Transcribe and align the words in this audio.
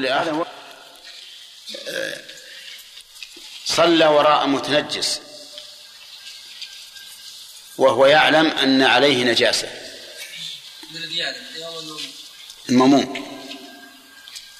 لي 0.00 0.10
هذا 0.10 0.46
صلى 3.66 4.06
وراء 4.06 4.46
متنجس 4.46 5.20
وهو 7.78 8.06
يعلم 8.06 8.46
أن 8.46 8.82
عليه 8.82 9.24
نجاسة. 9.24 9.68
المأموم 12.68 13.38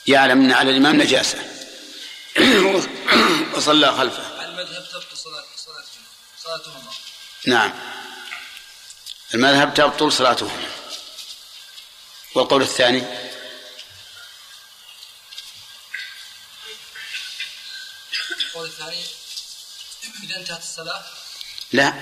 يعلم 0.07 0.45
أن 0.45 0.53
على 0.53 0.71
الإمام 0.71 1.03
نجاسة. 1.03 1.39
وصلى 3.55 3.93
خلفه. 3.93 4.45
المذهب 4.45 4.89
تبطل 4.93 5.17
صلاتهما 6.45 6.91
نعم. 7.47 7.73
المذهب 9.35 9.75
تبطل 9.75 10.13
صلاتهما 10.13 10.69
والقول 12.35 12.63
الثاني؟ 12.63 13.28
الثاني 18.79 19.05
إذا 20.25 20.37
انتهت 20.37 20.61
الصلاة؟ 20.61 21.03
لا. 21.73 21.93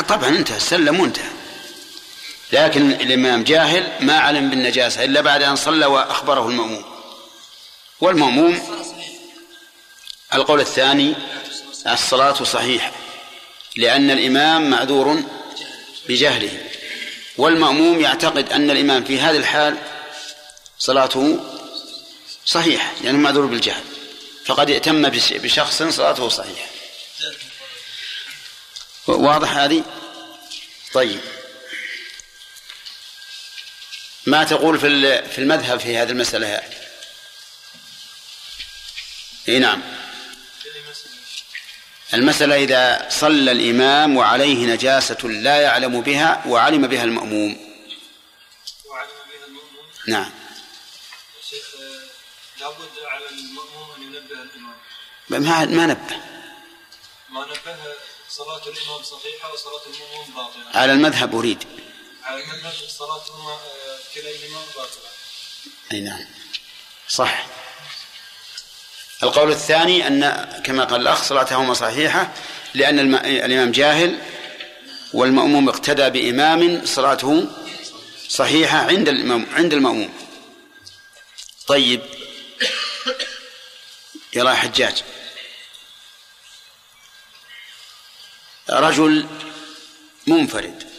طبعا 0.00 0.28
انتهى 0.28 0.60
سلم 0.60 1.00
وانتهى 1.00 1.30
لكن 2.52 2.90
الإمام 2.90 3.44
جاهل 3.44 4.04
ما 4.04 4.18
علم 4.18 4.50
بالنجاسة 4.50 5.04
إلا 5.04 5.20
بعد 5.20 5.42
أن 5.42 5.56
صلى 5.56 5.86
وأخبره 5.86 6.48
المأموم. 6.48 6.84
والمأموم 8.00 8.84
القول 10.34 10.60
الثاني 10.60 11.14
الصلاة 11.86 12.44
صحيحة 12.44 12.92
لأن 13.76 14.10
الإمام 14.10 14.70
معذور 14.70 15.22
بجهله. 16.08 16.70
والمأموم 17.38 18.00
يعتقد 18.00 18.52
أن 18.52 18.70
الإمام 18.70 19.04
في 19.04 19.20
هذه 19.20 19.36
الحال 19.36 19.78
صلاته 20.78 21.40
صحيحة 22.46 22.92
لأنه 22.92 23.06
يعني 23.06 23.18
معذور 23.18 23.46
بالجهل. 23.46 23.84
فقد 24.46 24.70
ائتم 24.70 25.08
بشخص 25.08 25.82
صلاته 25.82 26.28
صحيحة 26.28 26.68
واضح 29.06 29.56
هذه؟ 29.56 29.84
طيب. 30.92 31.20
ما 34.26 34.44
تقول 34.44 34.80
في 34.80 35.22
في 35.28 35.38
المذهب 35.38 35.80
في 35.80 35.96
هذه 35.96 36.10
المسألة؟ 36.10 36.62
إي 39.48 39.58
نعم. 39.58 39.82
المسألة 42.14 42.64
إذا 42.64 43.08
صلى 43.10 43.52
الإمام 43.52 44.16
وعليه 44.16 44.66
نجاسة 44.66 45.28
لا 45.28 45.60
يعلم 45.60 46.00
بها 46.00 46.42
وعلم 46.46 46.86
بها 46.86 47.04
المأموم. 47.04 47.76
وعلم 48.84 49.08
بها 49.08 49.46
المأموم؟ 49.46 49.90
نعم. 50.08 50.30
شيخ 51.50 51.64
لابد 52.60 52.98
ما 55.38 55.64
ما 55.64 55.86
نبه. 55.86 56.16
ما 57.28 57.44
نبه 57.44 57.76
صلاة 58.30 58.62
الإمام 58.66 59.02
صحيحة 59.02 59.52
وصلاة 59.52 59.80
المأموم 59.86 60.34
باطلة. 60.34 60.80
على 60.80 60.92
المذهب 60.92 61.34
أريد. 61.34 61.64
على 62.24 62.42
المذهب 62.44 62.72
صلاتهما 62.88 63.58
كليهما 64.14 64.60
باطلة. 64.76 65.10
أي 65.92 66.00
نعم. 66.00 66.24
صح. 67.08 67.46
القول 69.22 69.50
الثاني 69.50 70.06
أن 70.06 70.48
كما 70.64 70.84
قال 70.84 71.00
الأخ 71.00 71.22
صلاتهما 71.22 71.74
صحيحة 71.74 72.32
لأن 72.74 73.14
الإمام 73.24 73.72
جاهل 73.72 74.18
والمأموم 75.12 75.68
اقتدى 75.68 76.10
بإمام 76.10 76.86
صلاته 76.86 77.46
صحيحة 78.28 78.78
عند 78.78 79.08
عند 79.54 79.72
المأموم. 79.72 80.12
طيب. 81.66 82.00
يرى 84.32 84.54
حجاج. 84.54 85.02
رجل 88.70 89.26
منفرد. 90.26 90.94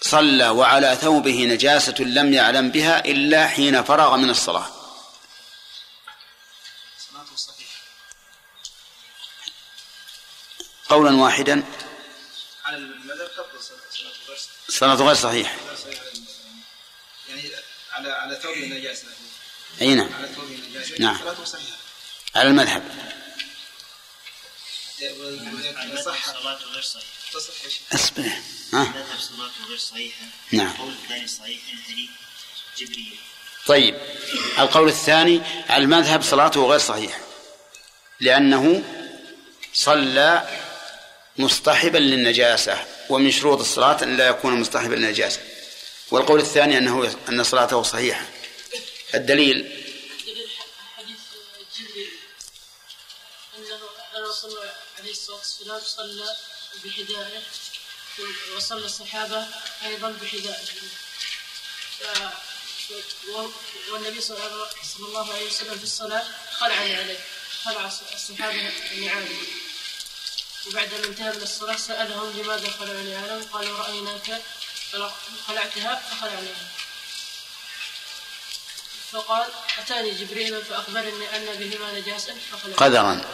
صلى 0.00 0.48
وعلى 0.48 0.98
ثوبه 1.00 1.44
نجاسة 1.44 1.94
لم 2.00 2.32
يعلم 2.32 2.70
بها 2.70 3.04
إلا 3.04 3.48
حين 3.48 3.84
فرغ 3.84 4.16
من 4.16 4.30
الصلاة. 4.30 4.70
قولا 10.88 11.16
واحدا. 11.16 11.64
صلاة 14.68 14.94
غير 14.94 15.14
صحيح. 15.14 15.56
يعني 17.28 17.50
على 17.92 18.12
على 18.12 18.36
ثوبه 18.42 18.66
نجاسة 18.66 19.04
أي 19.80 19.94
نعم. 19.94 20.08
على 20.18 20.28
ثوبه 20.28 20.58
نجاسة 20.70 20.94
نعم. 20.98 21.18
على 22.36 22.48
المذهب. 22.48 22.82
صلاته 24.98 26.66
غير 26.72 26.82
صحيحة 26.82 27.94
اصبر 27.94 28.22
ها؟ 28.72 28.92
صلاته 29.18 29.68
غير 29.68 29.78
صحيحة 29.78 30.24
نعم. 30.52 30.70
القول 30.70 30.92
الثاني 30.92 31.26
صحيح 31.26 31.60
حديث 31.88 32.10
جبريل 32.78 33.16
طيب. 33.66 33.94
القول 34.58 34.88
الثاني 34.88 35.42
المذهب 35.76 36.22
صلاته 36.22 36.66
غير 36.66 36.78
صحيحة 36.78 37.18
لأنه 38.20 38.82
صلى 39.74 40.48
مصطحبا 41.38 41.98
للنجاسة 41.98 42.78
ومن 43.08 43.30
شروط 43.30 43.60
الصلاة 43.60 44.02
أن 44.02 44.16
لا 44.16 44.28
يكون 44.28 44.60
مصطحبا 44.60 44.94
للنجاسة. 44.94 45.40
والقول 46.10 46.40
الثاني 46.40 46.78
أنه 46.78 47.14
أن 47.28 47.44
صلاته 47.44 47.82
صحيحة. 47.82 48.26
الدليل 49.14 49.87
أنه 54.28 54.36
صلى 54.36 54.72
عليه 54.98 55.10
الصلاة 55.10 55.36
والسلام 55.36 55.80
صلى 55.80 56.36
بحذائه 56.84 57.42
وصلى 58.56 58.86
الصحابة 58.86 59.46
أيضا 59.84 60.10
بحذائه. 60.10 60.66
والنبي 63.88 64.20
صلى 64.20 64.46
الله 64.98 65.34
عليه 65.34 65.46
وسلم 65.46 65.78
في 65.78 65.84
الصلاة 65.84 66.24
خلع 66.58 66.74
عليه 66.74 67.18
خلع 67.64 67.90
الصحابة 68.14 68.72
نعاله 69.00 69.42
وبعد 70.66 70.94
ما 70.94 71.04
انتهى 71.06 71.32
من 71.32 71.42
الصلاة 71.42 71.76
سألهم 71.76 72.40
لماذا 72.40 72.70
خلعني 72.70 73.14
عالم 73.16 73.48
قالوا 73.52 73.78
رأيناك 73.78 74.42
خلعتها 75.46 76.02
فخلعناها 76.10 76.68
فقال 79.12 79.48
أتاني 79.78 80.10
جبريل 80.10 80.64
فأخبرني 80.64 81.36
أن 81.36 81.44
بهما 81.44 81.92
نجاسة 81.92 82.36
قدرا. 82.76 83.24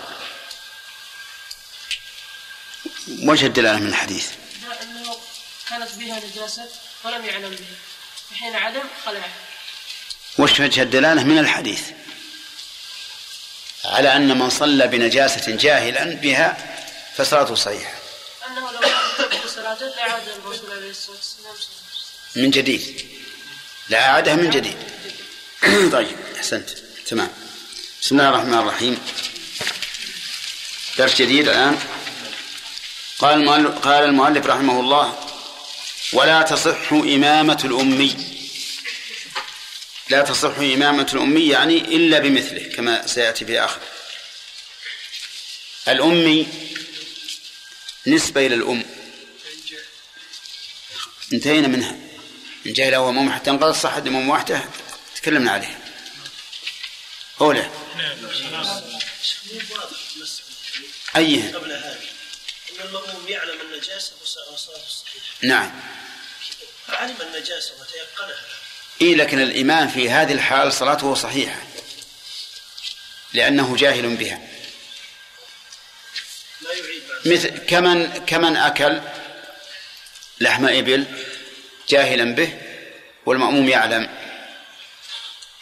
وجه 3.08 3.46
الدلالة 3.46 3.78
من 3.78 3.88
الحديث؟ 3.88 4.28
أنه 4.82 5.16
كانت 5.68 5.94
بها 5.94 6.20
نجاسة 6.26 6.68
ولم 7.04 7.24
يعلم 7.24 7.50
بها. 7.50 7.76
فحين 8.30 8.56
علم 8.56 8.82
خلعها 9.06 9.32
وش 10.38 10.60
وجه 10.60 10.82
الدلالة 10.82 11.24
من 11.24 11.38
الحديث؟ 11.38 11.80
على 13.84 14.16
أن 14.16 14.38
من 14.38 14.50
صلى 14.50 14.86
بنجاسة 14.86 15.56
جاهلا 15.56 16.04
بها 16.04 16.56
فصلاته 17.16 17.54
صحيحة. 17.54 17.92
أنه 18.46 18.70
لو 18.70 18.80
صلاته 19.48 19.86
لعاد 19.86 20.28
الرسول 20.28 20.70
عليه 20.70 20.90
الصلاة 20.90 21.16
والسلام. 21.16 21.54
من 22.36 22.50
جديد. 22.50 23.06
لأعادها 23.88 24.34
من 24.34 24.50
جديد. 24.50 24.76
طيب 25.96 26.16
أحسنت. 26.36 26.70
تمام. 27.06 27.30
بسم 28.02 28.20
الله 28.20 28.28
الرحمن 28.28 28.58
الرحيم. 28.58 28.98
درس 30.98 31.14
جديد 31.14 31.48
الآن. 31.48 31.78
قال 33.24 33.34
المؤلف, 33.34 33.78
قال 33.78 34.04
المؤلف 34.04 34.46
رحمه 34.46 34.80
الله 34.80 35.18
ولا 36.12 36.42
تصح 36.42 36.92
إمامة 36.92 37.60
الأمي. 37.64 38.16
لا 40.10 40.22
تصح 40.22 40.58
إمامة 40.58 41.10
الأمي 41.12 41.48
يعني 41.48 41.78
إلا 41.78 42.18
بمثله 42.18 42.76
كما 42.76 43.06
سيأتي 43.06 43.44
في 43.44 43.60
آخر. 43.60 43.80
الأمي 45.88 46.46
نسبة 48.06 48.46
إلى 48.46 48.54
الأم. 48.54 48.84
انتهينا 51.32 51.68
منها. 51.68 51.98
إن 52.66 52.72
جهل 52.72 52.94
هو 52.94 53.08
أمام 53.10 53.32
حتى 53.32 53.50
انقضت 53.50 53.76
صحة 53.76 53.98
الإمام 53.98 54.28
واحدة 54.28 54.64
تكلمنا 55.16 55.50
عليها. 55.50 55.78
أولى. 57.40 57.70
أيها. 61.16 61.52
المأموم 62.84 63.28
يعلم 63.28 63.60
النجاسة 63.60 64.12
وصلاته 64.22 64.56
صحيحة 64.88 65.26
نعم. 65.42 65.80
علم 66.88 67.16
النجاسة 67.20 67.72
وتيقنها. 67.80 68.44
إيه 69.00 69.14
لكن 69.14 69.40
الإمام 69.40 69.88
في 69.88 70.10
هذه 70.10 70.32
الحال 70.32 70.72
صلاته 70.72 71.14
صحيحة. 71.14 71.62
لأنه 73.32 73.76
جاهل 73.76 74.16
بها. 74.16 74.40
مثل 77.24 77.48
كمن 77.48 78.24
كمن 78.26 78.56
أكل 78.56 79.00
لحم 80.40 80.66
إبل 80.66 81.04
جاهلا 81.88 82.34
به 82.34 82.58
والمأموم 83.26 83.68
يعلم. 83.68 84.08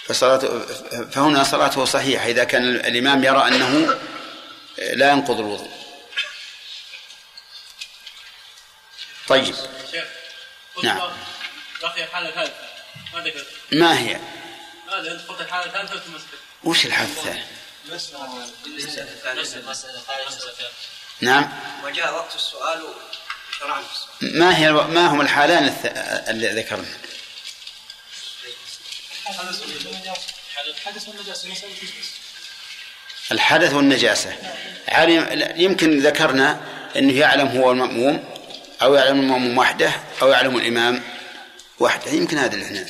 فصلاته 0.06 0.66
فهنا 1.10 1.44
صلاته 1.44 1.84
صحيحة. 1.84 2.28
إذا 2.28 2.44
كان 2.44 2.76
الإمام 2.76 3.24
يرى 3.24 3.48
أنه 3.48 3.98
لا 4.78 5.10
ينقض 5.10 5.40
الوضوء. 5.40 5.81
طيب. 9.28 9.54
نعم. 10.82 11.12
بقي 11.82 12.04
الحالة 12.04 12.28
الثالثة 12.28 12.54
ما 13.14 13.20
ذكرت 13.20 13.46
ما 13.72 13.98
هي؟ 13.98 14.20
انت 15.12 15.28
قلت 15.28 15.40
الحالة 15.40 15.66
الثالثة 15.66 16.00
وش 16.64 16.86
الحالة 16.86 17.08
الثالثة؟ 17.10 17.42
نعم. 21.20 21.52
وجاء 21.84 22.14
وقت 22.14 22.34
السؤال 22.34 22.84
ما 24.20 24.58
هي 24.58 24.72
ما 24.72 25.06
هم 25.06 25.20
الحالان 25.20 25.76
اللي 26.28 26.48
ذكرنا؟ 26.48 26.88
الحدث 33.32 33.72
والنجاسة. 33.72 34.36
علم 34.88 35.52
يمكن 35.56 36.00
ذكرنا 36.00 36.60
أنه 36.96 37.18
يعلم 37.18 37.48
هو 37.48 37.72
المأموم. 37.72 38.41
أو 38.82 38.94
يعلم 38.94 39.20
المأموم 39.20 39.58
وحده 39.58 39.92
أو 40.22 40.28
يعلم 40.28 40.56
الإمام 40.56 41.02
وحده. 41.78 42.10
يمكن 42.10 42.38
هذا 42.38 42.54
اللي 42.54 42.66
إحنا 42.66 42.86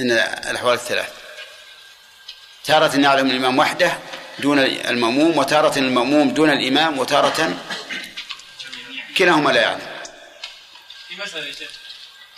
إن 0.00 0.10
الأحوال 0.50 0.74
الثلاث. 0.74 1.12
تارة 2.64 2.96
يعلم 3.00 3.30
الإمام 3.30 3.58
وحده 3.58 3.98
دون 4.38 4.58
المأموم 4.58 5.38
وتارة 5.38 5.78
المأموم 5.78 6.30
دون 6.30 6.50
الإمام 6.50 6.98
وتارة 6.98 7.56
كلاهما 9.18 9.50
لا 9.50 9.60
يعلم. 9.60 9.86
في 11.08 11.16
مسألة 11.22 11.46
يا 11.46 11.52
شيخ 11.52 11.70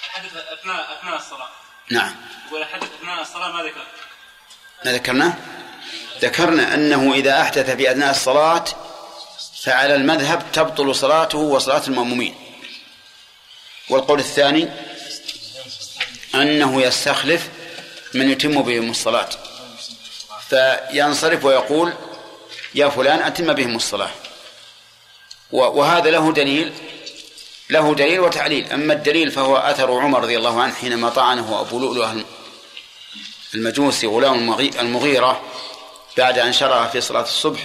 الحدث 0.05 0.37
أثناء 0.37 0.99
أثناء 0.99 1.17
الصلاة. 1.17 1.49
نعم. 1.91 2.17
والحدث 2.53 2.89
أثناء 3.01 3.23
الصلاة 3.23 3.53
ما 3.53 3.63
ذكر؟ 3.63 3.87
ما 4.85 4.93
ذكرنا؟ 4.93 5.39
ذكرنا 6.21 6.75
أنه 6.75 7.15
إذا 7.15 7.41
أحدث 7.41 7.71
في 7.71 7.91
أثناء 7.91 8.11
الصلاة 8.11 8.65
فعلى 9.63 9.95
المذهب 9.95 10.53
تبطل 10.53 10.95
صلاته 10.95 11.39
وصلاة 11.39 11.83
المأمومين. 11.87 12.50
والقول 13.91 14.19
الثاني 14.19 14.69
أنه 16.35 16.83
يستخلف 16.83 17.49
من 18.15 18.31
يتم 18.31 18.63
بهم 18.63 18.91
الصلاة. 18.91 19.29
فينصرف 20.49 21.45
ويقول 21.45 21.93
يا 22.75 22.89
فلان 22.89 23.23
أتم 23.23 23.53
بهم 23.53 23.77
الصلاة. 23.77 24.11
وهذا 25.51 26.11
له 26.11 26.33
دليل 26.33 26.73
له 27.71 27.95
دليل 27.95 28.21
وتعليل. 28.21 28.73
أما 28.73 28.93
الدليل 28.93 29.31
فهو 29.31 29.57
أثر 29.57 30.01
عمر 30.01 30.23
رضي 30.23 30.37
الله 30.37 30.63
عنه 30.63 30.75
حينما 30.75 31.09
طعنه 31.11 31.61
أبو 31.61 31.79
لؤلؤ 31.79 32.07
المجوسي 33.55 34.07
غلام 34.07 34.53
المغيرة 34.61 35.43
بعد 36.17 36.39
أن 36.39 36.53
شرع 36.53 36.87
في 36.87 37.01
صلاة 37.01 37.23
الصبح 37.23 37.61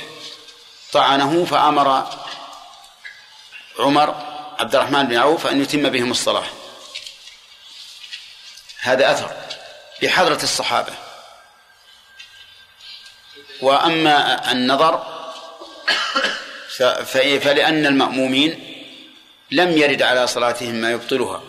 طعنه 0.94 1.45
فأمر 1.45 2.10
عمر 3.80 4.25
عبد 4.60 4.75
الرحمن 4.75 5.04
بن 5.04 5.18
عوف 5.18 5.48
أن 5.48 5.62
يتم 5.62 5.90
بهم 5.90 6.12
الصلاة. 6.12 6.46
هذا 8.80 9.12
أثر 9.12 9.31
بحضرة 10.02 10.44
الصحابة. 10.44 10.94
وأما 13.62 14.52
النظر 14.52 15.16
فلأن 17.40 17.86
المأمومين 17.86 18.72
لم 19.52 19.78
يرد 19.78 20.02
على 20.02 20.28
صلاتهم 20.28 20.75
ما 20.75 20.92
يبطلها. 20.92 21.44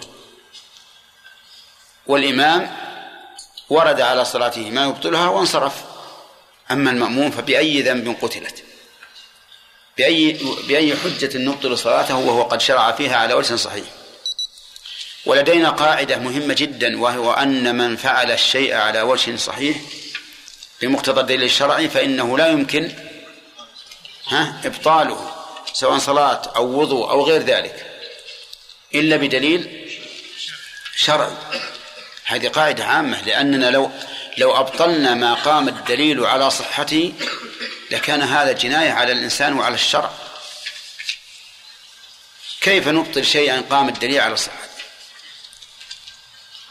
والإمام 2.06 2.76
ورد 3.68 4.00
على 4.00 4.24
صلاته 4.24 4.70
ما 4.70 4.84
يبطلها 4.84 5.28
وانصرف. 5.28 5.84
أما 6.70 6.90
المأموم 6.90 7.30
فبأي 7.30 7.82
ذنب 7.82 8.16
قتلت. 8.22 8.64
بأي 9.98 10.32
بأي 10.68 10.96
حجة 10.96 11.38
نبطل 11.38 11.78
صلاته 11.78 12.16
وهو 12.16 12.42
قد 12.42 12.60
شرع 12.60 12.92
فيها 12.92 13.16
على 13.16 13.34
وجه 13.34 13.54
صحيح. 13.54 13.84
ولدينا 15.26 15.70
قاعدة 15.70 16.16
مهمة 16.16 16.54
جدا 16.54 17.00
وهو 17.00 17.32
أن 17.32 17.74
من 17.74 17.96
فعل 17.96 18.30
الشيء 18.30 18.74
على 18.74 19.02
وجه 19.02 19.36
صحيح 19.36 19.76
بمقتضى 20.82 21.20
الدليل 21.20 21.42
الشرعي 21.42 21.88
فإنه 21.88 22.38
لا 22.38 22.48
يمكن 22.48 22.92
ها 24.28 24.60
إبطاله 24.64 25.30
سواء 25.72 25.98
صلاة 25.98 26.42
أو 26.56 26.80
وضوء 26.80 27.10
أو 27.10 27.24
غير 27.24 27.42
ذلك 27.42 27.86
إلا 28.94 29.16
بدليل 29.16 29.90
شرعي. 30.96 31.36
هذه 32.24 32.48
قاعدة 32.48 32.84
عامة 32.84 33.22
لأننا 33.22 33.70
لو 33.70 33.90
لو 34.38 34.56
أبطلنا 34.56 35.14
ما 35.14 35.34
قام 35.34 35.68
الدليل 35.68 36.26
على 36.26 36.50
صحته 36.50 37.12
لكان 37.90 38.22
هذا 38.22 38.52
جناية 38.52 38.92
على 38.92 39.12
الإنسان 39.12 39.52
وعلى 39.52 39.74
الشرع. 39.74 40.12
كيف 42.60 42.88
نبطل 42.88 43.26
شيئا 43.26 43.60
قام 43.70 43.88
الدليل 43.88 44.20
على 44.20 44.36
صحته 44.36 44.66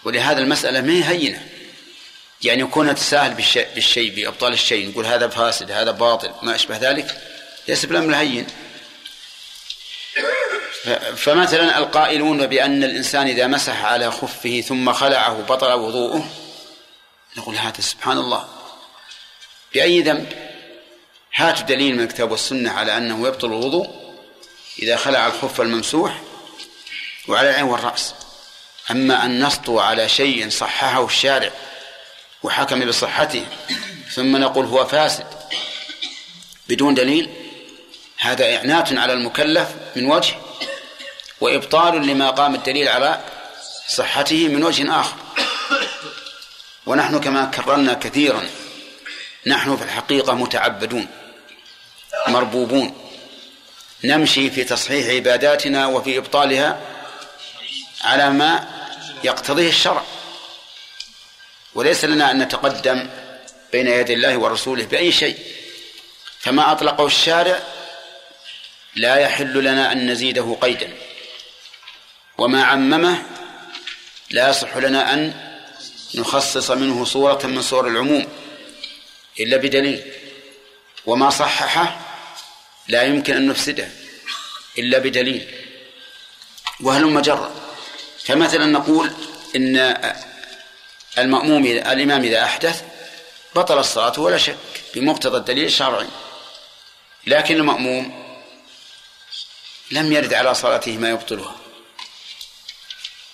ولهذا 0.03 0.39
المسألة 0.39 0.81
ما 0.81 0.93
هي 0.93 1.03
هينة. 1.03 1.49
يعني 2.41 2.61
يكون 2.61 2.89
نتساهل 2.89 3.33
بالشيء, 3.33 3.67
بالشيء 3.75 4.15
بإبطال 4.15 4.53
الشيء 4.53 4.89
نقول 4.89 5.05
هذا 5.05 5.27
فاسد 5.27 5.71
هذا 5.71 5.91
باطل 5.91 6.33
ما 6.41 6.55
أشبه 6.55 6.77
ذلك. 6.77 7.21
ليس 7.67 7.85
بالأمر 7.85 8.15
هين 8.15 8.47
فمثلا 11.17 11.77
القائلون 11.77 12.47
بأن 12.47 12.83
الإنسان 12.83 13.27
إذا 13.27 13.47
مسح 13.47 13.85
على 13.85 14.11
خفه 14.11 14.61
ثم 14.61 14.93
خلعه 14.93 15.41
بطل 15.41 15.71
وضوءه 15.71 16.29
نقول 17.37 17.55
هذا 17.55 17.81
سبحان 17.81 18.17
الله. 18.17 18.49
بأي 19.73 20.01
ذنب؟ 20.01 20.44
هاتوا 21.35 21.65
دليل 21.65 21.95
من 21.95 22.03
الكتاب 22.03 22.31
والسنة 22.31 22.71
على 22.71 22.97
أنه 22.97 23.27
يبطل 23.27 23.47
الوضوء 23.47 23.89
إذا 24.79 24.95
خلع 24.95 25.27
الخف 25.27 25.61
الممسوح 25.61 26.21
وعلى 27.27 27.49
العين 27.49 27.65
والرأس. 27.65 28.13
أما 28.91 29.25
أن 29.25 29.45
نسطو 29.45 29.79
على 29.79 30.09
شيء 30.09 30.49
صححه 30.49 31.05
الشارع 31.05 31.51
وحكم 32.43 32.85
بصحته 32.85 33.45
ثم 34.11 34.37
نقول 34.37 34.65
هو 34.65 34.85
فاسد 34.85 35.25
بدون 36.69 36.93
دليل 36.93 37.29
هذا 38.17 38.55
إعنات 38.55 38.93
على 38.93 39.13
المكلف 39.13 39.69
من 39.95 40.11
وجه 40.11 40.35
وإبطال 41.41 42.07
لما 42.07 42.29
قام 42.29 42.55
الدليل 42.55 42.87
على 42.87 43.21
صحته 43.87 44.47
من 44.47 44.63
وجه 44.63 44.99
آخر. 44.99 45.15
ونحن 46.85 47.19
كما 47.19 47.45
كررنا 47.45 47.93
كثيرا 47.93 48.49
نحن 49.47 49.77
في 49.77 49.83
الحقيقة 49.83 50.33
متعبدون. 50.33 51.07
مربوبون. 52.27 53.01
نمشي 54.03 54.49
في 54.49 54.63
تصحيح 54.63 55.07
عباداتنا 55.07 55.87
وفي 55.87 56.17
إبطالها 56.17 56.81
على 58.01 58.29
ما 58.29 58.67
يقتضيه 59.23 59.69
الشرع. 59.69 60.03
وليس 61.75 62.05
لنا 62.05 62.31
أن 62.31 62.41
نتقدم 62.41 63.09
بين 63.71 63.87
يدي 63.87 64.13
الله 64.13 64.37
ورسوله 64.37 64.85
بأي 64.85 65.11
شيء. 65.11 65.37
فما 66.39 66.71
أطلقه 66.71 67.05
الشارع 67.05 67.59
لا 68.95 69.15
يحل 69.15 69.63
لنا 69.63 69.91
أن 69.91 70.11
نزيده 70.11 70.57
قيدا. 70.61 70.93
وما 72.37 72.63
عممه 72.63 73.23
لا 74.29 74.49
يصح 74.49 74.77
لنا 74.77 75.13
أن 75.13 75.33
نخصص 76.15 76.71
منه 76.71 77.05
صورة 77.05 77.45
من 77.45 77.61
صور 77.61 77.87
العموم 77.87 78.27
إلا 79.39 79.57
بدليل. 79.57 80.11
وما 81.05 81.29
صححه 81.29 82.04
لا 82.87 83.03
يمكن 83.03 83.35
أن 83.35 83.47
نفسده 83.47 83.89
إلا 84.77 84.97
بدليل 84.97 85.47
وهل 86.79 87.21
جرا 87.21 87.51
فمثلا 88.25 88.65
نقول 88.65 89.11
إن 89.55 89.95
المأموم 91.17 91.65
الإمام 91.65 92.23
إذا 92.23 92.43
أحدث 92.43 92.83
بطل 93.55 93.79
الصلاة 93.79 94.19
ولا 94.19 94.37
شك 94.37 94.57
بمقتضى 94.95 95.37
الدليل 95.37 95.65
الشرعي 95.65 96.07
لكن 97.27 97.55
المأموم 97.55 98.25
لم 99.91 100.13
يرد 100.13 100.33
على 100.33 100.53
صلاته 100.53 100.97
ما 100.97 101.09
يبطلها 101.09 101.55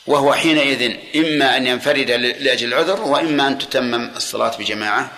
وهو 0.08 0.34
حينئذ 0.34 0.98
إما 1.16 1.58
أن 1.58 1.68
ينفرد 1.68 2.12
لأجل 2.12 2.68
العذر 2.68 3.02
وإما 3.02 3.48
أن 3.48 3.58
تتمم 3.58 4.12
الصلاة 4.16 4.58
بجماعة 4.58 5.12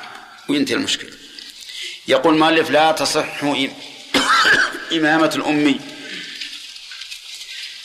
وينتهي 0.49 0.75
المشكلة 0.75 1.11
يقول 2.07 2.33
المؤلف 2.33 2.69
لا 2.69 2.91
تصح 2.91 3.43
إمامة 4.91 5.31
الأمي. 5.35 5.79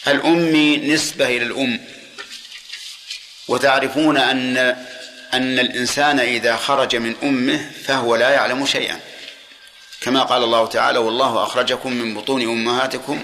الأمي 0.09 0.77
نسبة 0.77 1.27
إلى 1.27 1.43
الأم. 1.43 1.81
وتعرفون 3.49 4.17
أن 4.17 4.57
أن 5.35 5.59
الإنسان 5.59 6.21
إذا 6.21 6.57
خرج 6.57 6.97
من 6.97 7.17
أمه 7.23 7.71
فهو 7.87 8.17
لا 8.17 8.31
يعلم 8.31 8.67
شيئا. 8.67 9.01
كما 10.01 10.23
قال 10.23 10.45
الله 10.45 10.67
تعالى 10.67 10.99
والله 10.99 11.43
أخرجكم 11.43 11.93
من 11.93 12.15
بطون 12.15 12.43
أمهاتكم 12.43 13.23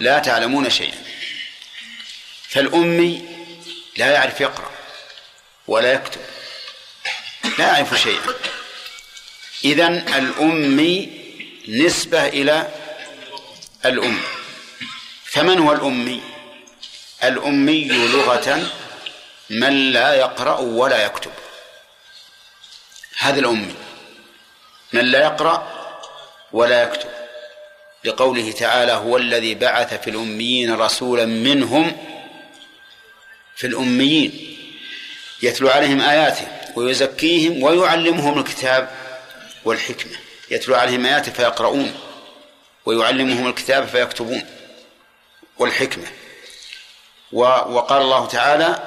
لا 0.00 0.18
تعلمون 0.18 0.70
شيئا. 0.70 0.98
فالأمي 2.48 3.24
لا 3.96 4.10
يعرف 4.10 4.40
يقرأ 4.40 4.70
ولا 5.66 5.92
يكتب 5.92 6.20
لا 7.58 7.66
يعرف 7.66 8.02
شيئا. 8.02 8.34
إذن 9.64 9.94
الأمي 10.14 11.10
نسبة 11.68 12.26
إلى 12.26 12.68
الأم. 13.84 14.20
فمن 15.24 15.58
هو 15.58 15.72
الأمي؟ 15.72 16.22
الأمي 17.24 17.84
لغة 17.84 18.70
من 19.50 19.92
لا 19.92 20.14
يقرأ 20.14 20.58
ولا 20.58 21.04
يكتب. 21.04 21.30
هذا 23.18 23.40
الأمي. 23.40 23.74
من 24.92 25.04
لا 25.04 25.20
يقرأ 25.22 25.88
ولا 26.52 26.82
يكتب. 26.82 27.08
لقوله 28.04 28.52
تعالى 28.52 28.92
هو 28.92 29.16
الذي 29.16 29.54
بعث 29.54 29.94
في 29.94 30.10
الأميين 30.10 30.74
رسولا 30.74 31.26
منهم 31.26 31.96
في 33.56 33.66
الأميين. 33.66 34.56
يتلو 35.42 35.68
عليهم 35.68 36.00
آياته 36.00 36.46
ويزكيهم 36.76 37.62
ويعلمهم 37.62 38.38
الكتاب 38.38 38.90
والحكمة. 39.64 40.27
يتلو 40.50 40.74
عليهم 40.74 41.06
آياته 41.06 41.32
فيقرؤون 41.32 41.94
ويعلمهم 42.86 43.46
الكتاب 43.46 43.86
فيكتبون 43.88 44.42
والحكمة. 45.58 46.06
وقال 47.32 48.02
الله 48.02 48.26
تعالى 48.26 48.82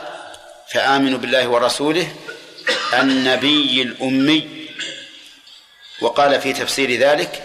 فآمنوا 0.71 1.19
بالله 1.19 1.47
ورسوله 1.47 2.15
النبي 2.93 3.81
الأمي. 3.81 4.67
وقال 6.01 6.41
في 6.41 6.53
تفسير 6.53 6.99
ذلك 6.99 7.43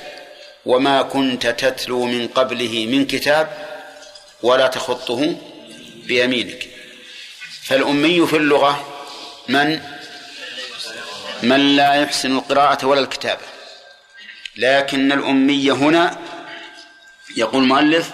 وما 0.67 1.03
كنت 1.03 1.47
تتلو 1.47 2.05
من 2.05 2.29
قبله 2.29 2.87
من 2.87 3.07
كتاب 3.07 3.67
ولا 4.43 4.67
تخطه 4.67 5.37
بيمينك. 6.07 6.69
فالأمي 7.63 8.27
في 8.27 8.37
اللغة 8.37 9.03
من؟ 9.49 9.81
من 11.43 11.77
لا 11.77 11.95
يحسن 11.95 12.37
القراءة 12.37 12.87
ولا 12.87 13.01
الكتابة. 13.01 13.56
لكن 14.57 15.13
الأمي 15.13 15.71
هنا 15.71 16.19
يقول 17.37 17.63
المؤلف 17.63 18.11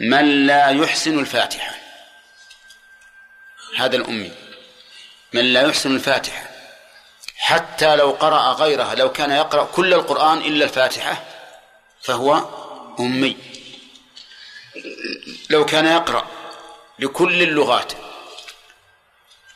من 0.00 0.46
لا 0.46 0.68
يحسن 0.68 1.18
الفاتحة. 1.18 1.74
هذا 3.76 3.96
الأمي. 3.96 4.32
من 5.32 5.52
لا 5.52 5.62
يحسن 5.62 5.94
الفاتحة. 5.94 6.48
حتى 7.36 7.96
لو 7.96 8.10
قرأ 8.10 8.52
غيرها 8.52 8.94
لو 8.94 9.12
كان 9.12 9.30
يقرأ 9.30 9.64
كل 9.64 9.94
القرآن 9.94 10.38
إلا 10.38 10.64
الفاتحة 10.64 11.24
فهو 12.02 12.48
أمي. 13.00 13.36
لو 15.50 15.66
كان 15.66 15.86
يقرأ 15.86 16.26
لكل 16.98 17.42
اللغات 17.42 17.92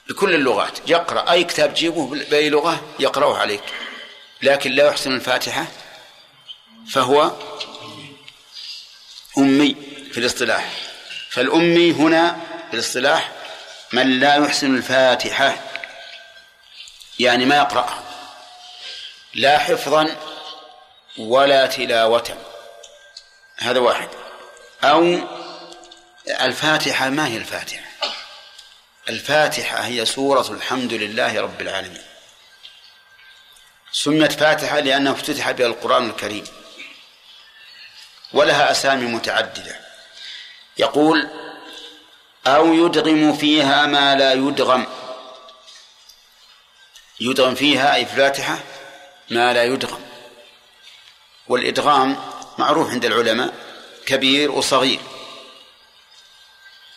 لكل 0.09 0.35
اللغات 0.35 0.91
يقرأ 0.91 1.33
أي 1.33 1.45
كتاب 1.45 1.75
جيبه 1.75 2.07
بأي 2.07 2.51
لغة 2.51 2.81
يقرأه 2.99 3.39
عليك. 3.39 3.65
لكن 4.43 4.73
لا 4.73 4.87
يحسن 4.87 5.15
الفاتحة 5.15 5.67
فهو 6.91 7.33
أمي 9.39 9.77
في 10.13 10.19
الاصطلاح. 10.19 10.71
فالأمي 11.31 11.93
هنا 11.93 12.41
في 12.69 12.75
الاصطلاح 12.75 13.33
من 13.93 14.21
لا 14.21 14.35
يحسن 14.35 14.77
الفاتحة 14.77 15.57
يعني 17.19 17.47
ما 17.47 17.57
يقرأها 17.57 18.03
لا 19.35 19.59
حفظا 19.59 20.17
ولا 21.19 21.67
تلاوة. 21.67 22.39
هذا 23.57 23.81
واحد. 23.81 24.09
أو 24.85 25.19
الفاتحة 26.27 27.09
ما 27.09 27.27
هي 27.27 27.37
الفاتحة؟ 27.37 27.85
الفاتحة 29.09 29.79
هي 29.79 30.07
سورة 30.07 30.51
الحمد 30.51 30.93
لله 30.93 31.41
رب 31.41 31.61
العالمين. 31.61 32.03
سميت 33.93 34.33
فاتحة 34.33 34.81
لأنه 34.81 35.13
افتتح 35.13 35.51
بها 35.51 35.67
القرآن 35.67 36.11
الكريم. 36.11 36.45
ولها 38.33 38.71
أسامي 38.71 39.07
متعددة. 39.07 39.81
يقول 40.79 41.29
أو 42.47 42.73
يدغم 42.73 43.37
فيها 43.37 43.87
ما 43.87 44.15
لا 44.15 44.33
يدغم. 44.33 44.87
يدغم 47.21 47.55
فيها 47.55 47.95
أي 47.95 48.07
في 48.07 48.13
الفاتحة 48.13 48.59
ما 49.31 49.53
لا 49.53 49.65
يدغم. 49.65 50.03
والإدغام 51.49 52.17
معروف 52.59 52.91
عند 52.91 53.05
العلماء 53.05 53.55
كبير 54.07 54.51
وصغير. 54.51 55.01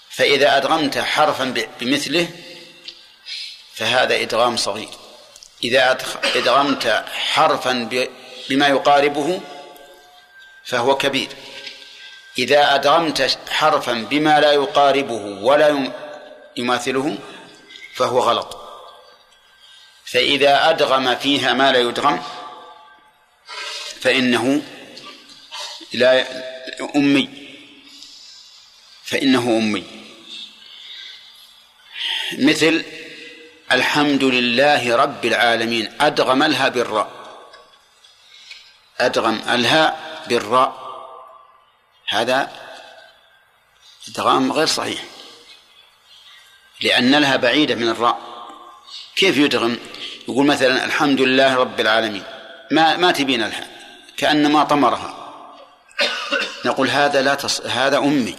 فإذا 0.09 0.57
أدغمت 0.57 0.97
حرفا 0.97 1.67
بمثله 1.79 2.27
فهذا 3.73 4.15
إدغام 4.15 4.57
صغير. 4.57 4.89
إذا 5.63 5.97
أدغمت 6.35 7.05
حرفا 7.13 7.89
بما 8.49 8.67
يقاربه 8.67 9.41
فهو 10.65 10.97
كبير. 10.97 11.29
إذا 12.37 12.75
أدغمت 12.75 13.39
حرفا 13.49 13.93
بما 13.93 14.39
لا 14.39 14.51
يقاربه 14.51 15.41
ولا 15.41 15.91
يماثله 16.57 17.17
فهو 17.95 18.19
غلط. 18.19 18.61
فإذا 20.05 20.69
أدغم 20.69 21.15
فيها 21.15 21.53
ما 21.53 21.71
لا 21.71 21.79
يدغم 21.79 22.23
فإنه 24.01 24.61
لا 25.93 26.27
أمي. 26.95 27.29
فإنه 29.03 29.39
أمي. 29.39 29.83
مثل 32.37 32.85
الحمد 33.71 34.23
لله 34.23 34.95
رب 34.95 35.25
العالمين 35.25 35.93
أدغم 36.01 36.43
الها 36.43 36.69
بالراء. 36.69 37.11
أدغم 38.99 39.41
الهاء 39.49 40.04
بالراء. 40.27 40.85
هذا 42.07 42.51
إدغام 44.07 44.51
غير 44.51 44.67
صحيح. 44.67 45.03
لأن 46.81 47.15
لها 47.15 47.35
بعيدة 47.35 47.75
من 47.75 47.89
الراء. 47.89 48.19
كيف 49.15 49.37
يدغم؟ 49.37 49.79
يقول 50.27 50.45
مثلا 50.45 50.85
الحمد 50.85 51.21
لله 51.21 51.55
رب 51.55 51.79
العالمين. 51.79 52.23
ما 52.71 52.97
ما 52.97 53.11
تبين 53.11 53.47
لها. 53.47 53.67
كأنما 54.17 54.63
طمرها. 54.63 55.33
نقول 56.65 56.89
هذا 56.89 57.21
لا 57.21 57.35
تص... 57.35 57.61
هذا 57.61 57.97
أمي. 57.97 58.37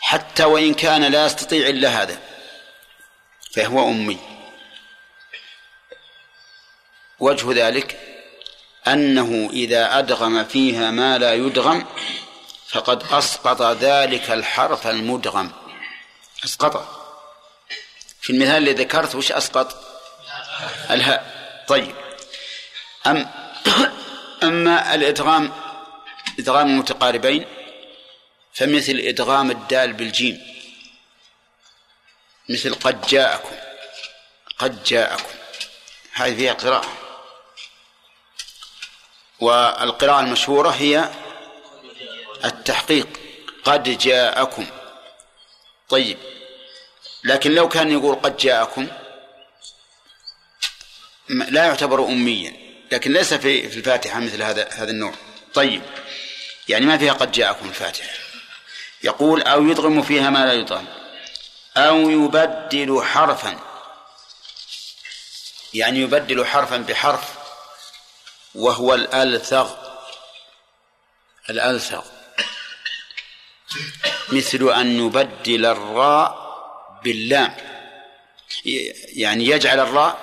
حتى 0.00 0.44
وإن 0.44 0.74
كان 0.74 1.04
لا 1.04 1.26
يستطيع 1.26 1.68
إلا 1.68 2.02
هذا. 2.02 2.18
فهو 3.54 3.88
أمي. 3.88 4.18
وجه 7.18 7.66
ذلك 7.66 8.07
أنه 8.92 9.50
إذا 9.52 9.98
أدغم 9.98 10.44
فيها 10.44 10.90
ما 10.90 11.18
لا 11.18 11.34
يدغم 11.34 11.86
فقد 12.68 13.02
أسقط 13.12 13.62
ذلك 13.62 14.30
الحرف 14.30 14.86
المدغم. 14.86 15.52
أسقطه 16.44 16.98
في 18.20 18.30
المثال 18.30 18.56
الذي 18.56 18.82
ذكرت 18.82 19.14
وش 19.14 19.32
أسقط؟ 19.32 19.84
الهاء 20.90 21.38
طيب. 21.68 21.94
أم 23.06 23.30
أما 24.42 24.94
الإدغام 24.94 25.52
إدغام 26.38 26.66
المتقاربين 26.66 27.46
فمثل 28.52 28.92
إدغام 28.92 29.50
الدال 29.50 29.92
بالجيم. 29.92 30.40
مثل 32.48 32.74
قد 32.74 33.06
جاءكم. 33.06 33.56
قد 34.58 34.84
جاءكم. 34.84 35.34
هذه 36.12 36.36
فيها 36.36 36.52
قراءة. 36.52 37.07
والقراءة 39.40 40.20
المشهورة 40.20 40.68
هي 40.68 41.08
التحقيق. 42.44 43.08
قد 43.64 43.98
جاءكم. 43.98 44.66
طيب. 45.88 46.18
لكن 47.24 47.50
لو 47.54 47.68
كان 47.68 47.92
يقول 47.92 48.14
قد 48.14 48.36
جاءكم 48.36 48.88
لا 51.28 51.64
يعتبر 51.64 52.04
أميا. 52.04 52.56
لكن 52.92 53.12
ليس 53.12 53.34
في 53.34 53.68
في 53.68 53.76
الفاتحة 53.76 54.20
مثل 54.20 54.42
هذا 54.42 54.68
هذا 54.72 54.90
النوع. 54.90 55.14
طيب. 55.54 55.82
يعني 56.68 56.86
ما 56.86 56.98
فيها 56.98 57.12
قد 57.12 57.32
جاءكم 57.32 57.68
الفاتحة. 57.68 58.18
يقول 59.02 59.42
أو 59.42 59.66
يدغم 59.66 60.02
فيها 60.02 60.30
ما 60.30 60.46
لا 60.46 60.52
يدغم 60.52 60.86
أو 61.76 62.10
يبدل 62.10 63.02
حرفا. 63.02 63.58
يعني 65.74 66.00
يبدل 66.00 66.46
حرفا 66.46 66.76
بحرف. 66.76 67.37
وهو 68.58 68.94
الألثغ. 68.94 69.74
الألثغ. 71.50 72.04
مثل 74.32 74.72
أن 74.72 75.06
يبدل 75.06 75.66
الراء 75.66 76.48
باللام. 77.04 77.56
يعني 79.16 79.46
يجعل 79.46 79.80
الراء 79.80 80.20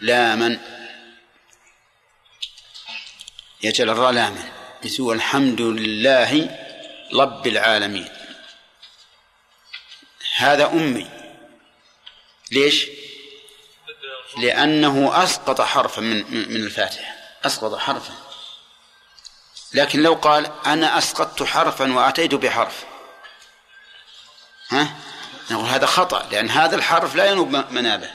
لاما. 0.00 0.60
يجعل 3.62 3.90
الراء 3.90 4.10
لاما. 4.10 4.52
مثل 4.84 5.02
الحمد 5.12 5.60
لله 5.60 6.58
رب 7.14 7.46
العالمين. 7.46 8.08
هذا 10.36 10.66
أمي. 10.66 11.06
ليش؟ 12.52 12.86
لأنه 14.38 15.24
أسقط 15.24 15.60
حرفا 15.60 16.00
من 16.00 16.50
من 16.50 16.64
الفاتحة. 16.64 17.15
أسقط 17.46 17.78
حرفا. 17.78 18.14
لكن 19.74 20.02
لو 20.02 20.14
قال 20.14 20.50
أنا 20.66 20.98
أسقطت 20.98 21.42
حرفا 21.42 21.92
وأتيت 21.92 22.34
بحرف. 22.34 22.84
ها؟ 24.68 24.96
نقول 25.50 25.66
هذا 25.66 25.86
خطأ 25.86 26.28
لأن 26.30 26.50
هذا 26.50 26.76
الحرف 26.76 27.14
لا 27.14 27.24
ينوب 27.24 27.48
منابه. 27.48 28.10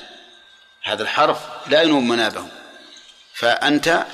هذا 0.84 1.04
الحرف 1.04 1.38
لا 1.68 1.82
ينوب 1.82 2.04
منابه. 2.04 2.48
فأنت 3.34 4.06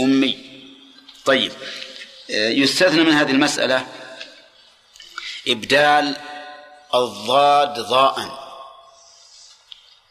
أمي. 0.00 0.50
طيب. 1.24 1.52
يستثنى 2.28 3.02
من 3.02 3.12
هذه 3.12 3.30
المسألة 3.30 3.86
إبدال 5.48 6.16
الضاد 6.94 7.80
ضاء. 7.80 8.40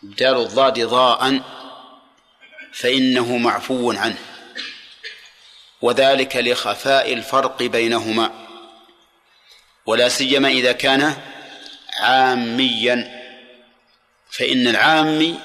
إبدال 0.03 0.37
الضاد 0.37 0.79
ضاء 0.79 1.41
فإنه 2.73 3.37
معفو 3.37 3.91
عنه. 3.91 4.17
وذلك 5.81 6.35
لخفاء 6.35 7.13
الفرق 7.13 7.63
بينهما. 7.63 8.47
ولا 9.85 10.09
سيما 10.09 10.47
إذا 10.47 10.71
كان 10.71 11.15
عاميا. 11.99 13.19
فإن 14.31 14.67
العامي 14.67 15.39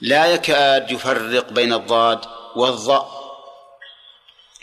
لا 0.00 0.26
يكاد 0.26 0.90
يفرق 0.90 1.52
بين 1.52 1.72
الضاد 1.72 2.20
والضاء 2.56 3.20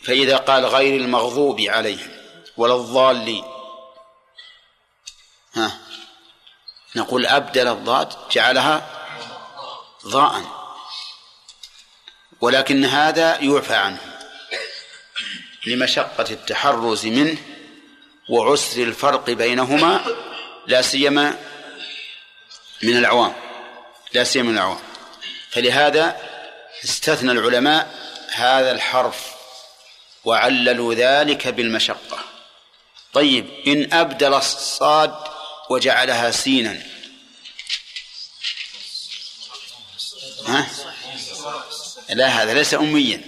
فإذا 0.03 0.37
قال 0.37 0.65
غير 0.65 1.01
المغضوب 1.01 1.61
عليهم 1.61 2.11
ولا 2.57 2.75
الضالين 2.75 3.43
ها 5.53 5.77
نقول 6.95 7.25
أبدل 7.25 7.67
الضاد 7.67 8.13
جعلها 8.31 8.87
ضاء. 10.07 10.56
ولكن 12.41 12.85
هذا 12.85 13.39
يعفى 13.41 13.75
عنه 13.75 13.97
لمشقة 15.67 16.25
التحرز 16.31 17.05
منه 17.05 17.37
وعسر 18.29 18.83
الفرق 18.83 19.29
بينهما 19.29 20.05
لا 20.67 20.81
سيما 20.81 21.37
من 22.83 22.97
العوام 22.97 23.33
لا 24.13 24.23
سيما 24.23 24.51
من 24.51 24.57
العوام. 24.57 24.79
فلهذا 25.49 26.21
استثنى 26.83 27.31
العلماء 27.31 27.95
هذا 28.31 28.71
الحرف 28.71 29.31
وعللوا 30.25 30.93
ذلك 30.93 31.47
بالمشقة. 31.47 32.19
طيب 33.13 33.49
إن 33.67 33.93
أبدل 33.93 34.33
الصاد 34.33 35.15
وجعلها 35.69 36.31
سينا. 36.31 36.81
ها؟ 40.47 40.67
لا 42.09 42.27
هذا 42.27 42.53
ليس 42.53 42.73
أميا. 42.73 43.21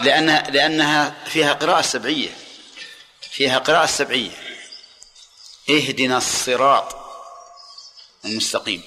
لأنها 0.00 0.50
لأنها 0.50 1.24
فيها 1.26 1.52
قراءة 1.52 1.82
سبعية. 1.82 2.30
فيها 3.30 3.58
قراءة 3.58 3.86
سبعية. 3.86 4.30
اهدنا 5.70 6.16
الصراط 6.16 6.96
المستقيم. 8.24 8.82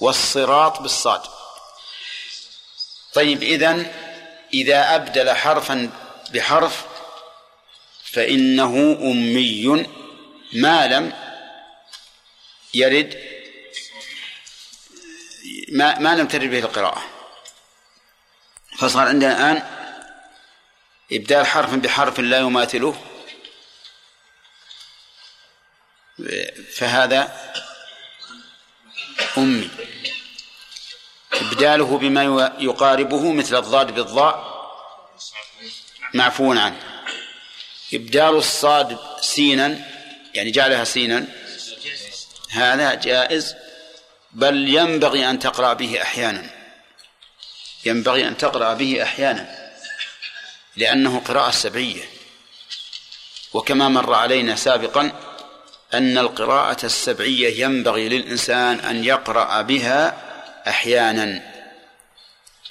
والصراط 0.00 0.80
بالصاد. 0.80 1.20
طيب 3.14 3.42
إذن 3.42 3.92
إذا 4.54 4.94
أبدل 4.94 5.30
حرفا 5.30 5.90
بحرف 6.30 6.84
فإنه 8.12 8.98
أمي. 9.00 9.86
ما 10.52 10.86
لم 10.86 11.12
يرد 12.74 13.36
ما, 15.68 15.98
ما 15.98 16.14
لم 16.14 16.28
ترد 16.28 16.50
به 16.50 16.58
القراءة. 16.58 17.15
فصار 18.78 19.08
عندنا 19.08 19.32
الآن 19.32 19.62
إبدال 21.12 21.46
حرف 21.46 21.74
بحرف 21.74 22.20
لا 22.20 22.38
يماثله. 22.38 23.02
فهذا 26.76 27.52
أمي. 29.38 29.70
إبداله 31.32 31.98
بما 31.98 32.54
يقاربه 32.58 33.32
مثل 33.32 33.56
الضاد 33.56 33.94
بالضاء. 33.94 34.56
معفو 36.14 36.52
عنه. 36.52 36.80
إبدال 37.94 38.36
الصاد 38.36 38.98
سينا 39.20 39.78
يعني 40.34 40.50
جعلها 40.50 40.84
سينا. 40.84 41.26
هذا 42.50 42.94
جائز 42.94 43.54
بل 44.32 44.68
ينبغي 44.68 45.30
أن 45.30 45.38
تقرأ 45.38 45.72
به 45.72 46.02
أحيانا. 46.02 46.55
ينبغي 47.86 48.28
أن 48.28 48.36
تقرأ 48.36 48.74
به 48.74 49.02
أحيانا 49.02 49.72
لأنه 50.76 51.20
قراءة 51.20 51.50
سبعية. 51.50 52.04
وكما 53.52 53.88
مر 53.88 54.14
علينا 54.14 54.56
سابقا 54.56 55.12
أن 55.94 56.18
القراءة 56.18 56.86
السبعية 56.86 57.64
ينبغي 57.64 58.08
للإنسان 58.08 58.80
أن 58.80 59.04
يقرأ 59.04 59.62
بها 59.62 60.22
أحيانا 60.68 61.42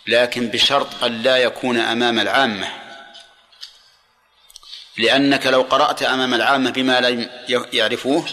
لكن 0.07 0.47
بشرط 0.47 1.03
أن 1.03 1.21
لا 1.21 1.37
يكون 1.37 1.77
أمام 1.77 2.19
العامة. 2.19 2.67
لأنك 4.97 5.47
لو 5.47 5.61
قرأت 5.61 6.03
أمام 6.03 6.33
العامة 6.33 6.69
بما 6.71 7.01
لا 7.01 7.29
يعرفوه 7.73 8.25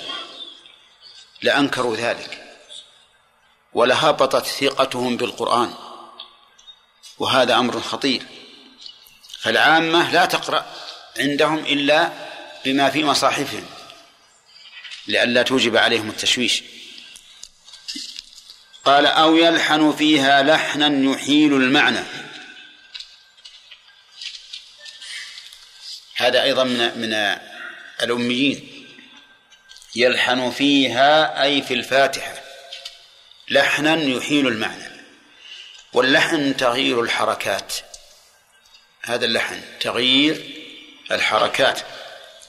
لأنكروا 1.42 1.96
ذلك 1.96 2.38
ولهبطت 3.72 4.46
ثقتهم 4.46 5.16
بالقرآن. 5.16 5.74
وهذا 7.18 7.54
أمر 7.54 7.80
خطير. 7.80 8.22
فالعامة 9.40 10.12
لا 10.12 10.24
تقرأ 10.24 10.66
عندهم 11.18 11.58
إلا 11.58 12.12
بما 12.64 12.90
في 12.90 13.04
مصاحفهم 13.04 13.66
لئلا 15.06 15.42
توجب 15.42 15.76
عليهم 15.76 16.08
التشويش. 16.08 16.62
قال 18.84 19.06
أو 19.06 19.36
يلحن 19.36 19.92
فيها 19.92 20.42
لحنا 20.42 21.12
يحيل 21.12 21.54
المعنى. 21.54 22.02
هذا 26.14 26.42
أيضا 26.42 26.64
من 26.64 26.98
من 26.98 27.38
الأميين. 28.02 28.86
يلحن 29.96 30.50
فيها 30.50 31.42
أي 31.42 31.62
في 31.62 31.74
الفاتحة. 31.74 32.42
لحنا 33.48 33.94
يحيل 33.94 34.46
المعنى. 34.46 34.91
واللحن 35.92 36.56
تغيير 36.56 37.00
الحركات. 37.00 37.74
هذا 39.02 39.24
اللحن 39.24 39.60
تغيير 39.80 40.62
الحركات 41.10 41.80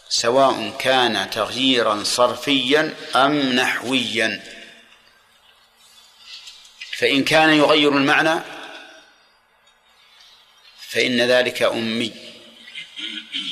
سواء 0.10 0.78
كان 0.80 1.30
تغييرا 1.30 2.04
صرفيا 2.04 2.96
أم 3.16 3.54
نحويا. 3.54 4.44
فإن 6.98 7.24
كان 7.24 7.50
يغير 7.50 7.98
المعنى 7.98 8.40
فإن 10.90 11.22
ذلك 11.22 11.62
أمي 11.62 12.14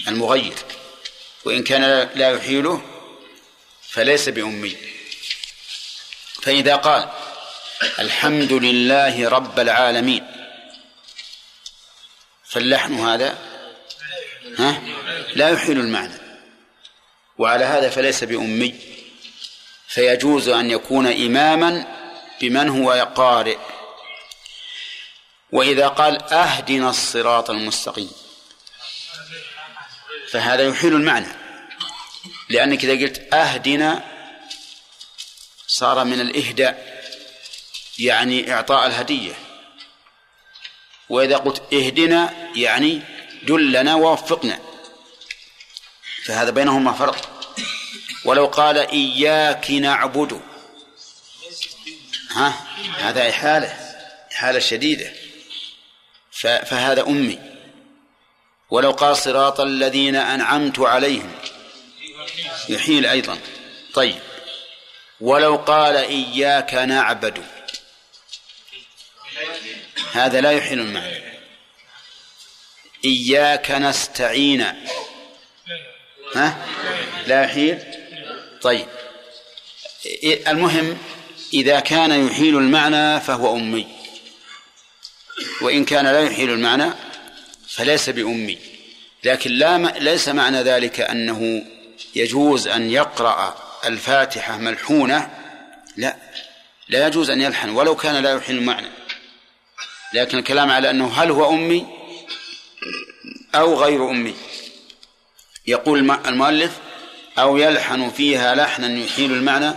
المغير. 0.07 0.55
وإن 1.45 1.63
كان 1.63 2.09
لا 2.15 2.31
يحيله 2.31 2.81
فليس 3.89 4.29
بأمي. 4.29 4.77
فإذا 6.41 6.75
قال 6.75 7.09
الحمد 7.81 8.53
لله 8.53 9.29
رب 9.29 9.59
العالمين. 9.59 10.27
فاللحن 12.43 12.93
هذا 12.93 13.37
ها؟ 14.59 14.81
لا 15.35 15.49
يحيل 15.49 15.79
المعنى. 15.79 16.13
وعلى 17.37 17.65
هذا 17.65 17.89
فليس 17.89 18.23
بأمي. 18.23 18.75
فيجوز 19.87 20.49
أن 20.49 20.71
يكون 20.71 21.07
إماما 21.07 21.85
بمن 22.41 22.69
هو 22.69 23.11
قارئ. 23.15 23.57
وإذا 25.51 25.87
قال 25.87 26.33
أهدنا 26.33 26.89
الصراط 26.89 27.49
المستقيم 27.49 28.11
فهذا 30.29 30.63
يحيل 30.63 30.95
المعنى. 30.95 31.33
لأنك 32.49 32.85
إذا 32.85 33.05
قلت 33.05 33.33
أهدنا 33.33 34.03
صار 35.67 36.03
من 36.03 36.21
الإهداء. 36.21 37.00
يعني 38.01 38.53
إعطاء 38.53 38.87
الهدية. 38.87 39.33
وإذا 41.09 41.37
قلت 41.37 41.73
اهدنا 41.73 42.33
يعني 42.55 43.01
دلنا 43.43 43.95
ووفقنا. 43.95 44.59
فهذا 46.25 46.49
بينهما 46.49 46.93
فرق. 46.93 47.29
ولو 48.25 48.45
قال 48.45 48.77
إياك 48.77 49.71
نعبد. 49.71 50.41
ها؟ 52.31 52.53
هذا 52.97 53.29
إحالة. 53.29 53.95
إحالة 54.31 54.59
شديدة. 54.59 55.13
فهذا 56.41 57.01
أمي. 57.01 57.39
ولو 58.69 58.91
قال 58.91 59.17
صراط 59.17 59.59
الذين 59.59 60.15
أنعمت 60.15 60.79
عليهم. 60.79 61.31
يحيل 62.69 63.05
أيضا. 63.05 63.39
طيب. 63.93 64.19
ولو 65.21 65.55
قال 65.55 65.95
إياك 65.95 66.73
نعبد. 66.73 67.60
هذا 70.11 70.41
لا 70.41 70.51
يحيل 70.51 70.79
المعنى 70.79 71.31
إياك 73.05 73.71
نستعين. 73.71 74.65
ها؟ 76.35 76.65
لا 77.27 77.43
يحيل؟ 77.43 77.79
طيب. 78.61 78.87
المهم 80.23 80.97
إذا 81.53 81.79
كان 81.79 82.27
يحيل 82.27 82.57
المعنى 82.57 83.19
فهو 83.19 83.55
أمي. 83.55 83.87
وإن 85.61 85.85
كان 85.85 86.05
لا 86.05 86.19
يحيل 86.19 86.49
المعنى 86.49 86.91
فليس 87.67 88.09
بأمي. 88.09 88.57
لكن 89.23 89.51
لا 89.51 89.77
ليس 89.77 90.29
معنى 90.29 90.61
ذلك 90.61 91.01
أنه 91.01 91.65
يجوز 92.15 92.67
أن 92.67 92.91
يقرأ 92.91 93.55
الفاتحة 93.85 94.57
ملحونة. 94.57 95.29
لا. 95.97 96.15
لا 96.89 97.07
يجوز 97.07 97.29
أن 97.29 97.41
يلحن 97.41 97.69
ولو 97.69 97.95
كان 97.95 98.23
لا 98.23 98.35
يحيل 98.35 98.57
المعنى. 98.57 98.87
لكن 100.13 100.37
الكلام 100.37 100.71
على 100.71 100.89
أنه 100.89 101.13
هل 101.13 101.31
هو 101.31 101.49
أمي 101.49 101.87
أو 103.55 103.83
غير 103.83 104.09
أمي. 104.09 104.35
يقول 105.67 105.99
المؤلف 106.25 106.77
أو 107.37 107.57
يلحن 107.57 108.09
فيها 108.09 108.55
لحنا 108.55 108.87
يحيل 108.87 109.31
المعنى 109.31 109.73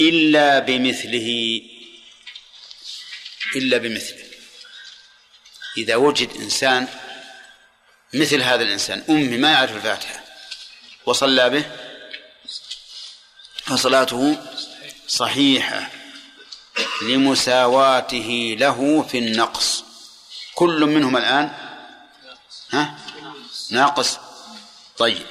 إلا 0.00 0.58
بمثله. 0.58 1.60
إلا 3.56 3.78
بمثله. 3.78 4.24
إذا 5.76 5.96
وجد 5.96 6.30
إنسان 6.36 6.88
مثل 8.14 8.42
هذا 8.42 8.62
الإنسان 8.62 9.04
أمي 9.10 9.36
ما 9.36 9.52
يعرف 9.52 9.76
الفاتحة. 9.76 10.24
وصلى 11.06 11.50
به 11.50 11.64
فصلاته 13.64 14.38
صحيحة. 15.08 15.97
لمساواته 17.02 18.56
له 18.60 19.02
في 19.02 19.18
النقص. 19.18 19.84
كل 20.54 20.80
منهم 20.86 21.16
الآن؟ 21.16 21.50
ها؟ 22.72 22.98
ناقص. 23.70 24.18
طيب. 24.98 25.26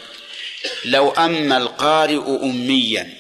لو 0.86 1.12
أما 1.12 1.58
القارئ 1.58 2.44
أميا. 2.44 3.18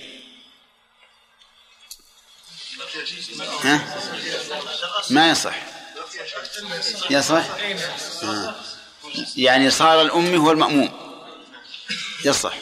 ها؟ 3.63 3.98
ما 5.10 5.30
يصح. 5.30 5.56
يصح؟ 7.10 7.46
آه. 8.24 8.56
يعني 9.36 9.70
صار 9.70 10.02
الأمي 10.02 10.38
هو 10.38 10.52
المأموم. 10.52 11.18
يصح. 12.26 12.54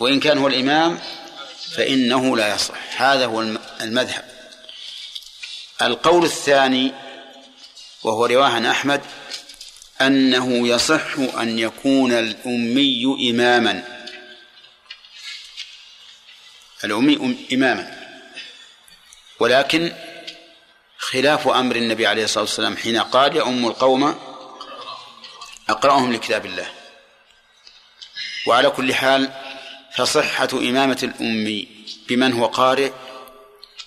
وإن 0.00 0.20
كان 0.20 0.38
هو 0.38 0.48
الإمام 0.48 1.00
فإنه 1.76 2.36
لا 2.36 2.54
يصح. 2.54 3.02
هذا 3.02 3.26
هو 3.26 3.40
المذهب. 3.80 4.37
القول 5.82 6.24
الثاني 6.24 6.92
وهو 8.02 8.26
رواية 8.26 8.52
عن 8.52 8.66
أحمد 8.66 9.00
أنه 10.00 10.68
يصح 10.68 11.18
أن 11.18 11.58
يكون 11.58 12.12
الأمي 12.12 13.30
إماما. 13.30 14.04
الأمي 16.84 17.36
إماما. 17.52 17.98
ولكن 19.40 19.92
خلاف 20.98 21.48
أمر 21.48 21.76
النبي 21.76 22.06
عليه 22.06 22.24
الصلاة 22.24 22.44
والسلام 22.44 22.76
حين 22.76 22.98
قال 22.98 23.36
يؤم 23.36 23.66
القوم 23.66 24.20
أقرأهم 25.68 26.12
لكتاب 26.12 26.46
الله. 26.46 26.66
وعلى 28.46 28.70
كل 28.70 28.94
حال 28.94 29.30
فصحة 29.94 30.48
إمامة 30.52 30.98
الأمي 31.02 31.68
بمن 32.08 32.32
هو 32.32 32.46
قارئ 32.46 32.92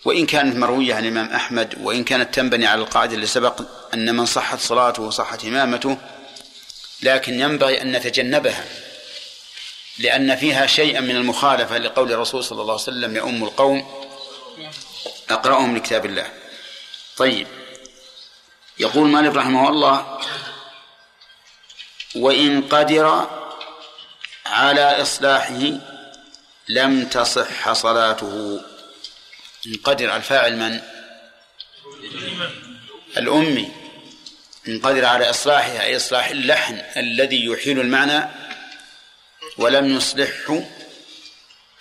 وإن 0.05 0.25
كانت 0.25 0.55
مروية 0.55 0.95
عن 0.95 1.03
الإمام 1.03 1.29
أحمد 1.29 1.75
وإن 1.81 2.03
كانت 2.03 2.35
تنبني 2.35 2.67
على 2.67 2.81
القاعدة 2.81 3.15
اللي 3.15 3.27
سبق 3.27 3.61
أن 3.93 4.15
من 4.15 4.25
صحت 4.25 4.59
صلاته 4.59 5.03
وصحت 5.03 5.45
إمامته 5.45 5.97
لكن 7.03 7.39
ينبغي 7.39 7.81
أن 7.81 7.91
نتجنبها 7.91 8.65
لأن 9.99 10.35
فيها 10.35 10.65
شيئا 10.65 10.99
من 10.99 11.15
المخالفة 11.15 11.77
لقول 11.77 12.11
الرسول 12.11 12.43
صلى 12.43 12.61
الله 12.61 12.73
عليه 12.73 12.83
وسلم 12.83 13.15
يؤم 13.15 13.43
القوم 13.43 14.05
أقرأهم 15.29 15.77
لكتاب 15.77 16.05
الله. 16.05 16.29
طيب. 17.17 17.47
يقول 18.79 19.07
مالك 19.07 19.35
رحمه 19.35 19.69
الله 19.69 20.19
وإن 22.15 22.61
قدر 22.61 23.27
على 24.45 25.01
إصلاحه 25.01 25.71
لم 26.69 27.05
تصح 27.05 27.73
صلاته. 27.73 28.61
إن 29.67 29.76
قدر 29.84 30.15
الفاعل 30.15 30.58
من؟ 30.58 30.82
الأمي. 33.17 33.71
إن 34.67 34.80
قدر 34.80 35.06
على 35.06 35.30
إصلاحها 35.30 35.84
أي 35.84 35.95
إصلاح 35.95 36.28
اللحن 36.28 36.82
الذي 36.97 37.45
يحيل 37.45 37.80
المعنى 37.80 38.30
ولم 39.58 39.97
يصلحه 39.97 40.63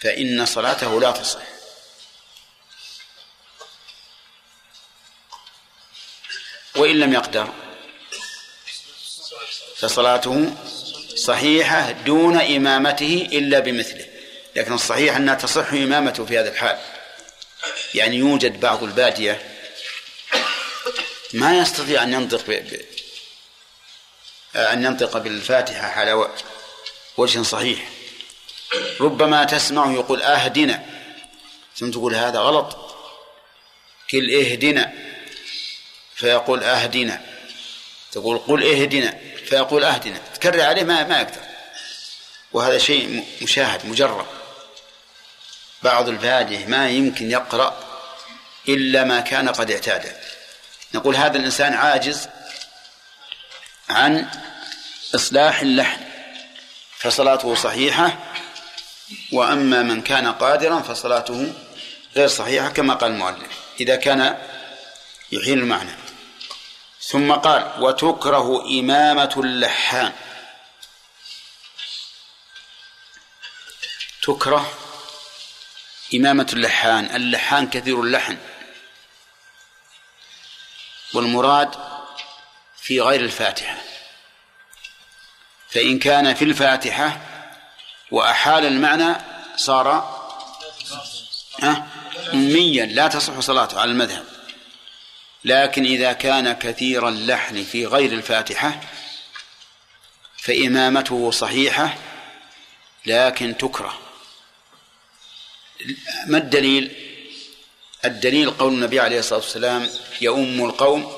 فإن 0.00 0.46
صلاته 0.46 1.00
لا 1.00 1.10
تصح 1.10 1.42
وإن 6.76 6.98
لم 7.00 7.12
يقدر 7.12 7.52
فصلاته 9.76 10.54
صحيحة 11.16 11.90
دون 11.90 12.40
إمامته 12.40 13.28
إلا 13.32 13.58
بمثله 13.58 14.06
لكن 14.56 14.72
الصحيح 14.72 15.16
أنها 15.16 15.34
تصح 15.34 15.72
إمامته 15.72 16.26
في 16.26 16.38
هذا 16.38 16.52
الحال. 16.52 16.78
يعني 17.94 18.16
يوجد 18.16 18.60
بعض 18.60 18.82
البادية 18.82 19.56
ما 21.32 21.58
يستطيع 21.58 22.02
أن 22.02 22.12
ينطق 22.12 22.44
ب... 22.46 22.80
أن 24.56 24.84
ينطق 24.84 25.18
بالفاتحة 25.18 25.86
على 25.86 26.30
وجه 27.16 27.42
صحيح. 27.42 27.88
ربما 29.00 29.44
تسمعه 29.44 29.92
يقول 29.92 30.22
أهدنا. 30.22 30.86
ثم 31.76 31.90
تقول 31.90 32.14
هذا 32.14 32.38
غلط. 32.38 32.96
كل 34.10 34.34
اهدنا. 34.34 34.92
فيقول 36.14 36.64
أهدنا. 36.64 37.22
تقول 38.12 38.38
قل 38.38 38.64
اهدنا. 38.64 39.18
فيقول 39.46 39.84
أهدنا. 39.84 40.18
تكرر 40.34 40.60
عليه 40.60 40.82
ما 40.82 41.04
ما 41.04 41.20
يقدر. 41.20 41.40
وهذا 42.52 42.78
شيء 42.78 43.26
مشاهد 43.42 43.86
مجرب. 43.86 44.26
بعض 45.82 46.08
الفاديه 46.08 46.66
ما 46.66 46.88
يمكن 46.88 47.30
يقرأ 47.30 47.84
إلا 48.68 49.04
ما 49.04 49.20
كان 49.20 49.48
قد 49.48 49.70
اعتاده 49.70 50.16
نقول 50.94 51.16
هذا 51.16 51.36
الإنسان 51.38 51.74
عاجز 51.74 52.28
عن 53.88 54.30
إصلاح 55.14 55.60
اللحن 55.60 56.00
فصلاته 56.98 57.54
صحيحة 57.54 58.18
وأما 59.32 59.82
من 59.82 60.02
كان 60.02 60.32
قادرا 60.32 60.80
فصلاته 60.80 61.52
غير 62.16 62.28
صحيحة 62.28 62.68
كما 62.68 62.94
قال 62.94 63.10
المؤلف 63.10 63.48
إذا 63.80 63.96
كان 63.96 64.38
يحيل 65.32 65.58
المعنى. 65.58 65.90
ثم 67.02 67.32
قال 67.32 67.82
وتكره 67.82 68.64
إمامة 68.80 69.34
اللحان 69.36 70.12
تكره 74.22 74.72
إمامة 76.14 76.46
اللحان. 76.52 77.16
اللحان 77.16 77.70
كثير 77.70 78.00
اللحن. 78.00 78.38
والمراد 81.14 81.74
في 82.76 83.00
غير 83.00 83.20
الفاتحة. 83.20 83.76
فإن 85.68 85.98
كان 85.98 86.34
في 86.34 86.44
الفاتحة 86.44 87.20
وأحال 88.10 88.66
المعنى 88.66 89.14
صار 89.56 90.20
أميا 92.32 92.86
لا 92.86 93.08
تصح 93.08 93.40
صلاته 93.40 93.80
على 93.80 93.90
المذهب. 93.90 94.24
لكن 95.44 95.84
إذا 95.84 96.12
كان 96.12 96.52
كثير 96.52 97.08
اللحن 97.08 97.64
في 97.64 97.86
غير 97.86 98.12
الفاتحة 98.12 98.80
فإمامته 100.36 101.30
صحيحة 101.30 101.94
لكن 103.06 103.56
تكره. 103.56 104.09
ما 106.26 106.38
الدليل؟ 106.38 106.96
الدليل 108.04 108.50
قول 108.50 108.72
النبي 108.72 109.00
عليه 109.00 109.18
الصلاة 109.18 109.40
والسلام 109.40 109.90
يؤم 110.20 110.64
القوم 110.64 111.12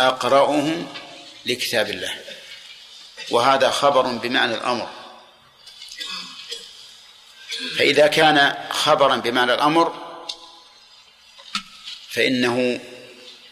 أقرأهم 0.00 0.88
لكتاب 1.46 1.90
الله. 1.90 2.14
وهذا 3.30 3.70
خبر 3.70 4.02
بمعنى 4.02 4.54
الأمر. 4.54 4.90
فإذا 7.78 8.06
كان 8.06 8.68
خبرا 8.70 9.16
بمعنى 9.16 9.54
الأمر 9.54 9.94
فإنه 12.08 12.80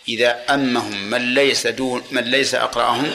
إذا 0.08 0.54
أمهم 0.54 0.96
من 0.96 1.34
ليس 1.34 1.66
دون 1.66 2.04
من 2.10 2.22
ليس 2.22 2.54
أقرأهم 2.54 3.14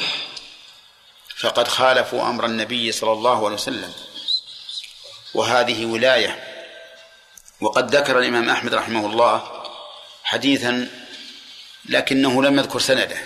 فقد 1.37 1.67
خالفوا 1.67 2.29
أمر 2.29 2.45
النبي 2.45 2.91
صلى 2.91 3.11
الله 3.11 3.45
عليه 3.45 3.55
وسلم. 3.55 3.93
وهذه 5.33 5.85
ولاية 5.85 6.46
وقد 7.61 7.95
ذكر 7.95 8.19
الإمام 8.19 8.49
أحمد 8.49 8.73
رحمه 8.73 9.05
الله 9.05 9.63
حديثا 10.23 10.89
لكنه 11.85 12.43
لم 12.43 12.59
يذكر 12.59 12.79
سنده. 12.79 13.17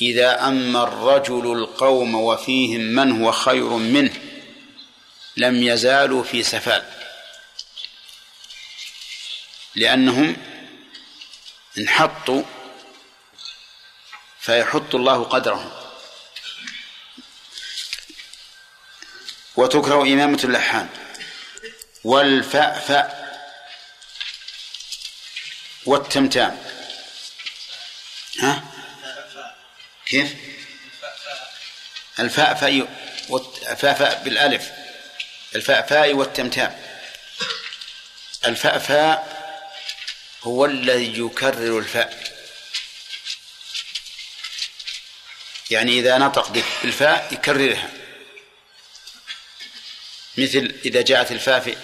إذا 0.00 0.48
أما 0.48 0.82
الرجل 0.82 1.52
القوم 1.52 2.14
وفيهم 2.14 2.80
من 2.80 3.22
هو 3.22 3.32
خير 3.32 3.68
منه 3.68 4.14
لم 5.36 5.62
يزالوا 5.62 6.22
في 6.22 6.42
سفال. 6.42 6.84
لأنهم 9.74 10.36
انحطوا 11.78 12.42
فيحط 14.40 14.94
الله 14.94 15.24
قدرهم. 15.24 15.70
وتكره 19.56 20.02
إمامة 20.02 20.40
اللحان. 20.44 21.01
والفأفأ 22.04 23.22
والتمتام. 25.86 26.64
ها؟ 28.40 28.64
كيف؟ 30.06 30.34
الفأفأ 32.18 32.86
الفأفأ 33.70 34.14
بالألف. 34.14 34.70
الفأفاء 35.54 36.12
والتمتام. 36.12 36.82
الفأفاء 38.46 39.42
هو 40.42 40.66
الذي 40.66 41.18
يكرر 41.18 41.78
الفاء. 41.78 42.32
يعني 45.70 45.98
إذا 45.98 46.18
نطق 46.18 46.48
بالفاء 46.82 47.28
يكررها. 47.32 48.01
مثل 50.38 50.74
إذا 50.84 51.02
جاءت 51.02 51.32
الفاء 51.32 51.76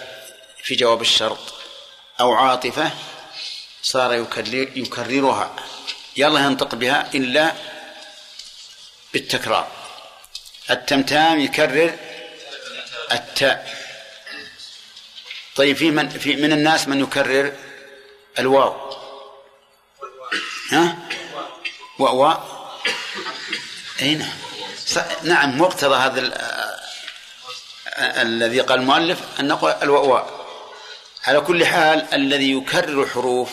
في 0.63 0.75
جواب 0.75 1.01
الشرط 1.01 1.53
أو 2.19 2.33
عاطفة 2.33 2.91
صار 3.81 4.13
يكرر 4.13 4.77
يكررها. 4.77 5.55
يلا 6.17 6.39
ينطق 6.39 6.75
بها 6.75 7.09
إلا 7.13 7.53
بالتكرار. 9.13 9.67
التمتام 10.69 11.39
يكرر 11.39 11.95
التاء. 13.11 13.79
طيب 15.55 15.77
في 15.77 15.91
من 15.91 16.09
في 16.09 16.35
من 16.35 16.51
الناس 16.53 16.87
من 16.87 17.01
يكرر 17.01 17.53
الواو؟ 18.39 18.99
ها؟ 20.71 20.97
واو 21.99 22.37
اي 24.01 24.15
نعم. 24.15 24.37
نعم 25.23 25.61
مقتضى 25.61 25.95
هذا 25.95 26.19
الذي 27.97 28.59
قال 28.59 28.79
المؤلف 28.79 29.19
أن 29.39 29.47
نقول 29.47 29.71
الواو 29.71 30.39
على 31.23 31.41
كل 31.41 31.65
حال 31.65 32.13
الذي 32.13 32.51
يكرر 32.51 33.07
حروف 33.07 33.49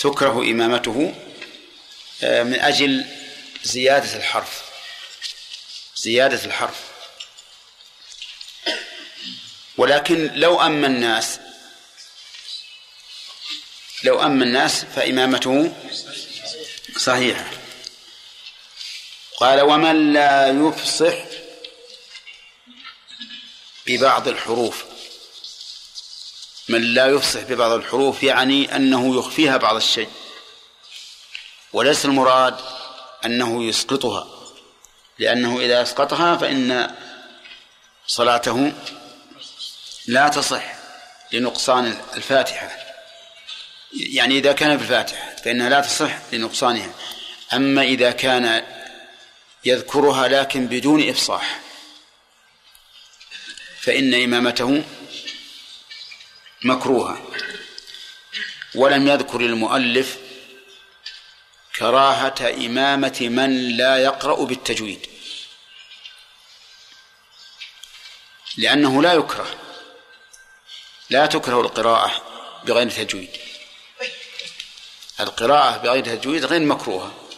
تكره 0.00 0.42
إمامته 0.42 1.14
آه، 2.22 2.42
من 2.42 2.60
أجل 2.60 3.06
زيادة 3.62 4.16
الحرف. 4.16 4.62
زيادة 5.96 6.44
الحرف. 6.44 6.80
ولكن 9.76 10.30
لو 10.34 10.60
أما 10.60 10.86
الناس 10.86 11.40
لو 14.04 14.22
أما 14.22 14.44
الناس 14.44 14.84
فإمامته 14.84 15.74
صحيحة. 16.96 17.44
قال 19.36 19.60
ومن 19.60 20.12
لا 20.12 20.48
يفصح 20.48 21.14
ببعض 23.86 24.28
الحروف. 24.28 24.84
من 26.68 26.82
لا 26.82 27.06
يفصح 27.06 27.40
ببعض 27.40 27.72
الحروف 27.72 28.22
يعني 28.22 28.76
أنه 28.76 29.18
يخفيها 29.18 29.56
بعض 29.56 29.76
الشيء. 29.76 30.08
وليس 31.72 32.04
المراد 32.04 32.56
أنه 33.24 33.64
يسقطها. 33.64 34.28
لأنه 35.18 35.60
إذا 35.60 35.82
أسقطها 35.82 36.36
فإن 36.36 36.94
صلاته 38.06 38.72
لا 40.06 40.28
تصح 40.28 40.74
لنقصان 41.32 41.98
الفاتحة. 42.14 42.70
يعني 43.92 44.38
إذا 44.38 44.52
كان 44.52 44.78
في 44.78 44.84
الفاتحة 44.84 45.36
فإنها 45.44 45.68
لا 45.68 45.80
تصح 45.80 46.12
لنقصانها. 46.32 46.90
أما 47.52 47.82
إذا 47.82 48.10
كان 48.10 48.62
يذكرها 49.64 50.28
لكن 50.28 50.66
بدون 50.66 51.08
إفصاح 51.08 51.65
فإن 53.86 54.14
إمامته 54.14 54.84
مكروهة. 56.62 57.26
ولم 58.74 59.08
يذكر 59.08 59.40
المؤلف 59.40 60.18
كراهة 61.76 62.54
إمامة 62.66 63.16
من 63.20 63.76
لا 63.76 63.98
يقرأ 63.98 64.44
بالتجويد. 64.44 65.06
لأنه 68.56 69.02
لا 69.02 69.12
يكره. 69.12 69.54
لا 71.10 71.26
تكره 71.26 71.60
القراءة 71.60 72.22
بغير 72.64 72.90
تجويد. 72.90 73.30
القراءة 75.20 75.76
بغير 75.76 76.16
تجويد 76.16 76.44
غير 76.44 76.60
مكروهة. 76.60 77.28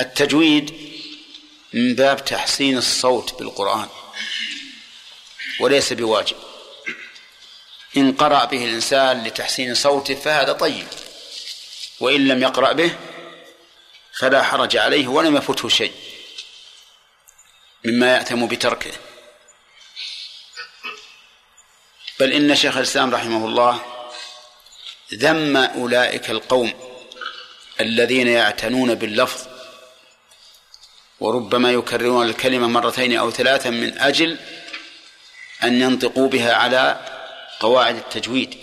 التجويد 0.00 0.94
من 1.72 1.94
باب 1.94 2.24
تحسين 2.24 2.78
الصوت 2.78 3.34
بالقرآن. 3.34 3.88
وليس 5.60 5.92
بواجب. 5.92 6.36
إن 7.96 8.12
قرأ 8.12 8.44
به 8.44 8.64
الإنسان 8.64 9.24
لتحسين 9.24 9.74
صوته 9.74 10.14
فهذا 10.14 10.52
طيب. 10.52 10.86
وإن 12.00 12.28
لم 12.28 12.42
يقرأ 12.42 12.72
به 12.72 12.96
فلا 14.18 14.42
حرج 14.42 14.76
عليه 14.76 15.08
ولم 15.08 15.36
يفته 15.36 15.68
شيء 15.68 15.92
مما 17.84 18.14
يأثم 18.14 18.46
بتركه. 18.46 18.92
بل 22.20 22.32
إن 22.32 22.56
شيخ 22.56 22.76
الإسلام 22.76 23.14
رحمه 23.14 23.46
الله 23.46 23.80
ذم 25.14 25.56
أولئك 25.56 26.30
القوم 26.30 26.72
الذين 27.80 28.28
يعتنون 28.28 28.94
باللفظ 28.94 29.46
وربما 31.20 31.72
يكررون 31.72 32.26
الكلمة 32.26 32.66
مرتين 32.66 33.16
أو 33.16 33.30
ثلاثا 33.30 33.70
من 33.70 33.98
أجل 33.98 34.38
أن 35.64 35.80
ينطقوا 35.80 36.28
بها 36.28 36.54
على 36.54 37.00
قواعد 37.60 37.96
التجويد 37.96 38.56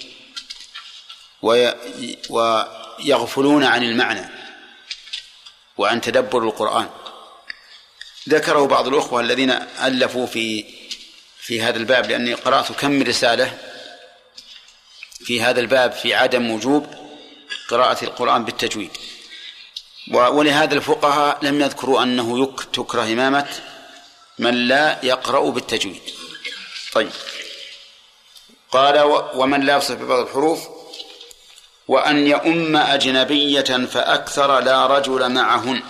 ويغفلون 2.29 3.63
عن 3.63 3.83
المعنى 3.83 4.29
وعن 5.77 6.01
تدبر 6.01 6.43
القرآن. 6.43 6.89
ذكره 8.29 8.67
بعض 8.67 8.87
الأخوة 8.87 9.21
الذين 9.21 9.51
ألفوا 9.83 10.25
في 10.25 10.65
في 11.39 11.61
هذا 11.61 11.77
الباب 11.77 12.05
لأني 12.05 12.33
قرأت 12.33 12.71
كم 12.71 13.03
رسالة 13.03 13.57
في 15.25 15.41
هذا 15.41 15.59
الباب 15.59 15.91
في 15.91 16.13
عدم 16.13 16.51
وجوب 16.51 16.87
قراءة 17.69 18.03
القرآن 18.05 18.45
بالتجويد. 18.45 18.91
ولهذا 20.11 20.75
الفقهاء 20.75 21.45
لم 21.45 21.61
يذكروا 21.61 22.03
أنه 22.03 22.55
تكره 22.73 23.03
إمامة 23.03 23.47
من 24.39 24.67
لا 24.67 24.99
يقرأ 25.03 25.49
بالتجويد. 25.49 26.01
طيب. 26.93 27.11
قال 28.71 29.01
ومن 29.33 29.61
لا 29.61 29.77
يصف 29.77 29.95
ببعض 29.95 30.19
الحروف 30.27 30.67
وأن 31.87 32.27
يؤم 32.27 32.77
أجنبية 32.77 33.85
فأكثر 33.85 34.59
لا 34.59 34.87
رجل 34.87 35.29
معهن. 35.29 35.83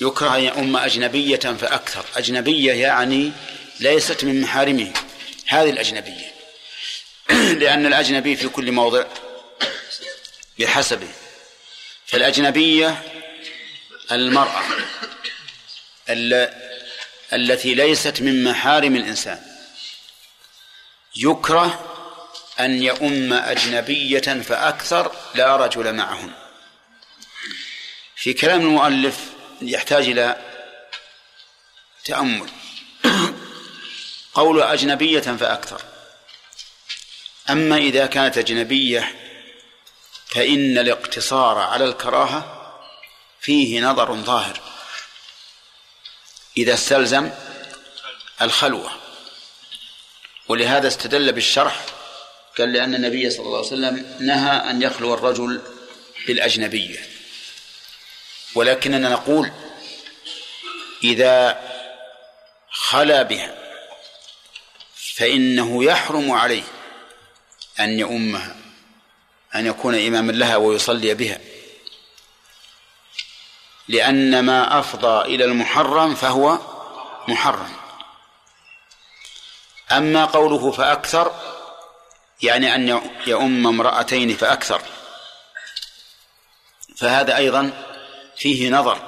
يكره 0.00 0.36
أن 0.36 0.42
يؤم 0.42 0.76
أجنبية 0.76 1.36
فأكثر. 1.36 2.04
أجنبية 2.16 2.72
يعني 2.72 3.32
ليست 3.80 4.24
من 4.24 4.40
محارمه. 4.40 4.92
هذه 5.46 5.70
الأجنبية. 5.70 6.34
لأن 7.60 7.86
الأجنبي 7.86 8.36
في 8.36 8.48
كل 8.48 8.72
موضع 8.72 9.04
بحسبه. 10.58 11.08
فالأجنبية 12.06 13.02
المرأة 14.12 14.62
التي 17.32 17.74
ليست 17.74 18.20
من 18.20 18.44
محارم 18.44 18.96
الإنسان. 18.96 19.40
يكره 21.16 21.94
أن 22.60 22.82
يؤم 22.82 23.32
أجنبية 23.32 24.18
فأكثر 24.20 25.12
لا 25.34 25.56
رجل 25.56 25.94
معهن 25.94 26.30
في 28.16 28.32
كلام 28.32 28.60
المؤلف 28.60 29.20
يحتاج 29.62 30.08
إلى 30.08 30.36
تأمل. 32.04 32.50
قول 34.34 34.62
أجنبية 34.62 35.20
فأكثر. 35.20 35.82
أما 37.50 37.76
إذا 37.76 38.06
كانت 38.06 38.38
أجنبية 38.38 39.14
فإن 40.26 40.78
الاقتصار 40.78 41.58
على 41.58 41.84
الكراهة 41.84 42.54
فيه 43.40 43.80
نظر 43.80 44.14
ظاهر. 44.14 44.67
إذا 46.58 46.74
استلزم 46.74 47.30
الخلوة. 48.42 48.90
ولهذا 50.48 50.88
استدل 50.88 51.32
بالشرح 51.32 51.86
قال 52.58 52.72
لأن 52.72 52.94
النبي 52.94 53.30
صلى 53.30 53.46
الله 53.46 53.56
عليه 53.58 53.66
وسلم 53.66 54.16
نهى 54.20 54.70
أن 54.70 54.82
يخلو 54.82 55.14
الرجل 55.14 55.62
بالأجنبية. 56.26 56.98
ولكننا 58.54 59.08
نقول 59.08 59.52
إذا 61.04 61.60
خلا 62.70 63.22
بها 63.22 63.54
فإنه 65.14 65.84
يحرم 65.84 66.30
عليه 66.30 66.62
أن 67.80 67.98
يؤمها 67.98 68.56
أن 69.54 69.66
يكون 69.66 70.06
إماما 70.06 70.32
لها 70.32 70.56
ويصلي 70.56 71.14
بها. 71.14 71.40
لأن 73.88 74.40
ما 74.40 74.78
أفضى 74.78 75.34
إلى 75.34 75.44
المحرم 75.44 76.14
فهو 76.14 76.58
محرم. 77.28 77.72
أما 79.92 80.24
قوله 80.24 80.70
فأكثر 80.70 81.32
يعني 82.42 82.74
أن 82.74 83.00
يؤم 83.26 83.66
امرأتين 83.66 84.36
فأكثر. 84.36 84.82
فهذا 86.96 87.36
أيضا 87.36 87.84
فيه 88.36 88.70
نظر 88.70 88.98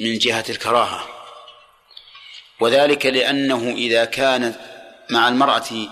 من 0.00 0.18
جهة 0.18 0.44
الكراهة. 0.48 1.06
وذلك 2.60 3.06
لأنه 3.06 3.74
إذا 3.76 4.04
كانت 4.04 4.56
مع 5.10 5.28
المرأة 5.28 5.88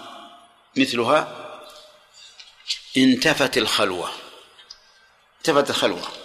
مثلها 0.76 1.34
انتفت 2.96 3.58
الخلوة. 3.58 4.10
انتفت 5.38 5.70
الخلوة. 5.70 6.17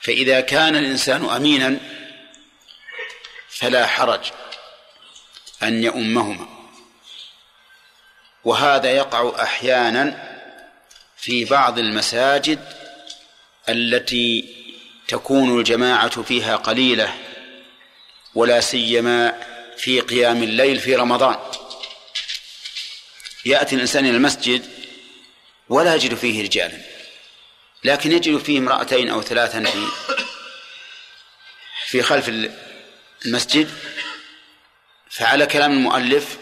فإذا 0.00 0.40
كان 0.40 0.76
الإنسان 0.76 1.24
أمينا 1.24 1.78
فلا 3.48 3.86
حرج 3.86 4.20
أن 5.62 5.84
يؤمهما. 5.84 6.48
وهذا 8.44 8.90
يقع 8.90 9.42
أحيانا 9.42 10.30
في 11.16 11.44
بعض 11.44 11.78
المساجد 11.78 12.58
التي 13.68 14.54
تكون 15.08 15.58
الجماعة 15.58 16.22
فيها 16.22 16.56
قليلة 16.56 17.14
ولا 18.34 18.60
سيما 18.60 19.42
في 19.76 20.00
قيام 20.00 20.42
الليل 20.42 20.80
في 20.80 20.96
رمضان. 20.96 21.38
يأتي 23.44 23.74
الإنسان 23.74 24.06
إلى 24.06 24.16
المسجد 24.16 24.70
ولا 25.68 25.94
يجد 25.94 26.14
فيه 26.14 26.42
رجالا. 26.42 26.89
لكن 27.84 28.12
يجد 28.12 28.38
فيه 28.38 28.58
امرأتين 28.58 29.10
أو 29.10 29.22
ثلاثا 29.22 29.64
في 29.64 29.86
في 31.86 32.02
خلف 32.02 32.50
المسجد 33.26 33.70
فعلى 35.10 35.46
كلام 35.46 35.72
المؤلف 35.72 36.38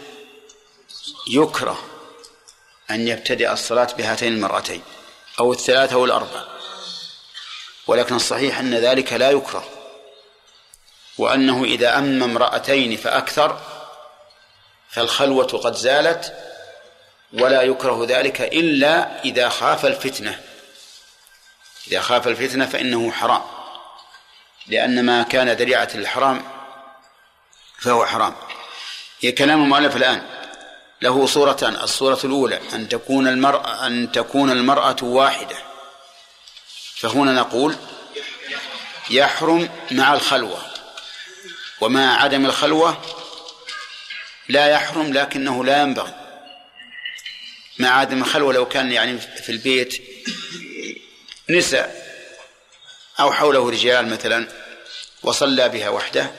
يكره 1.27 1.83
أن 2.91 3.07
يبتدئ 3.07 3.51
الصلاة 3.51 3.87
بهاتين 3.97 4.33
المرأتين 4.33 4.81
أو 5.39 5.53
الثلاثة 5.53 5.95
أو 5.95 6.05
الأربع 6.05 6.43
ولكن 7.87 8.15
الصحيح 8.15 8.59
أن 8.59 8.75
ذلك 8.75 9.13
لا 9.13 9.31
يكره 9.31 9.69
وأنه 11.17 11.63
إذا 11.63 11.97
أم 11.97 12.23
امرأتين 12.23 12.97
فأكثر 12.97 13.61
فالخلوة 14.89 15.47
قد 15.47 15.75
زالت 15.75 16.33
ولا 17.33 17.61
يكره 17.61 18.05
ذلك 18.09 18.41
إلا 18.41 19.23
إذا 19.23 19.49
خاف 19.49 19.85
الفتنة. 19.85 20.41
إذا 21.91 22.01
خاف 22.01 22.27
الفتنة 22.27 22.65
فإنه 22.65 23.11
حرام. 23.11 23.41
لأن 24.67 25.05
ما 25.05 25.23
كان 25.23 25.49
ذريعة 25.49 25.89
الحرام 25.95 26.43
فهو 27.79 28.05
حرام. 28.05 28.35
هي 29.21 29.31
كلام 29.31 29.63
المؤلف 29.63 29.95
الآن. 29.95 30.21
له 31.01 31.25
صورتان. 31.25 31.75
الصورة 31.75 32.19
الأولى 32.23 32.59
أن 32.73 32.89
تكون 32.89 33.27
المرأة 33.27 33.87
أن 33.87 34.11
تكون 34.11 34.51
المرأة 34.51 34.97
واحدة. 35.01 35.55
فهنا 36.95 37.33
نقول 37.33 37.75
يحرم 39.09 39.69
مع 39.91 40.13
الخلوة. 40.13 40.61
ومع 41.81 42.23
عدم 42.23 42.45
الخلوة 42.45 43.01
لا 44.49 44.67
يحرم 44.67 45.13
لكنه 45.13 45.65
لا 45.65 45.81
ينبغي. 45.81 46.13
مع 47.79 47.89
عدم 47.89 48.21
الخلوة 48.21 48.53
لو 48.53 48.67
كان 48.67 48.91
يعني 48.91 49.19
في 49.19 49.51
البيت 49.51 50.03
نساء 51.49 52.09
أو 53.19 53.33
حوله 53.33 53.69
رجال 53.69 54.09
مثلا 54.09 54.47
وصلى 55.23 55.69
بها 55.69 55.89
وحده 55.89 56.31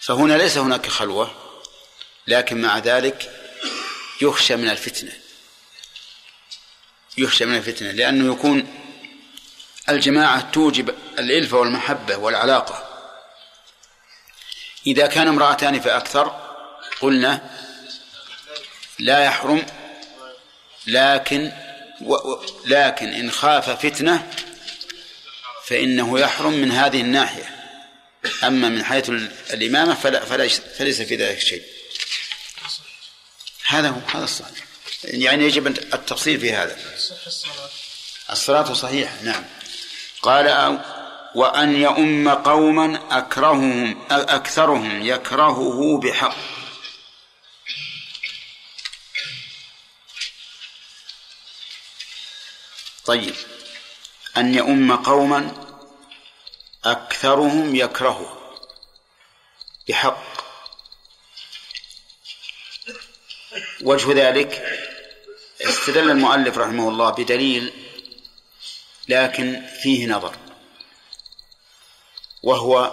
فهنا 0.00 0.34
ليس 0.34 0.58
هناك 0.58 0.86
خلوة 0.86 1.34
لكن 2.26 2.60
مع 2.62 2.78
ذلك 2.78 3.30
يخشى 4.22 4.56
من 4.56 4.70
الفتنة. 4.70 5.12
يخشى 7.18 7.44
من 7.44 7.56
الفتنة 7.56 7.90
لأنه 7.90 8.32
يكون 8.32 8.82
الجماعة 9.88 10.50
توجب 10.50 10.94
الإلفة 11.18 11.56
والمحبة 11.56 12.16
والعلاقة. 12.16 12.86
إذا 14.86 15.06
كان 15.06 15.28
امرأتان 15.28 15.80
فأكثر 15.80 16.56
قلنا 17.00 17.50
لا 18.98 19.24
يحرم 19.24 19.66
لكن 20.86 21.52
و 22.00 22.36
لكن 22.66 23.06
إن 23.08 23.30
خاف 23.30 23.70
فتنة 23.70 24.32
فإنه 25.66 26.20
يحرم 26.20 26.52
من 26.52 26.72
هذه 26.72 27.00
الناحية. 27.00 27.56
أما 28.44 28.68
من 28.68 28.84
حيث 28.84 29.10
الإمامة 29.50 29.94
فلا 29.94 30.24
فليس 30.78 31.02
في 31.02 31.16
ذلك 31.16 31.40
شيء. 31.40 31.62
هذا 33.66 33.88
هو 33.88 34.00
هذا 34.14 34.24
الصحيح. 34.24 34.64
يعني 35.04 35.44
يجب 35.44 35.66
التفصيل 35.66 36.40
في 36.40 36.52
هذا. 36.52 36.76
الصلاة 38.30 38.72
صحيح 38.72 39.22
نعم. 39.22 39.44
قال 40.22 40.78
وأن 41.34 41.76
يؤم 41.76 42.28
قوما 42.28 43.00
أكرههم 43.10 43.98
أكثرهم 44.10 45.02
يكرهه 45.02 46.00
بحق 46.00 46.36
طيب. 53.06 53.34
أن 54.36 54.54
يؤم 54.54 54.96
قوما 54.96 55.52
أكثرهم 56.84 57.76
يكرهه. 57.76 58.58
بحق. 59.88 60.22
وجه 63.82 64.28
ذلك 64.28 64.78
استدل 65.60 66.10
المؤلف 66.10 66.58
رحمه 66.58 66.88
الله 66.88 67.10
بدليل 67.10 67.72
لكن 69.08 69.66
فيه 69.82 70.06
نظر. 70.06 70.36
وهو 72.42 72.92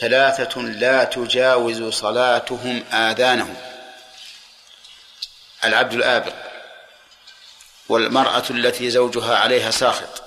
ثلاثة 0.00 0.60
لا 0.60 1.04
تجاوز 1.04 1.82
صلاتهم 1.82 2.84
آذانهم. 2.92 3.56
العبد 5.64 5.92
الآبق 5.92 6.45
والمرأة 7.88 8.44
التي 8.50 8.90
زوجها 8.90 9.36
عليها 9.36 9.70
ساخط. 9.70 10.22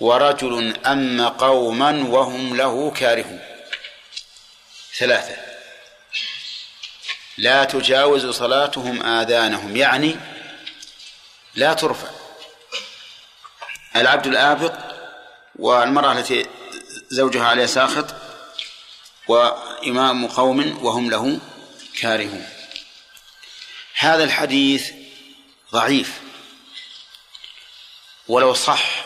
ورجل 0.00 0.76
أم 0.86 1.28
قوما 1.28 2.04
وهم 2.08 2.56
له 2.56 2.90
كارهون. 2.90 3.40
ثلاثة. 4.98 5.36
لا 7.38 7.64
تجاوز 7.64 8.26
صلاتهم 8.26 9.02
آذانهم 9.02 9.76
يعني 9.76 10.16
لا 11.54 11.74
ترفع. 11.74 12.08
العبد 13.96 14.26
الآبق 14.26 14.74
والمرأة 15.56 16.12
التي 16.12 16.46
زوجها 17.10 17.46
عليه 17.46 17.66
ساخط 17.66 18.14
وإمام 19.28 20.26
قوم 20.26 20.84
وهم 20.84 21.10
له 21.10 21.38
كارهون. 22.00 22.48
هذا 23.94 24.24
الحديث 24.24 24.97
ضعيف. 25.72 26.20
ولو 28.28 28.54
صح 28.54 29.04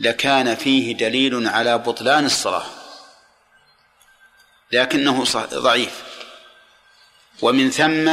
لكان 0.00 0.56
فيه 0.56 0.96
دليل 0.96 1.48
على 1.48 1.78
بطلان 1.78 2.26
الصلاة 2.26 2.66
لكنه 4.72 5.24
ضعيف. 5.54 6.02
ومن 7.42 7.70
ثم 7.70 8.10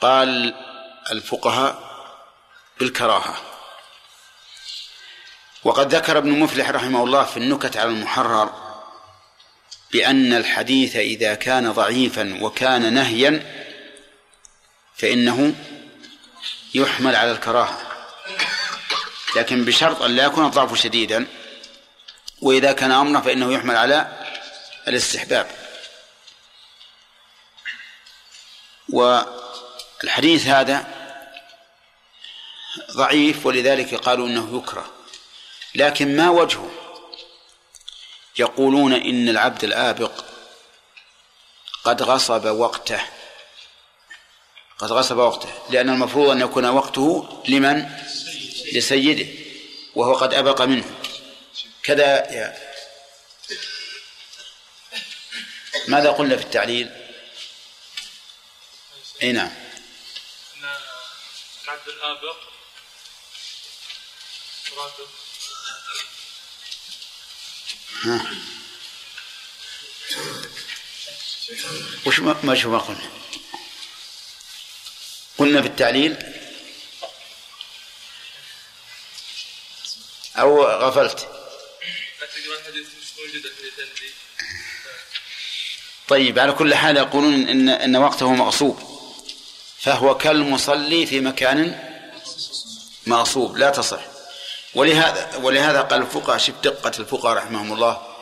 قال 0.00 0.54
الفقهاء 1.10 1.86
بالكراهة. 2.80 3.36
وقد 5.64 5.94
ذكر 5.94 6.18
ابن 6.18 6.30
مفلح 6.30 6.70
رحمه 6.70 7.04
الله 7.04 7.24
في 7.24 7.36
النكت 7.36 7.76
على 7.76 7.90
المحرر 7.90 8.66
بأن 9.92 10.32
الحديث 10.32 10.96
إذا 10.96 11.34
كان 11.34 11.72
ضعيفا 11.72 12.38
وكان 12.42 12.94
نهيا 12.94 13.65
فإنه 14.98 15.54
يحمل 16.74 17.16
على 17.16 17.32
الكراهة. 17.32 17.78
لكن 19.36 19.64
بشرط 19.64 20.02
أن 20.02 20.16
لا 20.16 20.24
يكون 20.24 20.46
الضعف 20.46 20.80
شديدا 20.80 21.26
وإذا 22.42 22.72
كان 22.72 22.92
أمرا 22.92 23.20
فإنه 23.20 23.52
يحمل 23.52 23.76
على 23.76 24.26
الاستحباب. 24.88 25.50
والحديث 28.88 30.46
هذا 30.46 30.86
ضعيف 32.90 33.46
ولذلك 33.46 33.94
قالوا 33.94 34.26
إنه 34.28 34.58
يكره. 34.58 34.92
لكن 35.74 36.16
ما 36.16 36.30
وجهه؟ 36.30 36.70
يقولون 38.38 38.92
إن 38.92 39.28
العبد 39.28 39.64
الآبق 39.64 40.24
قد 41.84 42.02
غصب 42.02 42.46
وقته. 42.46 43.15
قد 44.78 44.92
غصب 44.92 45.16
وقته 45.16 45.48
لأن 45.70 45.88
المفروض 45.88 46.30
أن 46.30 46.40
يكون 46.40 46.64
وقته 46.66 47.42
لمن؟ 47.48 47.90
لسيده 48.72 49.26
وهو 49.94 50.14
قد 50.14 50.34
أبق 50.34 50.62
منه. 50.62 50.98
كذا 51.82 52.32
يا 52.32 52.56
ماذا 55.88 56.10
قلنا 56.10 56.36
في 56.36 56.42
التعليل؟ 56.42 56.90
أي 59.22 59.32
نعم. 59.32 59.50
العبد 61.64 61.88
الآبق 61.88 62.36
ها. 68.02 68.30
وش 72.06 72.20
ما 72.20 72.54
شو 72.54 72.70
ما 72.70 72.78
قلنا؟ 72.78 73.25
قلنا 75.38 75.62
في 75.62 75.68
التعليل 75.68 76.16
أو 80.36 80.64
غفلت. 80.64 81.28
طيب 86.08 86.38
على 86.38 86.52
كل 86.52 86.74
حال 86.74 86.96
يقولون 86.96 87.48
إن 87.48 87.68
إن 87.68 87.96
وقته 87.96 88.32
مغصوب. 88.32 88.96
فهو 89.80 90.16
كالمصلي 90.16 91.06
في 91.06 91.20
مكان 91.20 91.80
مغصوب 93.06 93.56
لا 93.56 93.70
تصح. 93.70 94.00
ولهذا 94.74 95.36
ولهذا 95.36 95.80
قال 95.80 96.02
الفقهاء 96.02 96.38
شف 96.38 96.54
دقة 96.62 96.92
الفقهاء 96.98 97.36
رحمهم 97.36 97.72
الله. 97.72 98.16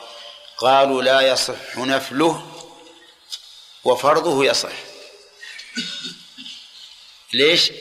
قالوا 0.57 1.01
لا 1.01 1.21
يصح 1.21 1.77
نفله 1.77 2.51
وفرضه 3.83 4.45
يصح. 4.45 4.73
ليش؟ 7.37 7.71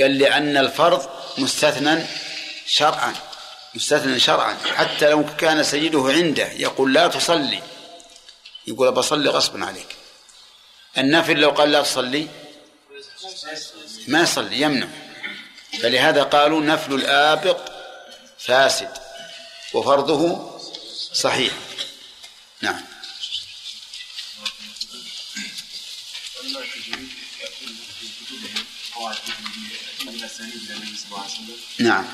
قال 0.00 0.18
لأن 0.18 0.56
الفرض 0.56 1.08
مستثنى 1.38 2.06
شرعا 2.66 3.14
مستثنى 3.74 4.20
شرعا 4.20 4.58
حتى 4.74 5.10
لو 5.10 5.36
كان 5.36 5.62
سيده 5.62 6.04
عنده 6.08 6.52
يقول 6.52 6.94
لا 6.94 7.08
تصلي. 7.08 7.62
يقول 8.66 8.92
بصلي 8.92 9.30
غصبا 9.30 9.64
عليك. 9.64 9.96
النافل 10.98 11.36
لو 11.36 11.50
قال 11.50 11.72
لا 11.72 11.82
تصلي 11.82 12.28
ما 14.08 14.22
يصلي 14.22 14.60
يمنع. 14.60 14.88
فلهذا 15.82 16.22
قالوا 16.22 16.60
نفل 16.60 16.94
الآبق 16.94 17.58
فاسد 18.38 18.90
وفرضه 19.74 20.50
صحيح. 21.12 21.52
نعم. 22.60 22.93
نعم. 31.80 32.04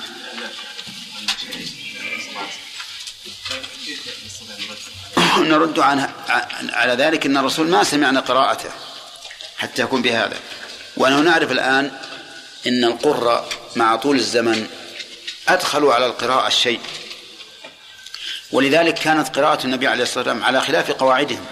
نرد 5.51 5.79
عنها 5.79 6.15
على 6.73 6.93
ذلك 6.93 7.27
إن 7.27 7.37
الرسول 7.37 7.69
ما 7.69 7.85
سمعنا 7.85 8.21
قراءته 8.21 8.71
حتى 9.59 9.83
يكون 9.83 10.03
بهذا. 10.03 10.39
ونحن 10.97 11.25
نعرف 11.25 11.53
الآن 11.53 11.91
إن 12.67 12.85
القراء 12.85 13.49
مع 13.77 13.97
طول 13.97 14.17
الزمن 14.17 14.69
ادخلوا 15.49 15.95
على 15.95 16.07
القراءة 16.07 16.47
الشيء. 16.47 16.81
ولذلك 18.53 18.95
كانت 18.95 19.37
قراءة 19.37 19.65
النبي 19.65 19.87
عليه 19.87 20.03
الصلاة 20.03 20.25
والسلام 20.25 20.45
على 20.45 20.61
خلاف 20.61 20.91
قواعدهم. 20.91 21.47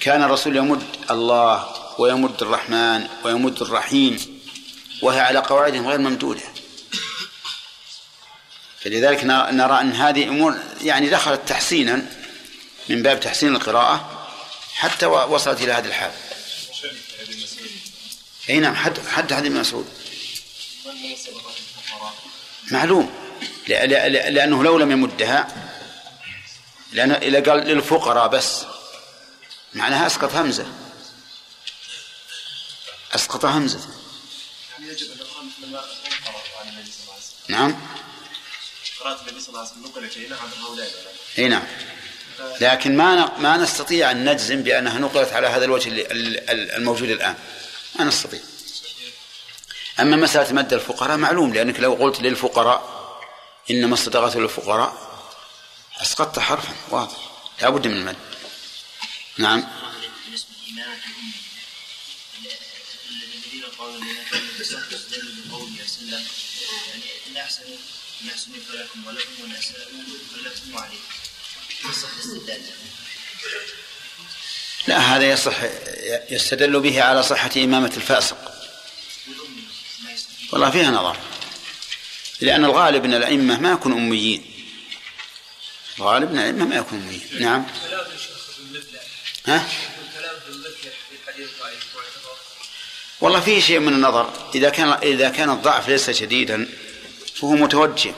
كان 0.00 0.22
الرسول 0.22 0.56
يمد 0.56 0.82
الله 1.10 1.68
ويمد 1.98 2.42
الرحمن 2.42 3.06
ويمد 3.24 3.62
الرحيم 3.62 4.33
وهي 5.04 5.20
على 5.20 5.38
قواعدهم 5.38 5.88
غير 5.88 5.98
ممدودة. 5.98 6.42
فلذلك 8.80 9.24
نرى 9.24 9.80
أن 9.80 9.92
هذه 9.92 10.24
أمور 10.28 10.58
يعني 10.82 11.08
دخلت 11.08 11.48
تحسينا 11.48 12.06
من 12.88 13.02
باب 13.02 13.20
تحسين 13.20 13.56
القراءة 13.56 14.28
حتى 14.74 15.06
وصلت 15.06 15.60
إلى 15.60 15.72
هذا 15.72 15.88
الحال. 15.88 16.12
أي 18.50 18.60
نعم 18.60 18.74
حد 18.74 19.06
حد 19.08 19.34
حديث 19.34 19.52
مسعود 19.52 19.88
معلوم. 22.70 23.14
لأنه 23.68 24.64
لو 24.64 24.78
لم 24.78 24.90
يمدها 24.90 25.48
لأنه 26.92 27.40
قال 27.40 27.58
للفقراء 27.58 28.28
بس 28.28 28.64
معناها 29.74 30.06
أسقط 30.06 30.34
همزة. 30.34 30.66
أسقط 33.14 33.44
همزة. 33.44 33.93
نعم. 37.48 37.76
قراءة 39.00 39.20
النبي 39.20 39.40
صلى 39.40 39.48
الله 39.48 39.60
عليه 39.60 39.70
وسلم 39.70 39.82
نقلت 39.82 40.16
إلينا 40.16 40.36
عن 40.36 40.48
هؤلاء 40.62 40.88
إي 41.38 41.48
نعم. 41.48 41.62
لكن 42.60 42.96
ما 42.96 43.38
ما 43.38 43.56
نستطيع 43.56 44.10
أن 44.10 44.30
نجزم 44.30 44.62
بأنها 44.62 44.98
نقلت 44.98 45.32
على 45.32 45.46
هذا 45.46 45.64
الوجه 45.64 46.06
الموجود 46.76 47.08
الآن. 47.10 47.34
ما 47.98 48.04
نستطيع. 48.04 48.40
أما 50.00 50.16
مسألة 50.16 50.52
مد 50.52 50.72
الفقراء 50.72 51.16
معلوم 51.16 51.54
لأنك 51.54 51.80
لو 51.80 51.94
قلت 51.94 52.20
للفقراء 52.20 52.94
إنما 53.70 53.94
الصدقات 53.94 54.36
للفقراء 54.36 54.94
أسقطت 56.02 56.38
حرفا 56.38 56.72
واضح. 56.90 57.16
لا 57.62 57.68
بد 57.68 57.86
من 57.86 57.96
المد 57.96 58.16
نعم. 59.38 59.58
الذين 60.28 60.84
يحسنوا 68.24 68.56
فلكم 68.68 69.06
ولكم 69.06 69.42
ولا 69.42 69.60
فلكم 70.34 70.78
عليكم 70.78 70.98
يصح 71.90 72.08
لا 74.86 74.98
هذا 74.98 75.30
يصح 75.30 75.56
يستدل 76.30 76.80
به 76.80 77.02
على 77.02 77.22
صحة 77.22 77.50
إمامة 77.56 77.92
الفاسق. 77.96 78.54
والله 80.52 80.70
فيها 80.70 80.90
نظر. 80.90 81.16
لأن 82.40 82.64
الغالب 82.64 83.04
أن 83.04 83.14
الأئمة 83.14 83.60
ما 83.60 83.72
يكون 83.72 83.92
أميين. 83.92 84.66
الغالب 85.98 86.30
أن 86.30 86.38
الأئمة 86.38 86.64
ما 86.64 86.76
يكون 86.76 86.98
أميين. 86.98 87.28
نعم. 87.40 87.66
ها؟ 89.46 89.68
والله 93.20 93.40
فيه 93.40 93.60
شيء 93.60 93.78
من 93.78 93.92
النظر. 93.92 94.50
إذا 94.54 94.70
كان 94.70 94.88
إذا 94.88 95.28
كان 95.28 95.50
الضعف 95.50 95.88
ليس 95.88 96.10
شديدا 96.10 96.68
فهو 97.34 97.50
متوجه. 97.50 98.14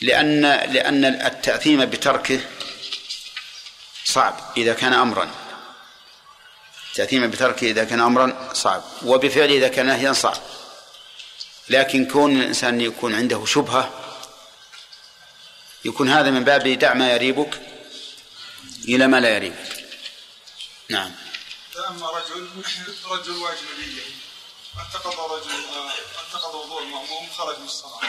لأن 0.00 0.42
لأن 0.42 1.04
التأثيم 1.04 1.84
بتركه 1.84 2.40
صعب 4.04 4.52
إذا 4.56 4.74
كان 4.74 4.92
أمرا. 4.92 5.30
التأثيم 6.90 7.30
بتركه 7.30 7.70
إذا 7.70 7.84
كان 7.84 8.00
أمرا 8.00 8.52
صعب. 8.54 8.84
وبفعله 9.02 9.56
إذا 9.56 9.68
كان 9.68 9.86
نهيا 9.86 10.12
صعب. 10.12 10.36
لكن 11.68 12.06
كون 12.06 12.40
الإنسان 12.40 12.80
يكون 12.80 13.14
عنده 13.14 13.46
شبهة 13.46 13.90
يكون 15.84 16.10
هذا 16.10 16.30
من 16.30 16.44
باب 16.44 16.68
دع 16.68 16.94
ما 16.94 17.12
يريبك 17.12 17.60
إلى 18.88 19.06
ما 19.06 19.20
لا 19.20 19.36
يريبك. 19.36 19.86
نعم. 20.88 21.12
فأما 21.74 22.10
رجل 22.10 22.48
رجل 23.10 23.32
واجنبي. 23.32 24.02
انتقض 24.78 25.32
رجل 25.32 25.50
انتقض 26.26 26.54
وضوء 26.54 26.82
المأموم 26.82 27.30
خرج 27.30 27.58
من 27.58 27.64
الصلاة. 27.64 28.00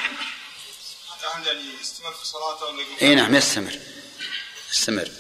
هل 1.33 1.47
يعني 1.47 1.61
يستمر 1.81 2.13
في 2.13 2.25
صلاته 2.25 2.65
ولا 2.65 2.81
يقول؟ 2.81 2.97
اي 3.01 3.15
نعم 3.15 3.35
يستمر. 3.35 3.79
يستمر. 4.73 5.11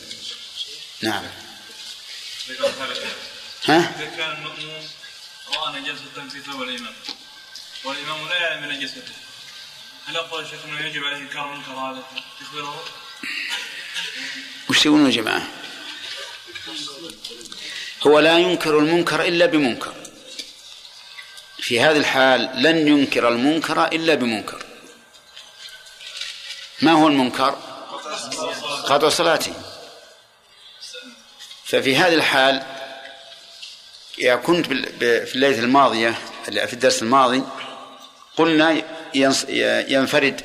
نعم. 1.01 1.23
ها؟ 3.65 3.95
إذا 3.95 4.05
كان 4.17 4.31
المأموم 4.31 4.87
رأى 5.53 5.81
نجاسة 5.81 6.29
في 6.29 6.41
ثوب 6.41 6.61
الإمام 6.61 6.95
والإمام 7.83 8.29
لا 8.29 8.35
يعلم 8.35 8.71
نجاسته. 8.71 9.13
هل 10.05 10.17
أقول 10.17 10.43
الشيخ 10.43 10.59
أنه 10.65 10.85
يجب 10.85 11.03
عليه 11.03 11.17
إنكار 11.17 11.47
منكر 11.47 11.71
هذا 11.71 12.03
يخبره؟ 12.41 12.85
وش 14.69 14.85
يقولون 14.85 15.05
يا 15.05 15.11
جماعة؟ 15.11 15.47
هو 18.07 18.19
لا 18.19 18.37
ينكر 18.37 18.79
المنكر 18.79 19.21
إلا 19.27 19.45
بمنكر. 19.45 20.10
في 21.61 21.79
هذه 21.81 21.97
الحال 21.97 22.49
لن 22.55 22.87
ينكر 22.87 23.27
المنكر 23.27 23.85
إلا 23.85 24.15
بمنكر. 24.15 24.65
ما 26.81 26.91
هو 26.91 27.07
المنكر؟ 27.07 27.57
قطع 28.85 29.09
صلاته 29.09 29.53
ففي 31.65 31.95
هذه 31.95 32.13
الحال 32.13 32.63
يا 34.17 34.35
كنت 34.35 34.65
في 34.67 35.35
الليلة 35.35 35.59
الماضية 35.59 36.15
في 36.45 36.73
الدرس 36.73 37.01
الماضي 37.01 37.43
قلنا 38.37 38.83
ينفرد 39.89 40.41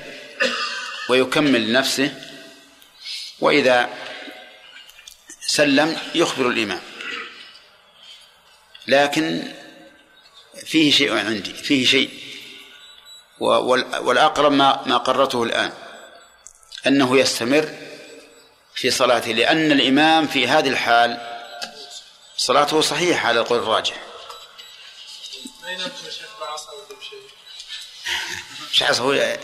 ويكمل 1.09 1.73
نفسه 1.73 2.15
وإذا 3.41 3.91
سلم 5.41 5.99
يخبر 6.15 6.49
الإمام. 6.49 6.81
لكن 8.87 9.53
فيه 10.65 10.93
شيء 10.93 11.17
عندي 11.17 11.55
فيه 11.55 11.87
شيء. 11.87 12.11
والأقرب 13.41 14.53
ما 14.53 14.83
ما 14.87 14.97
قررته 14.97 15.43
الآن 15.43 15.73
أنه 16.87 17.19
يستمر 17.19 17.75
في 18.75 18.91
صلاته 18.91 19.33
لأن 19.33 19.73
الإمام 19.73 20.27
في 20.27 20.49
هذه 20.49 20.69
الحال 20.69 21.37
صلاته 22.37 22.81
صحيحة 22.81 23.29
على 23.29 23.41
القول 23.41 23.59
الراجح. 23.59 23.95
مش 28.73 28.83
عصا 28.83 29.39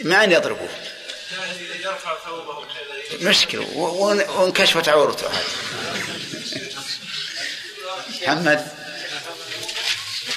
ما 0.00 0.24
أن 0.24 0.32
يضربه 0.32 0.68
مشكلة 3.20 3.76
وانكشفت 3.76 4.88
عورته 4.88 5.26
هذه. 5.28 5.44
محمد 8.22 8.81
بسم 10.22 10.34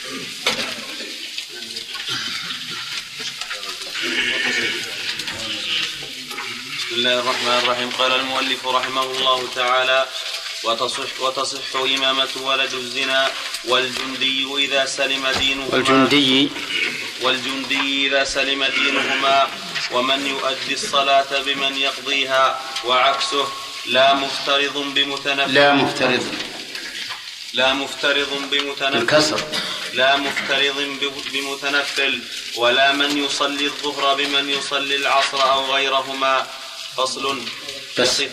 الله 6.91 7.19
الرحمن 7.19 7.57
الرحيم. 7.63 7.89
قال 7.89 8.11
المؤلف 8.11 8.67
رحمه 8.67 9.03
الله 9.03 9.47
تعالى 9.55 10.07
وتصح 10.63 11.21
وتصح 11.21 11.75
إمامة 11.75 12.29
ولد 12.41 12.73
الزنا 12.73 13.31
والجندي 13.67 14.47
إذا 14.57 14.85
سلم 14.85 15.27
دينهما. 15.27 15.73
والجندي. 15.73 16.49
والجندي 17.21 18.07
إذا 18.07 18.23
سلم 18.23 18.65
دينهما 18.65 19.47
ومن 19.91 20.25
يؤدي 20.25 20.73
الصلاة 20.73 21.41
بمن 21.45 21.77
يقضيها 21.77 22.61
وعكسه 22.85 23.47
لا 23.85 24.13
مفترض 24.13 24.77
بمتنفل. 24.95 25.53
لا 25.53 25.73
مفترض. 25.73 26.54
لا 27.55 27.73
مفترض 27.73 28.49
بمتنفل. 28.51 28.97
الكسر. 28.97 29.43
لا 29.93 30.17
مفترض 30.17 30.99
بمتنفل. 31.33 32.21
ولا 32.57 32.91
من 32.91 33.17
يصلي 33.17 33.65
الظهر 33.65 34.13
بمن 34.13 34.49
يصلي 34.49 34.95
العصر 34.95 35.51
أو 35.51 35.73
غيرهما. 35.73 36.47
فصل 36.97 37.41
يصف 37.99 38.31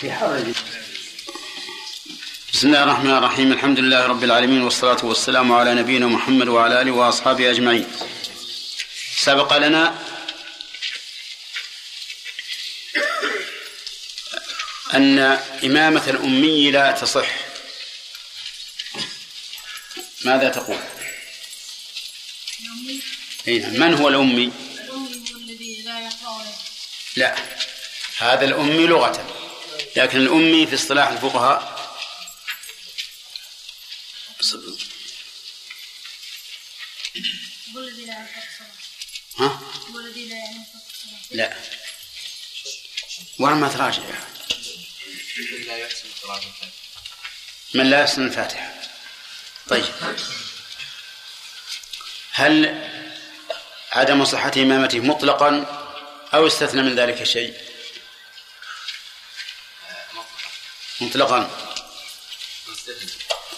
في 0.00 0.12
حرج. 0.12 0.54
بسم 2.52 2.66
الله 2.66 2.82
الرحمن 2.82 3.10
الرحيم. 3.10 3.52
الحمد 3.52 3.78
لله 3.78 4.06
رب 4.06 4.24
العالمين 4.24 4.62
والصلاة 4.62 5.04
والسلام 5.04 5.52
على 5.52 5.74
نبينا 5.74 6.06
محمد 6.06 6.48
وعلى 6.48 6.80
آله 6.80 6.92
وأصحابه 6.92 7.50
أجمعين. 7.50 7.86
سبق 9.16 9.56
لنا 9.56 9.98
أن 14.94 15.18
إمامة 15.64 16.02
الأمي 16.08 16.70
لا 16.70 16.90
تصح. 16.90 17.43
ماذا 20.24 20.48
تقول؟ 20.48 20.78
من 23.46 23.94
هو 23.94 24.08
الأمي؟ 24.08 24.44
الأمي 24.44 25.24
هو 25.30 25.36
الذي 25.36 25.82
لا 25.82 26.00
يقرأ 26.00 26.44
لا 27.16 27.36
هذا 28.18 28.44
الأمي 28.44 28.86
لغة 28.86 29.34
لكن 29.96 30.18
الأمي 30.18 30.66
في 30.66 30.74
اصطلاح 30.74 31.08
الفقهاء 31.08 31.74
ها؟ 39.38 39.60
لا 41.30 41.56
وين 43.38 43.54
ما 43.54 43.68
تراجع 43.68 44.02
من 47.74 47.90
لا 47.90 48.00
يحسن 48.00 48.26
الفاتحة 48.26 48.83
طيب. 49.68 49.84
هل 52.32 52.88
عدم 53.92 54.24
صحة 54.24 54.52
إمامته 54.56 55.00
مطلقا 55.00 55.66
أو 56.34 56.46
استثنى 56.46 56.82
من 56.82 56.94
ذلك 56.96 57.24
شيء؟ 57.24 57.54
مطلقا. 61.00 61.50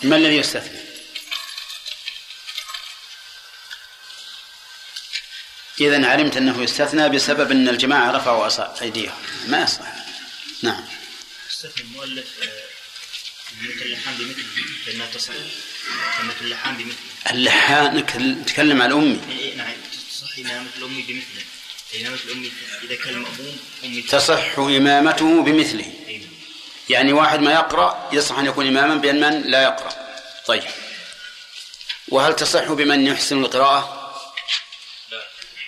ما 0.02 0.16
الذي 0.16 0.36
يستثنى؟ 0.36 0.80
إذا 5.80 6.08
علمت 6.08 6.36
أنه 6.36 6.62
يستثنى 6.62 7.08
بسبب 7.08 7.50
أن 7.50 7.68
الجماعة 7.68 8.10
رفعوا 8.10 8.82
أيديهم. 8.82 9.22
ما 9.46 9.62
يصح. 9.62 9.82
نعم. 10.62 10.84
استثنى 11.50 11.84
المؤلف 11.84 12.26
اللحان 13.64 14.14
آه، 14.14 14.18
بمثله 14.18 14.44
فإنها 14.86 15.08
اللحان 16.40 16.76
بمثله 16.76 16.96
اللحان 17.30 17.96
نتكلم 17.96 18.82
عن 18.82 18.88
الأمي. 18.88 19.20
إيه، 19.28 19.38
إيه، 19.38 19.54
نعم. 19.54 19.72
تصح 20.10 20.38
إمامة 20.38 20.68
الأمي 20.78 21.02
بمثله. 21.02 21.44
إمامة 22.00 22.18
الأمي 22.24 22.52
إذا 22.82 22.94
كان 22.94 23.14
المأموم 23.14 23.58
أمي 23.84 24.02
تصح 24.02 24.58
إمامته 24.58 25.42
بمثله. 25.42 25.92
إيه. 26.08 26.20
يعني 26.88 27.12
واحد 27.12 27.40
ما 27.40 27.52
يقرأ 27.52 28.10
يصح 28.12 28.38
أن 28.38 28.46
يكون 28.46 28.66
إماما 28.66 28.94
بأن 28.94 29.20
من 29.20 29.42
لا 29.42 29.62
يقرأ. 29.62 29.94
طيب. 30.46 30.62
وهل 32.08 32.36
تصح 32.36 32.72
بمن 32.72 33.06
يحسن 33.06 33.44
القراءة؟ 33.44 34.12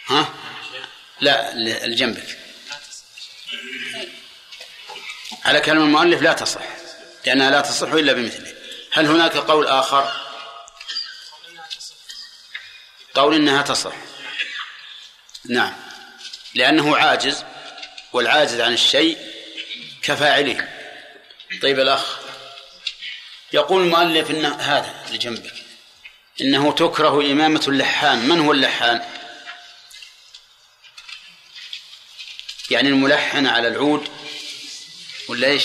ها؟ 0.06 0.34
لا 1.20 1.54
لجنبك. 1.86 2.38
على 5.44 5.60
كلام 5.60 5.82
المؤلف 5.82 6.22
لا 6.22 6.32
تصح. 6.32 6.77
لأنها 7.28 7.50
لا 7.50 7.60
تصح 7.60 7.88
إلا 7.88 8.12
بمثله. 8.12 8.54
هل 8.92 9.06
هناك 9.06 9.36
قول 9.36 9.66
آخر؟ 9.66 10.12
قول 13.14 13.34
إنها 13.34 13.62
تصح. 13.62 13.94
نعم. 15.44 15.74
لأنه 16.54 16.96
عاجز 16.96 17.44
والعاجز 18.12 18.60
عن 18.60 18.72
الشيء 18.72 19.18
كفاعله. 20.02 20.68
طيب 21.62 21.80
الأخ 21.80 22.18
يقول 23.52 23.82
المؤلف 23.82 24.30
إن 24.30 24.44
هذا 24.44 25.04
لجنبك 25.10 25.54
إنه 26.40 26.72
تكره 26.72 27.20
إمامة 27.32 27.64
اللحان. 27.68 28.18
من 28.28 28.40
هو 28.40 28.52
اللحان؟ 28.52 29.04
يعني 32.70 32.88
الملحن 32.88 33.46
على 33.46 33.68
العود 33.68 34.08
ولا 35.28 35.48
إيش؟ 35.48 35.64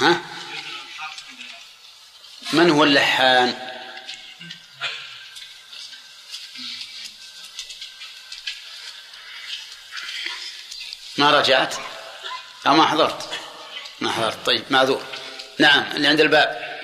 ها؟ 0.00 0.20
من 2.52 2.70
هو 2.70 2.84
اللحان؟ 2.84 3.70
ما 11.18 11.30
رجعت؟ 11.30 11.74
أو 12.66 12.74
ما 12.74 12.86
حضرت؟ 12.86 13.30
ما 14.00 14.12
حضرت. 14.12 14.46
طيب 14.46 14.64
معذور. 14.70 15.04
نعم 15.58 15.92
اللي 15.92 16.08
عند 16.08 16.20
الباب. 16.20 16.74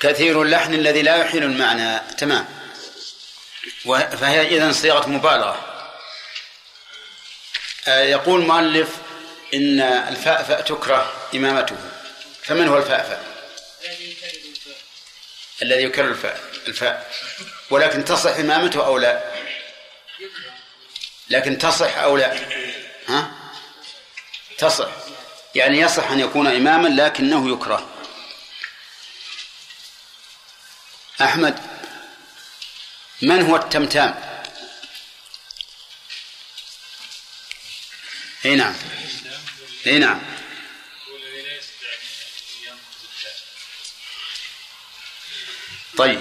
كثير 0.00 0.42
اللحن 0.42 0.74
الذي 0.74 1.02
لا 1.02 1.16
يحيل 1.16 1.42
المعنى. 1.42 1.98
تمام. 2.16 2.48
فهي 4.20 4.56
إذن 4.56 4.72
صيغة 4.72 5.06
مبالغة. 5.06 5.68
آه، 7.86 8.00
يقول 8.00 8.46
مؤلف 8.46 8.88
إن 9.54 9.80
الفأفأ 9.80 10.60
تكره 10.60 11.28
إمامته. 11.34 11.76
فمن 12.42 12.68
هو 12.68 12.78
الفأفأ؟ 12.78 13.22
الذي 15.62 15.82
يكرر 15.82 16.08
الفاء 16.08 16.40
الفاء 16.68 17.12
ولكن 17.70 18.04
تصح 18.04 18.36
إمامته 18.36 18.86
أو 18.86 18.98
لا؟ 18.98 19.22
لكن 21.30 21.58
تصح 21.58 21.98
أو 21.98 22.16
لا؟ 22.16 22.38
ها؟ 23.08 23.30
تصح. 24.58 24.88
يعني 25.54 25.78
يصح 25.80 26.10
أن 26.10 26.20
يكون 26.20 26.46
إماما 26.46 26.88
لكنه 26.88 27.52
يكره. 27.52 27.88
أحمد 31.20 31.58
من 33.22 33.46
هو 33.46 33.56
التمتام؟ 33.56 34.32
إي 38.44 38.54
نعم. 38.54 38.74
إي 39.86 39.98
نعم. 39.98 40.20
طيب. 45.96 46.20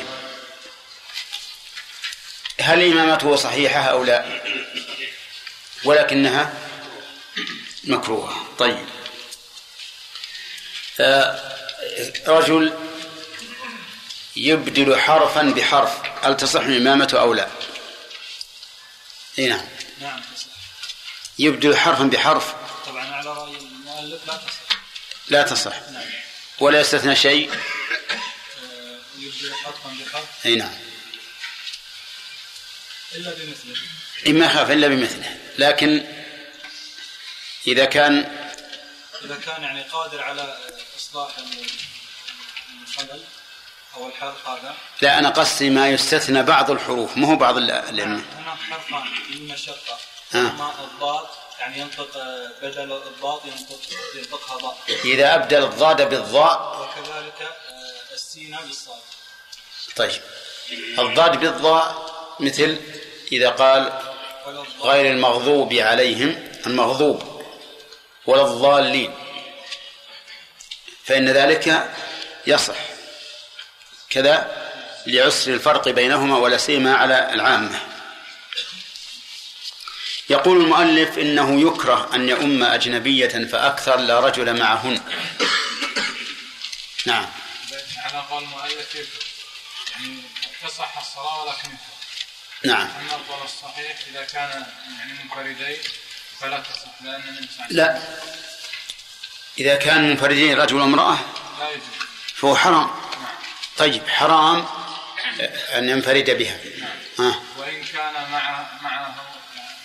هل 2.62 2.92
إمامته 2.92 3.36
صحيحة 3.36 3.80
أو 3.80 4.04
لا؟ 4.04 4.42
ولكنها 5.84 6.54
مكروهة. 7.84 8.46
طيب. 8.58 8.86
رجل 12.28 12.74
يبدل 14.36 15.00
حرفا 15.00 15.42
بحرف. 15.42 15.92
هل 16.22 16.38
تصح 16.38 16.62
الإمامة 16.62 17.10
أو 17.14 17.34
لا؟ 17.34 17.50
إي 19.40 19.48
نعم. 19.48 19.68
نعم 20.02 20.22
يبدل 21.40 21.78
حرفا 21.78 22.04
بحرف 22.04 22.54
طبعا 22.86 23.06
على 23.06 23.30
رأي 23.30 23.58
المؤلف 23.58 24.28
لا 24.28 24.38
تصح 24.38 24.78
لا 25.32 25.44
تصح. 25.44 25.76
ولا 26.60 26.80
يستثنى 26.80 27.16
شيء. 27.16 27.52
آه، 27.54 29.00
أي 30.46 30.56
نعم. 30.56 30.74
إلا 33.16 33.34
بمثله 33.34 34.40
ما 34.40 34.48
خاف 34.48 34.72
إلا 34.72 34.88
بمثله. 34.88 35.38
لكن 35.58 36.06
إذا 37.68 37.86
كان 37.86 38.14
إذا 39.26 39.36
كان 39.36 39.64
يعني 39.64 39.82
قادر 39.84 40.22
على 40.22 40.58
إصلاح 40.98 41.32
الخلل 42.88 43.24
أو 43.96 44.08
الحرف 44.08 44.48
هذا. 44.48 44.76
لا 45.02 45.20
أنا 45.20 45.30
قصدي 45.30 45.70
ما 45.70 45.90
يستثنى 45.90 46.44
بعض 46.44 46.72
الحروف 46.72 47.18
مو 47.18 47.36
بعض 47.36 47.58
لأن 47.58 47.90
هناك 47.92 48.58
حرفان 48.70 49.04
إما 49.34 49.54
الشقة 49.54 50.00
إما 50.36 50.74
الضاد. 50.84 51.28
يعني 51.62 51.80
ينطق 51.80 52.18
بدل 52.62 52.94
الضاد 52.94 53.42
ينطق 53.46 53.80
ينطقها 54.16 54.58
ضاء 54.58 54.78
إذا 55.06 55.36
أبدل 55.36 55.64
الضاد 55.64 56.10
بالضاء. 56.10 56.82
وكذلك 56.82 57.42
آه، 57.42 58.14
السين 58.14 58.58
بالصاد. 58.68 59.00
طيب. 59.96 60.22
الضاد 61.00 61.40
بالضاء 61.40 62.12
مثل 62.40 62.78
إذا 63.32 63.50
قال 63.50 64.02
غير 64.82 65.12
المغضوب 65.12 65.74
عليهم 65.74 66.52
المغضوب 66.66 67.44
ولا 68.26 68.42
الضالين. 68.42 69.14
فإن 71.04 71.30
ذلك 71.30 71.92
يصح. 72.48 72.76
كذا 74.10 74.62
لعسر 75.06 75.54
الفرق 75.54 75.90
بينهما 75.90 76.38
ولا 76.38 76.58
سيما 76.58 76.96
على 76.96 77.34
العامة. 77.34 77.91
يقول 80.32 80.62
المؤلف 80.62 81.18
إنه 81.18 81.62
يكره 81.62 82.16
أن 82.16 82.30
يؤم 82.30 82.64
أجنبية 82.64 83.46
فأكثر 83.46 83.96
لا 83.96 84.20
رجل 84.20 84.60
معهن. 84.60 85.02
نعم. 87.06 87.26
على 87.98 88.24
قول 88.30 88.44
المؤلف 88.44 88.96
يعني 89.92 90.22
تصح 90.64 90.98
الصلاة 90.98 91.44
ولكن 91.44 91.70
نعم. 92.64 92.88
أما 93.02 93.16
القول 93.16 93.46
الصحيح 93.46 93.98
إذا 94.12 94.24
كان 94.24 94.66
يعني 95.00 95.14
منفردين 95.24 95.78
فلا 96.40 96.60
تصح 96.60 97.02
لأن 97.02 97.22
الإنسان 97.22 97.68
لا. 97.70 98.02
إذا 99.58 99.76
كان 99.76 100.10
منفردين 100.10 100.58
رجل 100.58 100.76
وامرأة 100.76 101.20
لا 101.60 101.70
يجوز. 101.70 101.84
فهو 102.36 102.56
حرام. 102.56 102.88
نعم. 102.88 102.92
طيب 103.78 104.10
حرام 104.10 104.66
أن 105.76 105.90
ينفرد 105.90 106.30
بها. 106.30 106.58
نعم. 106.80 107.28
آه. 107.28 107.42
وإن 107.58 107.84
كان 107.84 108.14
مع 108.32 108.66
معه 108.82 109.31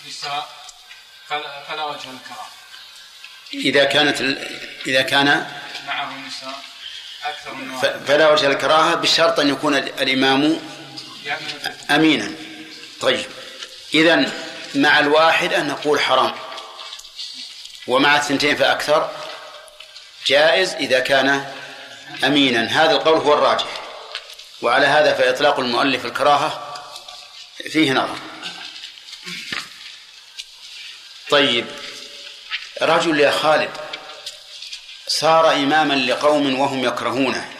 نساء 0.09 0.49
فلا, 1.29 1.85
وجه 1.85 2.11
الكرام 2.11 2.47
إذا 3.55 3.85
كانت 3.85 4.21
إذا 4.87 5.03
كان 5.03 5.51
معه 5.87 6.13
نساء 6.27 6.63
أكثر 7.25 7.55
من 7.55 7.79
فلا 8.07 8.31
وجه 8.31 8.47
الكراهة 8.47 8.95
بشرط 8.95 9.41
أن 9.41 9.49
يكون 9.49 9.77
الإمام 9.77 10.61
أمينا. 11.91 12.33
طيب. 13.01 13.27
إذا 13.95 14.33
مع 14.75 14.99
الواحد 14.99 15.53
أن 15.53 15.69
نقول 15.69 16.01
حرام. 16.01 16.35
ومع 17.87 18.17
الثنتين 18.17 18.57
فأكثر. 18.57 19.11
جائز 20.27 20.73
إذا 20.75 21.01
كان 21.01 21.53
أمينا. 22.25 22.85
هذا 22.85 22.91
القول 22.91 23.19
هو 23.19 23.35
الراجح. 23.35 23.67
وعلى 24.63 24.87
هذا 24.87 25.15
فإطلاق 25.15 25.61
المؤلف 25.61 26.05
الكراهة 26.05 26.75
فيه 27.71 27.93
نظر. 27.93 28.19
طيب 31.31 31.67
رجل 32.83 33.21
يا 33.21 33.31
خالد 33.31 33.71
صار 35.09 35.53
إماما 35.53 35.95
لقوم 35.95 36.61
وهم 36.61 36.85
يكرهونه. 36.85 37.53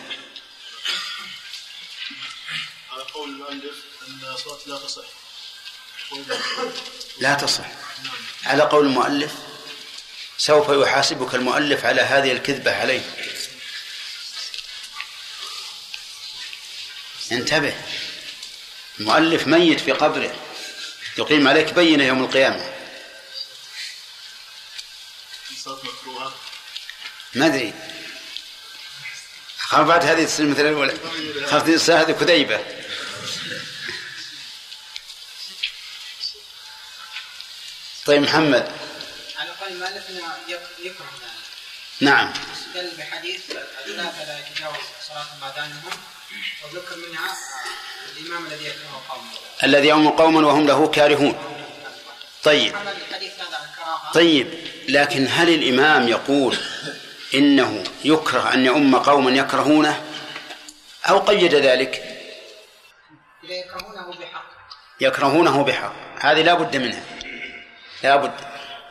على 2.93 3.03
قول 3.03 3.29
المؤلف 3.29 3.75
أن 4.09 4.19
لا 4.67 4.77
تصح. 4.79 5.03
لا 7.19 7.35
تصح. 7.35 7.65
على 8.45 8.63
قول 8.63 8.87
المؤلف 8.87 9.33
سوف 10.39 10.69
يحاسبك 10.69 11.35
المؤلف 11.35 11.85
على 11.85 12.01
هذه 12.01 12.33
الكذبة 12.33 12.81
عليه. 12.81 13.03
انتبه 17.33 17.75
المؤلف 19.01 19.47
ميت 19.47 19.81
في 19.81 19.93
قبره. 19.93 20.35
يقيم 21.19 21.49
عليك 21.49 21.73
بينة 21.73 22.05
يوم 22.05 22.25
القيامة. 22.25 22.76
ما 27.35 27.47
أدري. 27.47 27.75
خاف 29.59 29.87
بعد 29.87 30.05
هذه 30.05 30.25
تصير 30.25 30.47
مثل 30.47 30.61
الأولى. 30.61 30.95
خاف 31.47 31.71
تصير 31.71 32.01
هذه 32.01 32.13
كذيبه 32.13 32.61
طيب 38.07 38.23
محمد. 38.23 38.73
على 39.39 39.51
قول 39.51 39.83
إنه 40.09 40.35
يكره 40.79 41.07
نعم. 42.01 42.33
استدل 42.53 42.97
بحديث 42.99 43.41
الثلاثه 43.51 44.25
لا 44.25 44.39
يتجاوز 44.39 44.77
صلاة 45.09 45.27
ما 45.41 45.53
دانهم 45.57 45.91
وذكر 46.65 46.97
منها 46.97 47.37
الإمام 48.17 48.47
الذي 48.47 48.65
يكره 48.65 49.05
قوما 49.09 49.31
الذي 49.65 49.89
يوم 49.89 50.09
قوما 50.09 50.47
وهم 50.47 50.67
له 50.67 50.89
كارهون. 50.91 51.66
طيب. 52.47 52.75
طيب 54.15 54.49
لكن 54.89 55.27
هل 55.31 55.49
الإمام 55.49 56.09
يقول 56.09 56.57
إنه 57.35 57.85
يكره 58.05 58.55
أن 58.55 58.67
يؤم 58.67 58.97
قوما 58.97 59.31
يكرهونه؟ 59.31 60.05
أو 61.09 61.19
قيد 61.19 61.55
ذلك؟ 61.55 62.03
يكرهونه 63.43 64.11
بحق. 64.21 64.45
يكرهونه 65.01 65.65
بحق 65.65 65.93
هذه 66.21 66.43
لا 66.43 66.55
بد 66.55 66.77
منها. 66.77 67.03
لا 68.03 68.17
بد. 68.17 68.35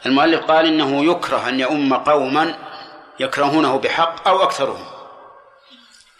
المؤلف 0.05 0.41
قال 0.41 0.65
إنه 0.65 1.11
يكره 1.11 1.49
أن 1.49 1.59
يؤم 1.59 1.93
قوما 1.93 2.55
يكرهونه 3.19 3.77
بحق 3.77 4.27
أو 4.27 4.43
أكثرهم. 4.43 4.85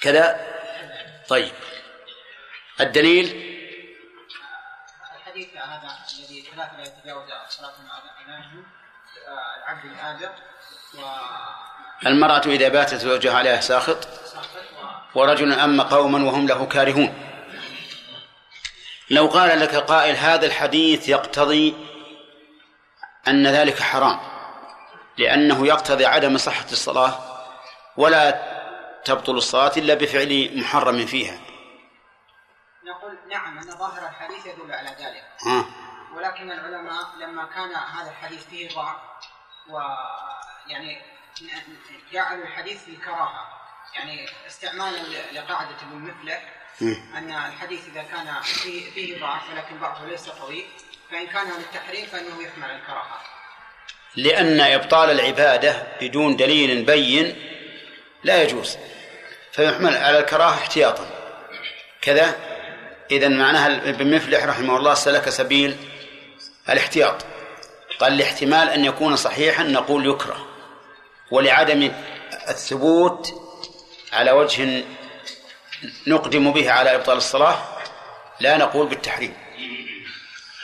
كذا؟ 0.01 0.45
طيب. 1.27 1.51
الدليل؟ 2.81 3.55
المرأة 12.05 12.41
إذا 12.45 12.69
باتت 12.69 12.95
زوجها 12.95 13.38
عليها 13.38 13.61
ساخط 13.61 14.07
ورجل 15.15 15.51
أم 15.53 15.81
قوما 15.81 16.25
وهم 16.25 16.47
له 16.47 16.65
كارهون. 16.65 17.13
لو 19.09 19.27
قال 19.27 19.59
لك 19.59 19.75
قائل 19.75 20.15
هذا 20.15 20.45
الحديث 20.45 21.09
يقتضي 21.09 21.75
أن 23.27 23.47
ذلك 23.47 23.81
حرام 23.81 24.19
لأنه 25.17 25.67
يقتضي 25.67 26.05
عدم 26.05 26.38
صحة 26.38 26.65
الصلاة 26.71 27.19
ولا 27.97 28.55
تبطل 29.05 29.38
الصلاة 29.38 29.71
إلا 29.77 29.93
بفعل 29.93 30.51
محرم 30.55 31.05
فيها. 31.05 31.39
نقول 32.86 33.17
نعم 33.29 33.57
أن 33.57 33.77
ظاهر 33.77 34.07
الحديث 34.07 34.45
يدل 34.45 34.71
على 34.71 34.89
ذلك. 34.89 35.23
ولكن 36.15 36.51
العلماء 36.51 37.03
لما 37.19 37.45
كان 37.45 37.75
هذا 37.75 38.09
الحديث 38.09 38.45
فيه 38.45 38.75
ضعف 38.75 38.95
ويعني 39.70 41.01
جعلوا 42.13 42.43
الحديث 42.43 42.78
للكراهة 42.88 43.55
يعني 43.95 44.30
استعمالا 44.47 44.97
لقاعدة 45.32 45.76
ابن 45.82 45.95
مفلح 45.97 46.41
أن 47.18 47.32
الحديث 47.32 47.88
إذا 47.88 48.03
كان 48.03 48.41
فيه, 48.41 48.91
فيه 48.91 49.20
ضعف 49.20 49.49
ولكن 49.49 49.80
ضعفه 49.80 50.05
ليس 50.05 50.30
قوي 50.30 50.66
فإن 51.11 51.28
كان 51.28 51.47
للتحريم 51.57 52.05
فإنه 52.05 52.43
يحمل 52.43 52.76
الكراهة. 52.76 53.22
لأن 54.16 54.59
إبطال 54.59 55.09
العبادة 55.09 55.88
بدون 56.01 56.36
دليل 56.36 56.86
بين 56.86 57.36
لا 58.24 58.43
يجوز 58.43 58.78
فيحمل 59.51 59.97
على 59.97 60.20
الكراهة 60.20 60.53
احتياطا. 60.53 61.07
كذا 62.01 62.36
إذا 63.11 63.28
معناها 63.28 63.89
ابن 63.89 64.16
مفلح 64.16 64.43
رحمه 64.43 64.78
الله 64.78 64.93
سلك 64.93 65.30
سبيل 65.30 65.78
الاحتياط. 66.70 67.26
قال 67.99 68.17
لاحتمال 68.17 68.69
أن 68.69 68.85
يكون 68.85 69.15
صحيحا 69.15 69.63
نقول 69.63 70.09
يكره 70.09 70.47
ولعدم 71.31 71.91
الثبوت 72.49 73.33
على 74.13 74.31
وجه 74.31 74.83
نقدم 76.07 76.51
به 76.51 76.71
على 76.71 76.95
إبطال 76.95 77.17
الصلاة 77.17 77.77
لا 78.39 78.57
نقول 78.57 78.87
بالتحريم. 78.87 79.37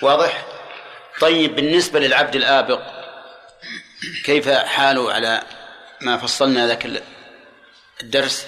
واضح؟ 0.01 0.45
طيب 1.19 1.55
بالنسبة 1.55 1.99
للعبد 1.99 2.36
الآبق 2.36 2.82
كيف 4.25 4.49
حاله 4.49 5.13
على 5.13 5.43
ما 6.01 6.17
فصلنا 6.17 6.67
ذاك 6.67 7.03
الدرس؟ 8.01 8.47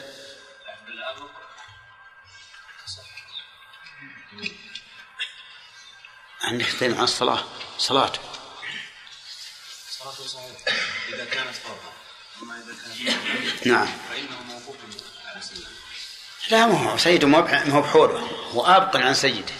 عندك 6.44 6.84
عن 6.84 7.04
الصلاة. 7.04 7.44
صلاة. 7.78 8.12
صلاته 10.04 10.28
صحيحة 10.28 10.80
إذا 11.14 11.26
كانت 11.26 11.56
فرضا 11.56 11.94
أما 12.42 12.56
إذا 12.58 12.76
كانت 12.84 13.68
نعم. 13.68 13.88
فإنه 14.10 14.44
موقوف 14.44 14.76
على 15.26 15.42
سيده 15.42 15.68
لا 16.52 16.68
ما 16.68 16.92
هو 16.92 16.98
سيده 16.98 17.28
ما 17.28 17.74
هو 17.74 17.82
بحوله 17.82 18.20
هو 18.54 18.66
آبق 18.66 18.98
عن 18.98 19.14
سيده 19.14 19.54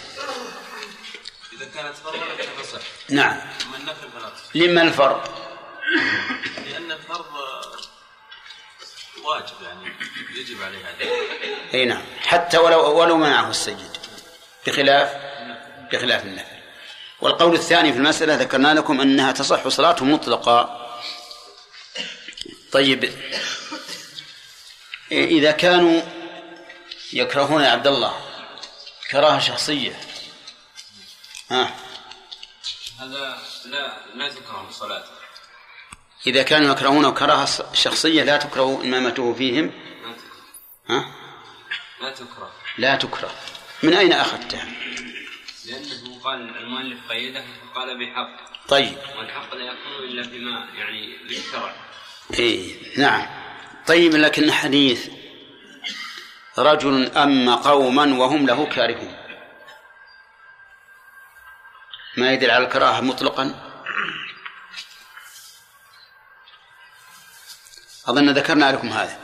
إذا 1.52 1.64
كانت 1.74 1.96
فرضا 1.96 2.16
لكان 2.16 2.48
تصح 2.62 2.80
نعم. 3.08 3.40
أما 3.66 3.76
النفل 3.76 4.10
فلا 4.10 4.28
تصح 4.28 4.56
لما 4.56 4.82
الفرض؟ 4.82 5.28
لأن 6.66 6.92
الفرض 6.92 7.26
واجب 9.24 9.62
يعني 9.62 9.92
يجب 10.34 10.62
عليه 10.62 10.78
هذا 10.78 11.10
أي 11.74 11.84
نعم. 11.84 12.02
حتى 12.20 12.58
ولو 12.58 13.00
ولو 13.00 13.16
منعه 13.16 13.50
السيد. 13.50 13.96
بخلاف 14.66 15.14
بخلاف 15.92 16.24
النفل 16.24 16.53
والقول 17.24 17.54
الثاني 17.54 17.92
في 17.92 17.98
المسألة 17.98 18.34
ذكرنا 18.34 18.74
لكم 18.74 19.00
أنها 19.00 19.32
تصح 19.32 19.68
صلاة 19.68 20.04
مطلقة 20.04 20.88
طيب. 22.72 23.12
إذا 25.12 25.50
كانوا 25.50 26.02
يكرهون 27.12 27.62
يا 27.62 27.70
عبد 27.70 27.86
الله 27.86 28.14
كراهة 29.10 29.38
شخصية. 29.38 30.00
ها. 31.50 31.74
هذا 33.00 33.38
لا 33.64 33.92
لا 34.14 34.28
تكره 34.28 34.66
الصلاة 34.68 35.04
إذا 36.26 36.42
كانوا 36.42 36.72
يكرهون 36.72 37.14
كراهة 37.14 37.48
شخصية 37.72 38.22
لا 38.22 38.36
تكره 38.36 38.80
إمامته 38.84 39.34
فيهم. 39.34 39.72
ها؟ 40.90 41.14
لا 42.00 42.10
تكره. 42.10 42.52
لا 42.78 42.96
تكره. 42.96 43.30
من 43.82 43.94
أين 43.94 44.12
أخذتها؟ 44.12 44.66
لأنه 45.66 46.20
قال 46.24 46.56
المؤلف 46.56 46.98
قيده 47.08 47.44
فقال 47.62 47.98
بحق. 47.98 48.54
طيب. 48.68 48.98
والحق 49.18 49.54
لا 49.54 49.64
يكون 49.64 50.04
إلا 50.04 50.22
بما 50.22 50.68
يعني 50.74 51.16
بالشرع. 51.28 51.74
إيه 52.34 52.76
نعم. 52.98 53.26
طيب 53.86 54.14
لكن 54.14 54.52
حديث 54.52 55.10
رجل 56.58 57.06
أما 57.06 57.54
قوما 57.54 58.18
وهم 58.18 58.46
له 58.46 58.66
كارهون. 58.66 59.16
ما 62.16 62.32
يدل 62.32 62.50
على 62.50 62.64
الكراهة 62.64 63.00
مطلقا؟ 63.00 63.70
أظن 68.06 68.30
ذكرنا 68.30 68.72
لكم 68.72 68.88
هذا. 68.88 69.18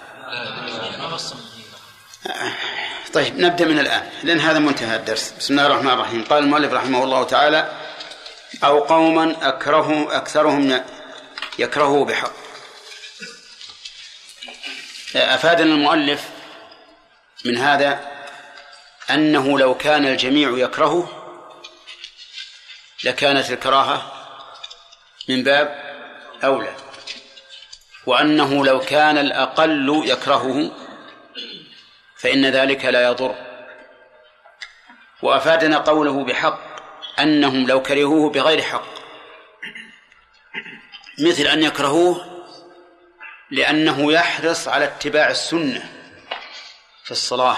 طيب 3.13 3.39
نبدأ 3.39 3.65
من 3.65 3.79
الآن 3.79 4.11
لأن 4.23 4.41
هذا 4.41 4.59
منتهى 4.59 4.97
الدرس. 4.97 5.35
بسم 5.39 5.59
الله 5.59 5.67
الرحمن 5.67 5.91
الرحيم. 5.91 6.25
قال 6.25 6.43
المؤلف 6.43 6.73
رحمه 6.73 7.05
الله 7.05 7.25
تعالى 7.25 7.73
أو 8.65 8.81
قوما 8.81 9.49
أكره 9.49 10.17
أكثرهم 10.17 10.85
يكرهه 11.59 12.05
بحق. 12.05 12.33
أفادنا 15.17 15.75
المؤلف 15.75 16.29
من 17.45 17.59
هذا 17.59 18.01
أنه 19.11 19.59
لو 19.59 19.75
كان 19.75 20.07
الجميع 20.07 20.51
يكرهه 20.51 21.09
لكانت 23.05 23.51
الكراهة 23.51 24.13
من 25.29 25.43
باب 25.43 25.95
أولى 26.45 26.75
وأنه 28.07 28.65
لو 28.65 28.81
كان 28.81 29.19
الأقل 29.19 30.03
يكرهه 30.05 30.71
فإن 32.21 32.47
ذلك 32.47 32.85
لا 32.85 33.03
يضر. 33.03 33.35
وأفادنا 35.23 35.79
قوله 35.79 36.25
بحق 36.25 36.61
أنهم 37.19 37.67
لو 37.67 37.83
كرهوه 37.83 38.31
بغير 38.31 38.63
حق. 38.63 38.85
مثل 41.19 41.43
أن 41.43 41.63
يكرهوه 41.63 42.45
لأنه 43.51 44.13
يحرص 44.13 44.69
على 44.69 44.85
اتباع 44.85 45.31
السنة 45.31 45.83
في 47.05 47.11
الصلاة. 47.11 47.57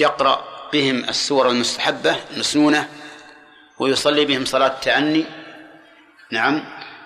يقرأ 0.00 0.58
بهم 0.72 1.08
السور 1.08 1.48
المستحبة 1.48 2.16
المسنونة 2.30 2.88
ويصلي 3.78 4.24
بهم 4.24 4.44
صلاة 4.44 4.66
التعني 4.66 5.24
نعم. 6.30 6.64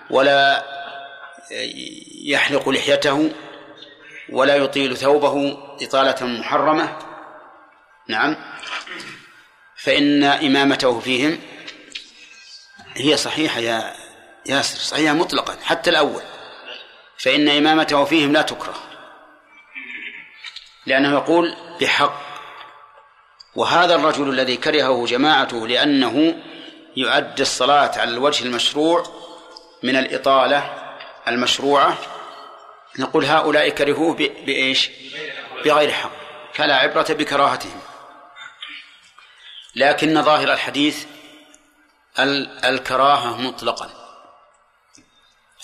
ولا 0.09 0.65
يحلق 2.25 2.69
لحيته 2.69 3.31
ولا 4.29 4.55
يطيل 4.55 4.97
ثوبه 4.97 5.57
إطالة 5.85 6.27
محرمة. 6.27 6.97
نعم. 8.07 8.35
فإن 9.75 10.23
إمامته 10.23 10.99
فيهم 10.99 11.39
هي 12.95 13.17
صحيحة 13.17 13.59
يا 13.59 13.95
ياسر 14.45 14.77
صحيحة 14.77 15.13
مطلقا 15.13 15.57
حتى 15.63 15.89
الأول. 15.89 16.21
فإن 17.17 17.49
إمامته 17.49 18.05
فيهم 18.05 18.33
لا 18.33 18.41
تكره. 18.41 18.75
لأنه 20.85 21.13
يقول 21.13 21.55
بحق. 21.81 22.21
وهذا 23.55 23.95
الرجل 23.95 24.29
الذي 24.29 24.57
كرهه 24.57 25.05
جماعته 25.05 25.67
لأنه 25.67 26.43
يؤدي 26.97 27.41
الصلاة 27.41 27.99
على 27.99 28.11
الوجه 28.11 28.45
المشروع 28.45 29.03
من 29.83 29.95
الإطالة 29.95 30.73
المشروعة. 31.27 31.97
نقول 32.99 33.25
هؤلاء 33.25 33.69
كرهوه 33.69 34.15
بإيش؟ 34.15 34.89
بغير 35.63 35.91
حق 35.91 36.11
فلا 36.53 36.75
عبرة 36.75 37.07
بكراهتهم. 37.09 37.81
لكن 39.75 40.21
ظاهر 40.21 40.53
الحديث 40.53 41.05
الكراهة 42.63 43.41
مطلقا. 43.41 43.89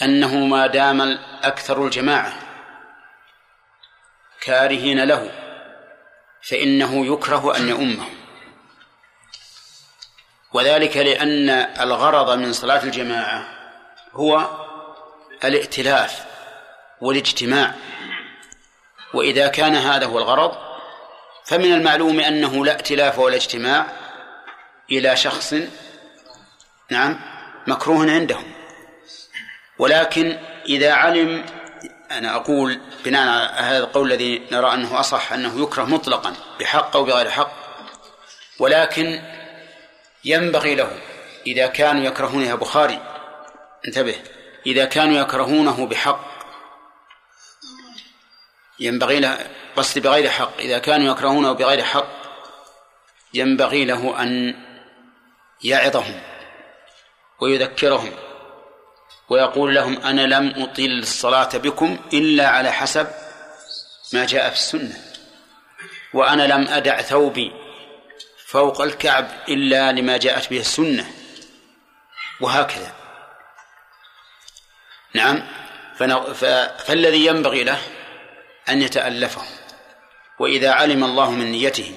أنه 0.02 0.36
ما 0.46 0.68
دام 0.68 1.02
أكثر 1.44 1.86
الجماعة 1.86 2.34
كارهين 4.42 5.04
له 5.04 5.32
فإنه 6.42 7.14
يكره 7.14 7.58
أن 7.58 7.70
يؤمهم 7.70 8.16
وذلك 10.54 10.98
لأن 10.98 11.50
الغرض 11.80 12.38
من 12.38 12.54
صلاة 12.54 12.84
الجماعة 12.84 13.48
هو 14.14 14.50
الائتلاف 15.44 16.26
والاجتماع. 17.02 17.74
وإذا 19.14 19.48
كان 19.48 19.76
هذا 19.76 20.06
هو 20.06 20.18
الغرض 20.18 20.58
فمن 21.46 21.74
المعلوم 21.74 22.20
أنه 22.20 22.66
لا 22.66 22.72
ائتلاف 22.72 23.20
ولا 23.20 23.36
اجتماع 23.36 23.86
إلى 24.92 25.16
شخص 25.16 25.56
نعم 26.90 27.20
مكروه 27.68 28.12
عندهم. 28.12 28.44
ولكن 29.80 30.38
إذا 30.66 30.94
علم 30.94 31.46
أنا 32.12 32.36
أقول 32.36 32.80
بناء 33.06 33.28
على 33.28 33.68
هذا 33.68 33.78
القول 33.78 34.12
الذي 34.12 34.42
نرى 34.52 34.74
أنه 34.74 35.00
أصح 35.00 35.34
أنه 35.34 35.64
يكره 35.64 35.84
مطلقا 35.84 36.34
بحق 36.60 36.96
أو 36.96 37.04
بغير 37.04 37.30
حق 37.30 37.52
ولكن 38.60 39.22
ينبغي 40.26 40.76
له 40.76 40.92
إذا 41.48 41.68
كانوا 41.68 42.04
يكرهون 42.04 42.44
يا 42.44 42.56
بخاري 42.56 43.00
انتبه 43.88 44.16
إذا 44.66 44.86
كانوا 44.86 45.18
يكرهونه 45.18 45.86
بحق 45.86 46.29
ينبغي 48.80 49.20
له 49.20 49.48
قصد 49.76 50.00
بغير 50.00 50.30
حق. 50.30 50.58
إذا 50.60 50.78
كانوا 50.78 51.14
يكرهونه 51.14 51.54
بغير 51.54 51.84
حق 51.84 52.08
ينبغي 53.34 53.86
له 53.86 54.24
أن 54.24 54.56
يعظهم 55.64 56.22
ويذكرهم 57.42 58.12
ويقول 59.30 59.76
لهم 59.76 60.02
أنا 60.02 60.22
لم 60.22 60.64
أطيل 60.64 61.00
الصلاة 61.00 61.50
بكم 61.54 62.00
إلا 62.14 62.48
على 62.48 62.72
حسب 62.72 63.08
ما 64.14 64.26
جاء 64.26 64.50
في 64.50 64.56
السنة 64.56 64.98
وأنا 66.14 66.44
لم 66.44 66.68
أدع 66.68 67.02
ثوبي 67.02 67.52
فوق 68.48 68.82
الكعب 68.82 69.28
إلا 69.50 69.92
لما 69.92 70.18
جاءت 70.18 70.50
به 70.50 70.60
السنة 70.60 71.12
وهكذا. 72.42 72.92
نعم. 75.14 75.44
فالذي 76.86 77.26
ينبغي 77.26 77.64
له 77.64 77.80
أن 78.70 78.82
يتألفهم 78.82 79.46
وإذا 80.40 80.72
علم 80.72 81.04
الله 81.04 81.32
من 81.32 81.52
نيتهم 81.52 81.96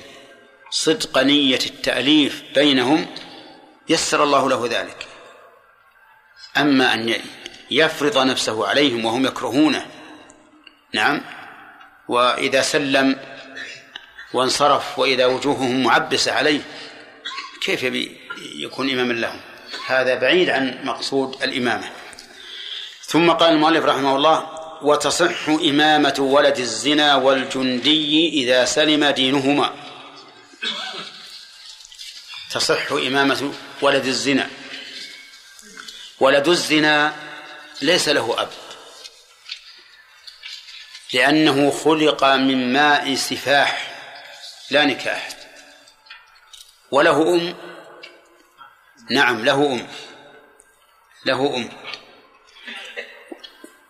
صدق 0.70 1.18
نية 1.18 1.58
التأليف 1.66 2.42
بينهم 2.54 3.06
يسر 3.88 4.24
الله 4.24 4.48
له 4.48 4.66
ذلك. 4.66 5.06
أما 6.56 6.94
أن 6.94 7.14
يفرض 7.70 8.18
نفسه 8.18 8.66
عليهم 8.68 9.04
وهم 9.04 9.26
يكرهونه 9.26 9.86
نعم. 10.94 11.20
وإذا 12.08 12.62
سلم 12.62 13.20
وانصرف 14.32 14.98
وإذا 14.98 15.26
وجوههم 15.26 15.82
معبسة 15.82 16.32
عليه 16.32 16.60
كيف 17.62 17.82
يكون 18.56 18.90
إماما 18.90 19.12
لهم؟ 19.12 19.40
هذا 19.86 20.14
بعيد 20.14 20.50
عن 20.50 20.78
مقصود 20.84 21.42
الإمامة. 21.42 21.90
ثم 23.02 23.30
قال 23.30 23.52
المؤلف 23.52 23.84
رحمه 23.84 24.16
الله 24.16 24.61
وتصح 24.82 25.48
إمامة 25.48 26.14
ولد 26.18 26.58
الزنا 26.58 27.14
والجندي 27.14 28.28
إذا 28.28 28.64
سلم 28.64 29.04
دينهما. 29.04 29.74
تصح 32.50 32.92
إمامة 32.92 33.54
ولد 33.82 34.06
الزنا. 34.06 34.50
ولد 36.20 36.48
الزنا 36.48 37.14
ليس 37.82 38.08
له 38.08 38.42
أب. 38.42 38.50
لأنه 41.12 41.70
خلق 41.70 42.24
من 42.24 42.72
ماء 42.72 43.14
سفاح 43.14 43.92
لا 44.70 44.84
نكاح. 44.84 45.28
وله 46.90 47.34
أم؟ 47.34 47.54
نعم 49.10 49.44
له 49.44 49.66
أم. 49.72 49.88
له 51.26 51.56
أم. 51.56 51.68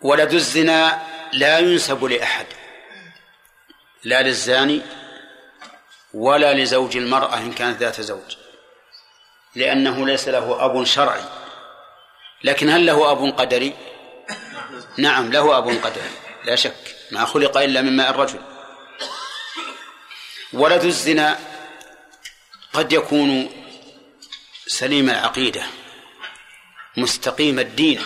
ولد 0.03 0.33
الزنا 0.33 1.07
لا 1.33 1.59
ينسب 1.59 2.03
لأحد 2.03 2.45
لا 4.03 4.21
للزاني 4.21 4.81
ولا 6.13 6.53
لزوج 6.53 6.97
المرأة 6.97 7.37
إن 7.37 7.53
كانت 7.53 7.79
ذات 7.79 8.01
زوج 8.01 8.35
لأنه 9.55 10.05
ليس 10.05 10.27
له 10.27 10.65
أب 10.65 10.83
شرعي. 10.83 11.23
لكن 12.43 12.69
هل 12.69 12.85
له 12.85 13.11
أب 13.11 13.33
قدري؟ 13.37 13.73
نعم 14.97 15.31
له 15.31 15.57
أب 15.57 15.67
قدري 15.67 16.09
لا 16.45 16.55
شك 16.55 16.95
ما 17.11 17.25
خلق 17.25 17.57
إلا 17.57 17.81
من 17.81 17.95
ماء 17.95 18.09
الرجل. 18.09 18.39
ولد 20.53 20.83
الزنا 20.83 21.39
قد 22.73 22.93
يكون 22.93 23.49
سليم 24.67 25.09
العقيدة 25.09 25.63
مستقيم 26.97 27.59
الدين. 27.59 28.01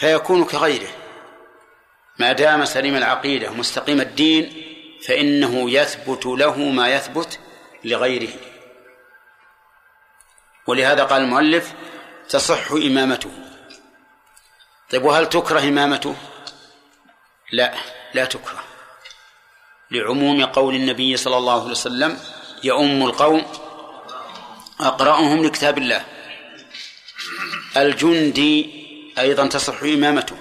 فيكون 0.00 0.44
كغيره. 0.44 0.88
ما 2.18 2.32
دام 2.32 2.64
سليم 2.64 2.96
العقيدة 2.96 3.50
مستقيم 3.50 4.00
الدين 4.00 4.64
فإنه 5.06 5.70
يثبت 5.70 6.26
له 6.26 6.58
ما 6.58 6.88
يثبت 6.88 7.38
لغيره. 7.84 8.32
ولهذا 10.66 11.04
قال 11.04 11.22
المؤلف 11.22 11.72
تصح 12.28 12.72
إمامته. 12.72 13.30
طيب 14.90 15.04
وهل 15.04 15.28
تكره 15.28 15.60
إمامته؟ 15.60 16.16
لا 17.52 17.74
لا 18.14 18.24
تكره. 18.24 18.64
لعموم 19.90 20.44
قول 20.44 20.74
النبي 20.74 21.16
صلى 21.16 21.36
الله 21.36 21.60
عليه 21.62 21.70
وسلم 21.70 22.20
يؤم 22.64 23.02
القوم 23.02 23.46
أقرأهم 24.80 25.44
لكتاب 25.44 25.78
الله. 25.78 26.04
الجندي 27.76 28.79
أيضا 29.20 29.46
تصح 29.46 29.82
إمامته 29.82 30.36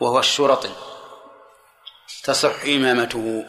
وهو 0.00 0.18
الشرطي. 0.18 0.74
تصح 2.24 2.64
إمامته 2.64 3.44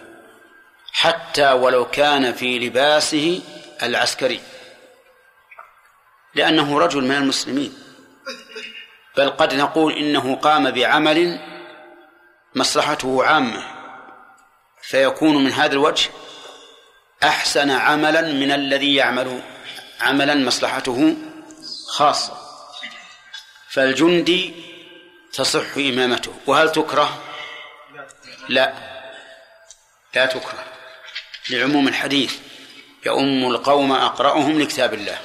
حتى 0.93 1.51
ولو 1.51 1.89
كان 1.89 2.33
في 2.33 2.59
لباسه 2.59 3.41
العسكري 3.83 4.41
لأنه 6.35 6.79
رجل 6.79 7.03
من 7.03 7.15
المسلمين. 7.15 7.73
بل 9.17 9.29
قد 9.29 9.53
نقول 9.53 9.93
إنه 9.93 10.35
قام 10.35 10.71
بعمل 10.71 11.39
مصلحته 12.55 13.23
عامة 13.23 13.63
فيكون 14.81 15.43
من 15.43 15.51
هذا 15.51 15.73
الوجه 15.73 16.09
أحسن 17.23 17.71
عملا 17.71 18.21
من 18.21 18.51
الذي 18.51 18.95
يعمل 18.95 19.41
عملا 20.01 20.35
مصلحته 20.35 21.17
خاصة. 21.87 22.40
فالجندي 23.71 24.53
تصح 25.33 25.77
إمامته. 25.77 26.39
وهل 26.47 26.71
تكره؟ 26.71 27.23
لا. 28.49 28.73
لا 30.15 30.25
تكره. 30.25 30.65
لعموم 31.49 31.87
الحديث 31.87 32.39
يؤم 33.05 33.45
القوم 33.51 33.91
أقرأهم 33.91 34.61
لكتاب 34.61 34.93
الله. 34.93 35.21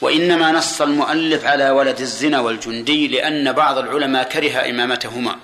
وإنما 0.00 0.52
نص 0.52 0.82
المؤلف 0.82 1.44
على 1.44 1.70
ولد 1.70 2.00
الزنا 2.00 2.40
والجندي 2.40 3.08
لأن 3.08 3.52
بعض 3.52 3.78
العلماء 3.78 4.28
كره 4.28 4.70
إمامتهما. 4.70 5.40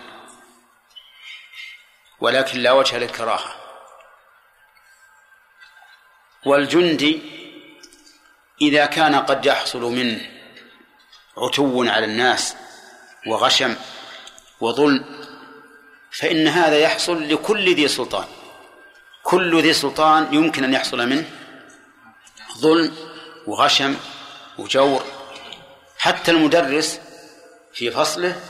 ولكن 2.20 2.58
لا 2.58 2.72
وجه 2.72 2.98
للكراهة. 2.98 3.54
والجندي 6.46 7.22
إذا 8.62 8.86
كان 8.86 9.14
قد 9.14 9.46
يحصل 9.46 9.80
منه 9.80 10.31
عتو 11.36 11.84
على 11.84 12.04
الناس 12.06 12.54
وغشم 13.26 13.76
وظلم 14.60 15.04
فإن 16.10 16.48
هذا 16.48 16.78
يحصل 16.78 17.28
لكل 17.28 17.74
ذي 17.74 17.88
سلطان. 17.88 18.24
كل 19.22 19.62
ذي 19.62 19.72
سلطان 19.72 20.34
يمكن 20.34 20.64
أن 20.64 20.74
يحصل 20.74 21.08
منه 21.08 21.30
ظلم 22.58 22.94
وغشم 23.46 23.96
وجور. 24.58 25.04
حتى 25.98 26.30
المدرس 26.30 27.00
في 27.72 27.90
فصله 27.90 28.40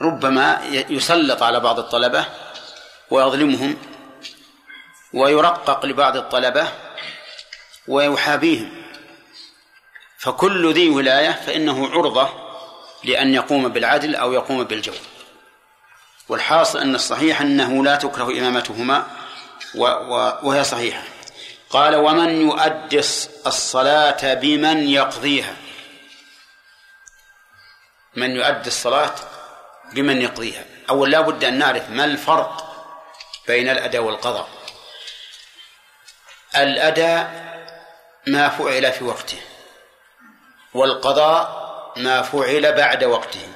ربما 0.00 0.60
يسلط 0.90 1.42
على 1.42 1.60
بعض 1.60 1.78
الطلبة 1.78 2.26
ويظلمهم 3.10 3.76
ويرقق 5.14 5.86
لبعض 5.86 6.16
الطلبة 6.16 6.68
ويحابيهم. 7.88 8.87
فكل 10.18 10.74
ذي 10.74 10.88
ولاية 10.88 11.30
فإنه 11.30 11.88
عرضة 11.90 12.28
لأن 13.04 13.34
يقوم 13.34 13.68
بالعدل 13.68 14.16
أو 14.16 14.32
يقوم 14.32 14.64
بالجور. 14.64 14.96
والحاصل 16.28 16.78
أن 16.78 16.94
الصحيح 16.94 17.40
أنه 17.40 17.84
لا 17.84 17.96
تكره 17.96 18.24
إمامتهما 18.24 19.06
وهي 20.42 20.64
صحيحة. 20.64 21.02
قال 21.70 21.96
ومن 21.96 22.40
يؤدي 22.40 22.98
الصلاة 23.46 24.34
بمن 24.34 24.88
يقضيها. 24.88 25.56
من 28.16 28.36
يؤدي 28.36 28.68
الصلاة 28.68 29.14
بمن 29.92 30.22
يقضيها. 30.22 30.64
أول 30.90 31.10
لا 31.10 31.20
بد 31.20 31.44
أن 31.44 31.58
نعرف 31.58 31.90
ما 31.90 32.04
الفرق 32.04 32.64
بين 33.46 33.68
الأداء 33.68 34.02
والقضاء. 34.02 34.48
الأداء 36.56 37.48
ما 38.26 38.48
فعل 38.48 38.92
في 38.92 39.04
وقته. 39.04 39.40
والقضاء 40.78 41.68
ما 41.96 42.22
فعل 42.22 42.72
بعد 42.72 43.04
وقته. 43.04 43.48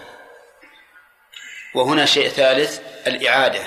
وهنا 1.74 2.06
شيء 2.06 2.28
ثالث 2.28 2.80
الإعادة. 3.06 3.64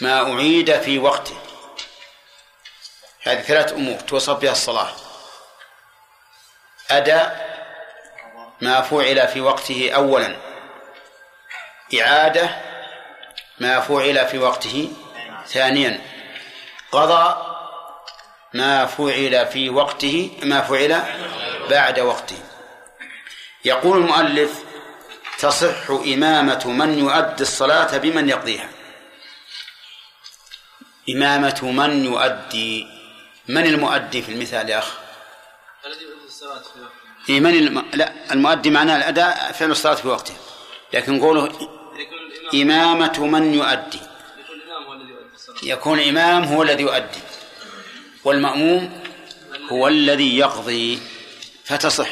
ما 0.00 0.32
أعيد 0.32 0.80
في 0.80 0.98
وقته. 0.98 1.36
هذه 3.22 3.40
ثلاث 3.40 3.72
أمور 3.72 4.00
توصف 4.00 4.38
بها 4.38 4.52
الصلاة. 4.52 4.92
أداء 6.90 7.56
ما 8.60 8.80
فعل 8.80 9.28
في 9.28 9.40
وقته 9.40 9.90
أولا. 9.94 10.36
إعادة 12.00 12.50
ما 13.58 13.80
فعل 13.80 14.26
في 14.26 14.38
وقته 14.38 14.92
ثانيا. 15.46 16.00
قضى 16.92 17.56
ما 18.54 18.86
فعل 18.86 19.46
في 19.46 19.70
وقته 19.70 20.38
ما 20.42 20.60
فعل 20.60 21.02
بعد 21.70 22.00
وقته 22.00 22.38
يقول 23.64 23.98
المؤلف 23.98 24.64
تصح 25.38 25.90
إمامة 25.90 26.66
من 26.66 26.98
يؤدي 26.98 27.42
الصلاة 27.42 27.96
بمن 27.96 28.28
يقضيها. 28.28 28.68
إمامة 31.10 31.60
من 31.62 32.04
يؤدي 32.04 32.86
من 33.48 33.66
المؤدي 33.66 34.22
في 34.22 34.32
المثال 34.32 34.68
يا 34.68 34.78
أخ؟ 34.78 34.94
الذي 35.86 36.02
يؤدي 36.04 36.24
الصلاة 36.26 36.58
في 36.58 36.80
وقته. 36.80 37.40
من 37.40 37.54
الم... 37.54 37.84
لا 37.94 38.32
المؤدي 38.32 38.70
معناه 38.70 38.96
الأداء 38.96 39.52
فعل 39.52 39.70
الصلاة 39.70 39.94
في 39.94 40.08
وقته. 40.08 40.34
لكن 40.92 41.20
قوله 41.20 41.68
إمامة 42.54 43.26
من 43.26 43.54
يؤدي. 43.54 44.00
يكون 45.62 46.00
إمام 46.00 46.44
هو 46.44 46.62
الذي 46.62 46.82
يؤدي. 46.82 47.20
والمأموم 48.24 49.02
هو 49.72 49.88
الذي 49.88 50.38
يقضي. 50.38 51.15
فتصح. 51.66 52.10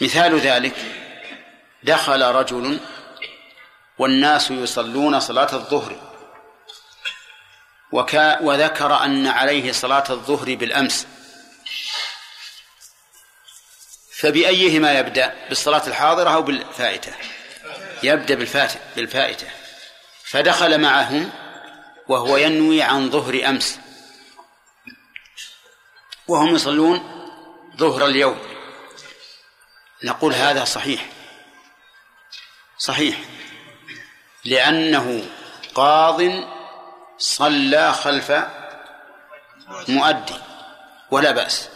مثال 0.00 0.40
ذلك 0.40 0.74
دخل 1.82 2.22
رجل 2.22 2.80
والناس 3.98 4.50
يصلون 4.50 5.20
صلاة 5.20 5.54
الظهر. 5.54 6.12
وكا 7.92 8.40
وذكر 8.40 9.04
أن 9.04 9.26
عليه 9.26 9.72
صلاة 9.72 10.04
الظهر 10.10 10.54
بالأمس. 10.54 11.06
فبأيهما 14.12 14.98
يبدأ؟ 14.98 15.34
بالصلاة 15.48 15.86
الحاضرة 15.86 16.30
أو 16.30 16.42
بالفائتة؟ 16.42 17.12
يبدأ 18.02 18.34
بالفاتة 18.34 18.80
بالفائتة. 18.96 19.46
فدخل 20.24 20.80
معهم 20.80 21.30
وهو 22.08 22.36
ينوي 22.36 22.82
عن 22.82 23.10
ظهر 23.10 23.48
أمس. 23.48 23.78
وهم 26.28 26.54
يصلون 26.54 27.21
ظهر 27.76 28.06
اليوم. 28.06 28.38
نقول 30.04 30.34
هذا 30.34 30.64
صحيح. 30.64 31.06
صحيح. 32.78 33.18
لأنه 34.44 35.26
قاض 35.74 36.22
صلى 37.18 37.92
خلف 37.92 38.32
مؤدي 39.88 40.34
ولا 41.10 41.30
بأس. 41.30 41.68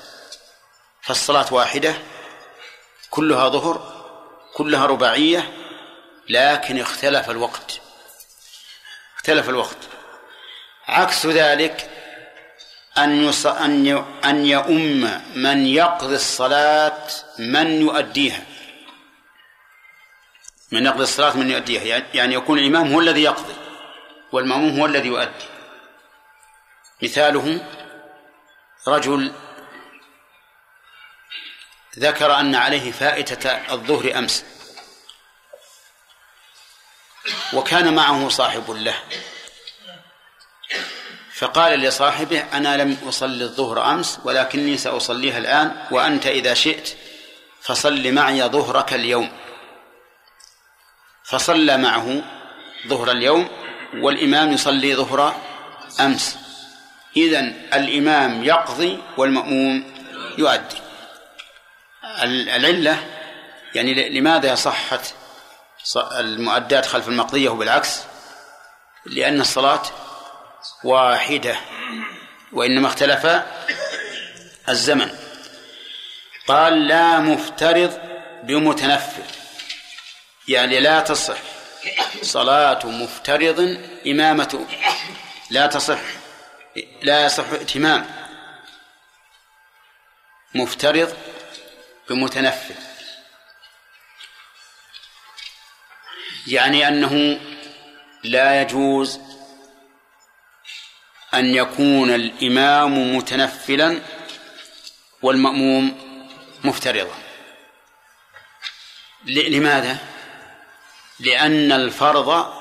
فالصلاة 1.02 1.54
واحدة 1.54 1.94
كلها 3.10 3.48
ظهر 3.48 3.96
كلها 4.54 4.86
رباعية 4.86 5.52
لكن 6.28 6.80
اختلف 6.80 7.30
الوقت. 7.30 7.80
اختلف 9.16 9.48
الوقت. 9.48 9.76
عكس 10.88 11.26
ذلك 11.26 11.95
أن. 12.98 13.28
أن. 13.46 14.04
أن 14.24 14.46
يؤم 14.46 15.22
من 15.34 15.66
يقضي 15.66 16.14
الصلاة 16.14 17.06
من 17.38 17.80
يؤديها 17.80 18.42
من 20.72 20.86
يقضي 20.86 21.02
الصلاة 21.02 21.36
من 21.36 21.50
يؤديها 21.50 22.02
يعني 22.14 22.34
يكون 22.34 22.58
الإمام 22.58 22.92
هو 22.92 23.00
الذي 23.00 23.22
يقضي 23.22 23.54
والمأموم 24.32 24.80
هو 24.80 24.86
الذي 24.86 25.08
يؤدي 25.08 25.46
مثاله 27.02 27.66
رجل 28.88 29.32
ذكر 31.98 32.40
أن 32.40 32.54
عليه 32.54 32.92
فائتة 32.92 33.50
الظهر 33.50 34.18
أمس 34.18 34.44
وكان 37.52 37.94
معه 37.94 38.28
صاحب 38.28 38.70
له 38.70 38.96
فقال 41.38 41.80
لصاحبه 41.80 42.44
أنا 42.52 42.76
لم 42.76 42.96
أصلي 43.08 43.44
الظهر 43.44 43.92
أمس 43.92 44.20
ولكني 44.24 44.76
سأصليها 44.76 45.38
الآن 45.38 45.76
وأنت 45.90 46.26
إذا 46.26 46.54
شئت 46.54 46.96
فصل 47.62 48.12
معي 48.12 48.42
ظهرك 48.42 48.92
اليوم. 48.92 49.32
فصلى 51.24 51.76
معه 51.76 52.22
ظهر 52.86 53.10
اليوم 53.10 53.48
والإمام 53.94 54.52
يصلي 54.52 54.96
ظهر 54.96 55.36
أمس. 56.00 56.36
إذن 57.16 57.68
الإمام 57.74 58.44
يقضي 58.44 58.98
والمأموم 59.16 59.94
يؤدي. 60.38 60.76
العلة 62.22 63.06
يعني 63.74 64.08
لماذا 64.08 64.54
صحت 64.54 65.14
المؤدات 65.96 66.86
خلف 66.86 67.08
المقضية 67.08 67.48
وبالعكس؟ 67.48 68.00
لأن 69.06 69.40
الصلاة 69.40 69.82
واحدة 70.84 71.56
وإنما 72.52 72.88
اختلف 72.88 73.26
الزمن. 74.68 75.18
قال 76.46 76.88
لا 76.88 77.18
مفترض 77.18 78.00
بمتنفل 78.42 79.22
يعني 80.48 80.80
لا 80.80 81.00
تصح. 81.00 81.38
صلاة 82.22 82.86
مفترض 82.86 83.80
إمامة 84.06 84.66
لا 85.50 85.66
تصح 85.66 85.98
لا 87.02 87.24
يصح 87.26 87.48
ائتمام 87.48 88.06
مفترض 90.54 91.16
بمتنفل. 92.08 92.74
يعني 96.46 96.88
أنه 96.88 97.40
لا 98.24 98.60
يجوز 98.62 99.20
أن 101.36 101.54
يكون 101.54 102.14
الإمام 102.14 103.16
متنفلا 103.16 104.00
والمأموم 105.22 106.06
مفترضا. 106.64 107.14
لماذا؟ 109.24 109.98
لأن 111.20 111.72
الفرض 111.72 112.52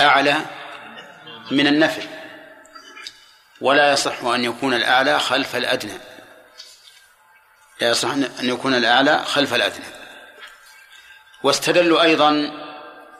أعلى 0.00 0.36
من 1.50 1.66
النفل 1.66 2.08
ولا 3.60 3.92
يصح 3.92 4.24
أن 4.24 4.44
يكون 4.44 4.74
الأعلى 4.74 5.18
خلف 5.18 5.56
الأدنى. 5.56 5.98
لا 7.80 7.90
يصح 7.90 8.08
أن 8.10 8.28
يكون 8.40 8.74
الأعلى 8.74 9.24
خلف 9.24 9.54
الأدنى. 9.54 9.84
واستدلوا 11.42 12.02
أيضا 12.02 12.30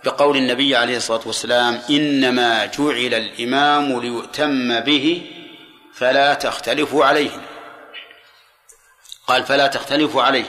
بقول 0.04 0.36
النبي 0.36 0.76
عليه 0.76 0.96
الصلاة 0.96 1.20
والسلام 1.26 1.82
إنما 1.90 2.66
جعل 2.66 3.14
الإمام 3.14 4.00
ليؤتم 4.00 4.80
به 4.80 5.30
فلا 5.94 6.34
تختلفوا 6.34 7.04
عليه. 7.04 7.30
قال 9.26 9.44
فلا 9.44 9.66
تختلفوا 9.66 10.22
عليه. 10.22 10.44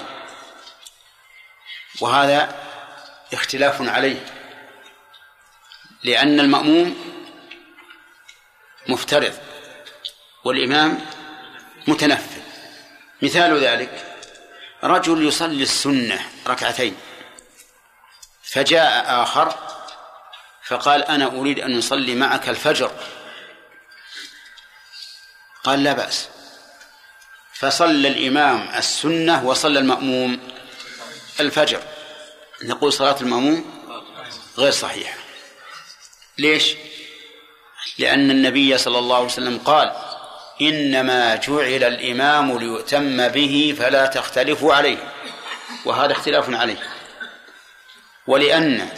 وهذا 2.01 2.55
اختلاف 3.33 3.81
عليه. 3.81 4.25
لأن 6.03 6.39
المأموم 6.39 6.95
مفترض 8.87 9.33
والإمام 10.43 10.99
متنفل. 11.87 12.41
مثال 13.21 13.63
ذلك 13.63 14.17
رجل 14.83 15.27
يصلي 15.27 15.63
السنة 15.63 16.25
ركعتين. 16.47 16.95
فجاء 18.51 19.21
آخر 19.23 19.55
فقال 20.63 21.03
أنا 21.03 21.25
أريد 21.25 21.59
أن 21.59 21.77
أصلي 21.77 22.15
معك 22.15 22.49
الفجر. 22.49 22.91
قال 25.63 25.83
لا 25.83 25.93
بأس. 25.93 26.29
فصلى 27.53 28.07
الإمام 28.07 28.69
السنة 28.75 29.45
وصلى 29.45 29.79
المأموم 29.79 30.39
الفجر. 31.39 31.81
نقول 32.63 32.93
صلاة 32.93 33.15
المأموم 33.21 33.83
غير 34.57 34.71
صحيحة. 34.71 35.17
ليش؟ 36.37 36.75
لأن 37.97 38.31
النبي 38.31 38.77
صلى 38.77 38.99
الله 38.99 39.15
عليه 39.15 39.25
وسلم 39.25 39.57
قال 39.57 39.93
إنما 40.61 41.35
جعل 41.35 41.83
الإمام 41.83 42.57
ليؤتم 42.57 43.27
به 43.27 43.75
فلا 43.79 44.05
تختلفوا 44.05 44.73
عليه. 44.73 44.97
وهذا 45.85 46.11
اختلاف 46.11 46.49
عليه. 46.49 46.90
ولأن 48.27 48.89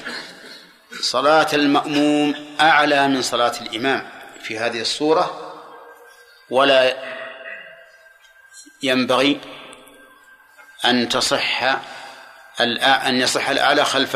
صلاة 1.02 1.48
المأموم 1.54 2.56
أعلى 2.60 3.08
من 3.08 3.22
صلاة 3.22 3.54
الإمام 3.62 4.10
في 4.44 4.60
هذه 4.60 4.82
الصورة 4.82 5.54
ولا 6.50 6.98
ينبغي 8.84 9.42
أن 10.86 11.10
تصح 11.10 11.64
أن 12.60 13.22
يصح 13.22 13.50
الأعلى 13.50 13.86
خلف 13.86 14.16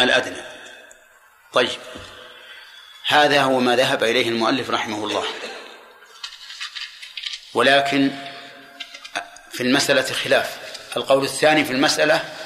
الأدنى. 0.00 0.42
طيب 1.52 1.78
هذا 3.06 3.42
هو 3.42 3.60
ما 3.60 3.76
ذهب 3.76 4.04
إليه 4.04 4.28
المؤلف 4.28 4.70
رحمه 4.70 5.04
الله. 5.04 5.24
ولكن 7.54 8.10
في 9.52 9.62
المسألة 9.62 10.12
خلاف. 10.12 10.58
القول 10.96 11.24
الثاني 11.24 11.64
في 11.64 11.72
المسألة 11.72 12.37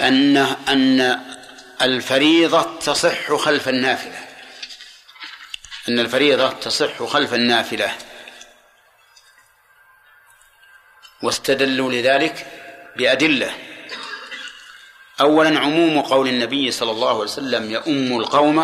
أن 0.00 0.36
أن 0.36 1.20
الفريضة 1.82 2.78
تصح 2.78 3.32
خلف 3.32 3.68
النافلة. 3.68 4.28
أن 5.88 5.98
الفريضة 5.98 6.52
تصح 6.52 7.02
خلف 7.02 7.34
النافلة. 7.34 7.98
واستدلوا 11.22 11.92
لذلك 11.92 12.46
بأدلة. 12.96 13.54
أولا 15.20 15.60
عموم 15.60 16.00
قول 16.00 16.28
النبي 16.28 16.70
صلى 16.70 16.90
الله 16.90 17.08
عليه 17.08 17.18
وسلم 17.18 17.70
يؤم 17.70 18.20
القوم 18.20 18.58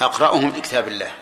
أقرأهم 0.00 0.56
لكتاب 0.56 0.88
الله. 0.88 1.14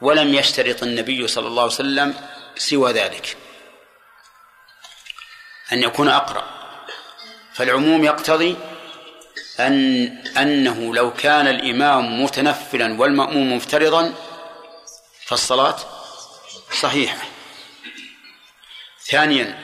ولم 0.00 0.34
يشترط 0.34 0.82
النبي 0.82 1.28
صلى 1.28 1.46
الله 1.46 1.62
عليه 1.62 1.72
وسلم 1.72 2.28
سوى 2.56 2.92
ذلك. 2.92 3.36
أن 5.72 5.82
يكون 5.82 6.08
أقرأ. 6.08 6.55
فالعموم 7.56 8.04
يقتضي 8.04 8.56
أن 9.60 10.06
أنه 10.36 10.94
لو 10.94 11.14
كان 11.14 11.46
الإمام 11.46 12.22
متنفلا 12.22 13.00
والمأموم 13.00 13.56
مفترضا 13.56 14.14
فالصلاة 15.26 15.76
صحيحة. 16.80 17.18
ثانيا 19.06 19.58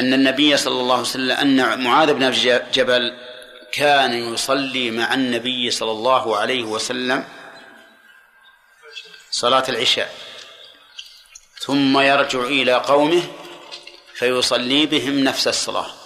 أن 0.00 0.14
النبي 0.14 0.56
صلى 0.56 0.80
الله 0.80 0.94
عليه 0.94 1.02
وسلم 1.02 1.30
أن 1.30 1.84
معاذ 1.84 2.14
بن 2.14 2.30
جبل 2.72 3.18
كان 3.72 4.34
يصلي 4.34 4.90
مع 4.90 5.14
النبي 5.14 5.70
صلى 5.70 5.90
الله 5.90 6.36
عليه 6.36 6.62
وسلم 6.62 7.24
صلاة 9.30 9.64
العشاء 9.68 10.14
ثم 11.58 11.98
يرجع 11.98 12.40
إلى 12.40 12.72
قومه 12.72 13.22
فيصلي 14.14 14.86
بهم 14.86 15.24
نفس 15.24 15.48
الصلاة. 15.48 16.05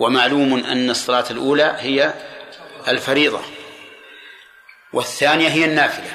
ومعلوم 0.00 0.64
أن 0.64 0.90
الصلاة 0.90 1.30
الأولى 1.30 1.76
هي 1.78 2.14
الفريضة 2.88 3.42
والثانية 4.92 5.48
هي 5.48 5.64
النافلة 5.64 6.12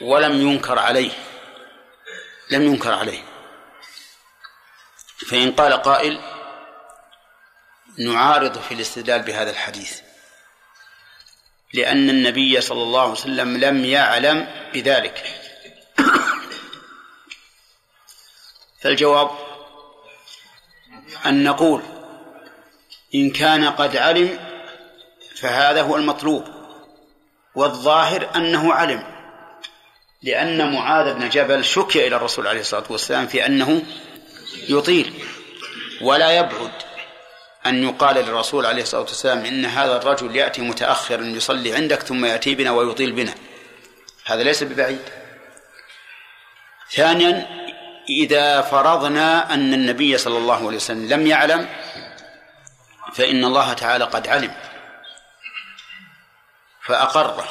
ولم 0.00 0.32
ينكر 0.40 0.78
عليه 0.78 1.12
لم 2.50 2.62
ينكر 2.62 2.94
عليه. 2.94 3.22
فإن 5.30 5.52
قال 5.52 5.72
قائل 5.72 6.20
نعارض 7.98 8.60
في 8.60 8.74
الاستدلال 8.74 9.22
بهذا 9.22 9.50
الحديث 9.50 10.00
لأن 11.74 12.10
النبي 12.10 12.60
صلى 12.60 12.82
الله 12.82 13.02
عليه 13.02 13.12
وسلم 13.12 13.56
لم 13.56 13.84
يعلم 13.84 14.68
بذلك. 14.74 15.40
فالجواب 18.82 19.30
أن 21.26 21.44
نقول 21.44 21.99
إن 23.14 23.30
كان 23.30 23.64
قد 23.64 23.96
علم 23.96 24.38
فهذا 25.36 25.82
هو 25.82 25.96
المطلوب 25.96 26.44
والظاهر 27.54 28.28
أنه 28.36 28.74
علم 28.74 29.02
لأن 30.22 30.72
معاذ 30.72 31.14
بن 31.14 31.28
جبل 31.28 31.64
شكي 31.64 32.06
إلى 32.06 32.16
الرسول 32.16 32.46
عليه 32.46 32.60
الصلاة 32.60 32.84
والسلام 32.90 33.26
في 33.26 33.46
أنه 33.46 33.82
يطيل 34.68 35.12
ولا 36.00 36.30
يبعد 36.30 36.70
أن 37.66 37.84
يقال 37.84 38.16
للرسول 38.16 38.66
عليه 38.66 38.82
الصلاة 38.82 39.02
والسلام 39.02 39.44
إن 39.44 39.64
هذا 39.64 39.96
الرجل 39.96 40.36
يأتي 40.36 40.62
متأخرا 40.62 41.22
يصلي 41.22 41.74
عندك 41.74 42.02
ثم 42.02 42.24
يأتي 42.24 42.54
بنا 42.54 42.70
ويطيل 42.70 43.12
بنا. 43.12 43.34
هذا 44.24 44.42
ليس 44.42 44.62
ببعيد. 44.62 45.02
ثانيا 46.90 47.46
إذا 48.08 48.60
فرضنا 48.60 49.54
أن 49.54 49.74
النبي 49.74 50.18
صلى 50.18 50.38
الله 50.38 50.66
عليه 50.66 50.76
وسلم 50.76 51.08
لم 51.08 51.26
يعلم 51.26 51.68
فإن 53.14 53.44
الله 53.44 53.72
تعالى 53.72 54.04
قد 54.04 54.28
علم 54.28 54.54
فأقره. 56.82 57.48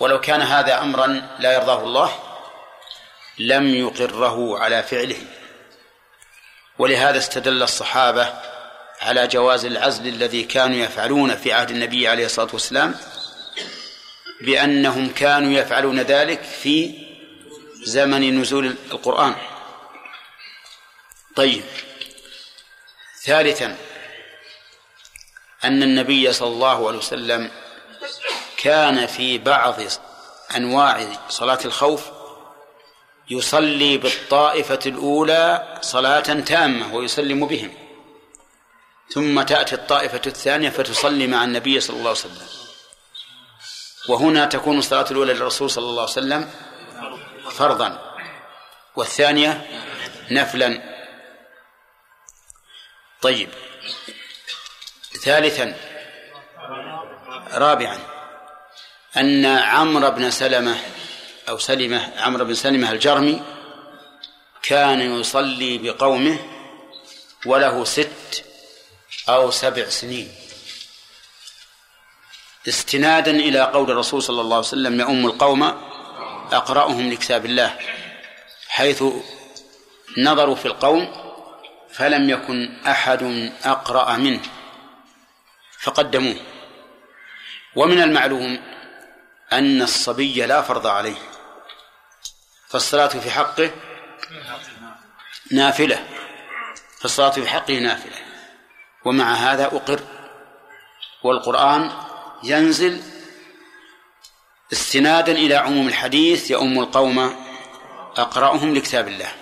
ولو 0.00 0.20
كان 0.20 0.42
هذا 0.42 0.82
أمرا 0.82 1.06
لا 1.38 1.52
يرضاه 1.52 1.82
الله 1.82 2.22
لم 3.38 3.66
يقره 3.74 4.58
على 4.58 4.82
فعله. 4.82 5.18
ولهذا 6.78 7.18
استدل 7.18 7.62
الصحابة 7.62 8.34
على 9.00 9.26
جواز 9.26 9.64
العزل 9.64 10.06
الذي 10.06 10.44
كانوا 10.44 10.76
يفعلون 10.76 11.36
في 11.36 11.52
عهد 11.52 11.70
النبي 11.70 12.08
عليه 12.08 12.26
الصلاة 12.26 12.48
والسلام 12.52 12.94
بأنهم 14.40 15.12
كانوا 15.12 15.52
يفعلون 15.52 16.00
ذلك 16.00 16.42
في 16.42 17.06
زمن 17.82 18.40
نزول 18.40 18.66
القرآن. 18.90 19.34
طيب. 21.36 21.64
ثالثا 23.24 23.76
أن 25.64 25.82
النبي 25.82 26.32
صلى 26.32 26.48
الله 26.48 26.88
عليه 26.88 26.98
وسلم 26.98 27.50
كان 28.56 29.06
في 29.06 29.38
بعض 29.38 29.76
أنواع 30.56 31.06
صلاة 31.28 31.58
الخوف 31.64 32.10
يصلي 33.30 33.98
بالطائفة 33.98 34.78
الأولى 34.86 35.78
صلاة 35.80 36.20
تامة 36.20 36.94
ويسلم 36.94 37.46
بهم 37.46 37.74
ثم 39.08 39.42
تأتي 39.42 39.74
الطائفة 39.74 40.20
الثانية 40.26 40.70
فتصلي 40.70 41.26
مع 41.26 41.44
النبي 41.44 41.80
صلى 41.80 41.96
الله 41.96 42.08
عليه 42.08 42.18
وسلم. 42.20 42.46
وهنا 44.08 44.46
تكون 44.46 44.78
الصلاة 44.78 45.06
الأولى 45.10 45.32
للرسول 45.32 45.70
صلى 45.70 45.84
الله 45.84 46.02
عليه 46.02 46.12
وسلم 46.12 46.50
فرضا 47.50 48.16
والثانية 48.96 49.66
نفلا. 50.30 50.82
طيب 53.22 53.48
ثالثا 55.24 55.76
رابعا 57.52 57.98
أن 59.16 59.46
عمرو 59.46 60.10
بن 60.10 60.30
سلمة 60.30 60.76
أو 61.48 61.58
سلمة 61.58 62.12
عمرو 62.20 62.44
بن 62.44 62.54
سلمة 62.54 62.92
الجرمي 62.92 63.42
كان 64.62 65.20
يصلي 65.20 65.78
بقومه 65.78 66.38
وله 67.46 67.84
ست 67.84 68.44
أو 69.28 69.50
سبع 69.50 69.88
سنين. 69.88 70.32
استنادا 72.68 73.30
إلى 73.30 73.60
قول 73.60 73.90
الرسول 73.90 74.22
صلى 74.22 74.40
الله 74.40 74.56
عليه 74.56 74.66
وسلم 74.66 75.00
يؤم 75.00 75.26
القوم 75.26 75.62
أقرأهم 76.52 77.10
لكتاب 77.10 77.46
الله. 77.46 77.78
حيث 78.68 79.04
نظروا 80.18 80.54
في 80.54 80.66
القوم 80.66 81.12
فلم 81.92 82.30
يكن 82.30 82.78
أحد 82.86 83.52
أقرأ 83.64 84.16
منه. 84.16 84.40
فقدموه. 85.80 86.36
ومن 87.76 88.02
المعلوم 88.02 88.62
أن 89.52 89.82
الصبي 89.82 90.46
لا 90.46 90.62
فرض 90.62 90.86
عليه 90.86 91.18
فالصلاة 92.68 93.06
في 93.06 93.30
حقه 93.30 93.70
نافلة. 95.50 96.08
فالصلاة 97.00 97.30
في 97.30 97.48
حقه 97.48 97.78
نافلة. 97.78 98.16
ومع 99.04 99.34
هذا 99.34 99.64
أقر 99.64 100.00
والقرآن 101.22 101.92
ينزل 102.42 103.02
استنادا 104.72 105.32
إلى 105.32 105.54
عموم 105.54 105.88
الحديث 105.88 106.50
يؤم 106.50 106.78
القوم 106.78 107.44
أقرأهم 108.16 108.74
لكتاب 108.74 109.08
الله. 109.08 109.32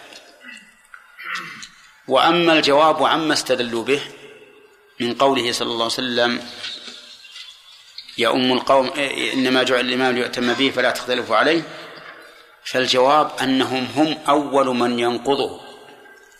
وأما 2.09 2.53
الجواب 2.53 3.05
عما 3.05 3.33
استدلوا 3.33 3.85
به 3.85 4.03
من 5.01 5.15
قوله 5.15 5.53
صلى 5.53 5.71
الله 5.71 5.85
عليه 5.85 5.95
وسلم 5.95 6.51
يؤم 8.19 8.53
القوم 8.53 8.87
إنما 9.33 9.63
جعل 9.63 9.81
الإمام 9.81 10.15
ليؤتم 10.15 10.55
به 10.55 10.71
فلا 10.71 10.91
تختلفوا 10.91 11.37
عليه. 11.37 11.63
فالجواب 12.65 13.39
أنهم 13.41 13.85
هم 13.85 14.19
أول 14.29 14.67
من 14.67 14.99
ينقضه. 14.99 15.61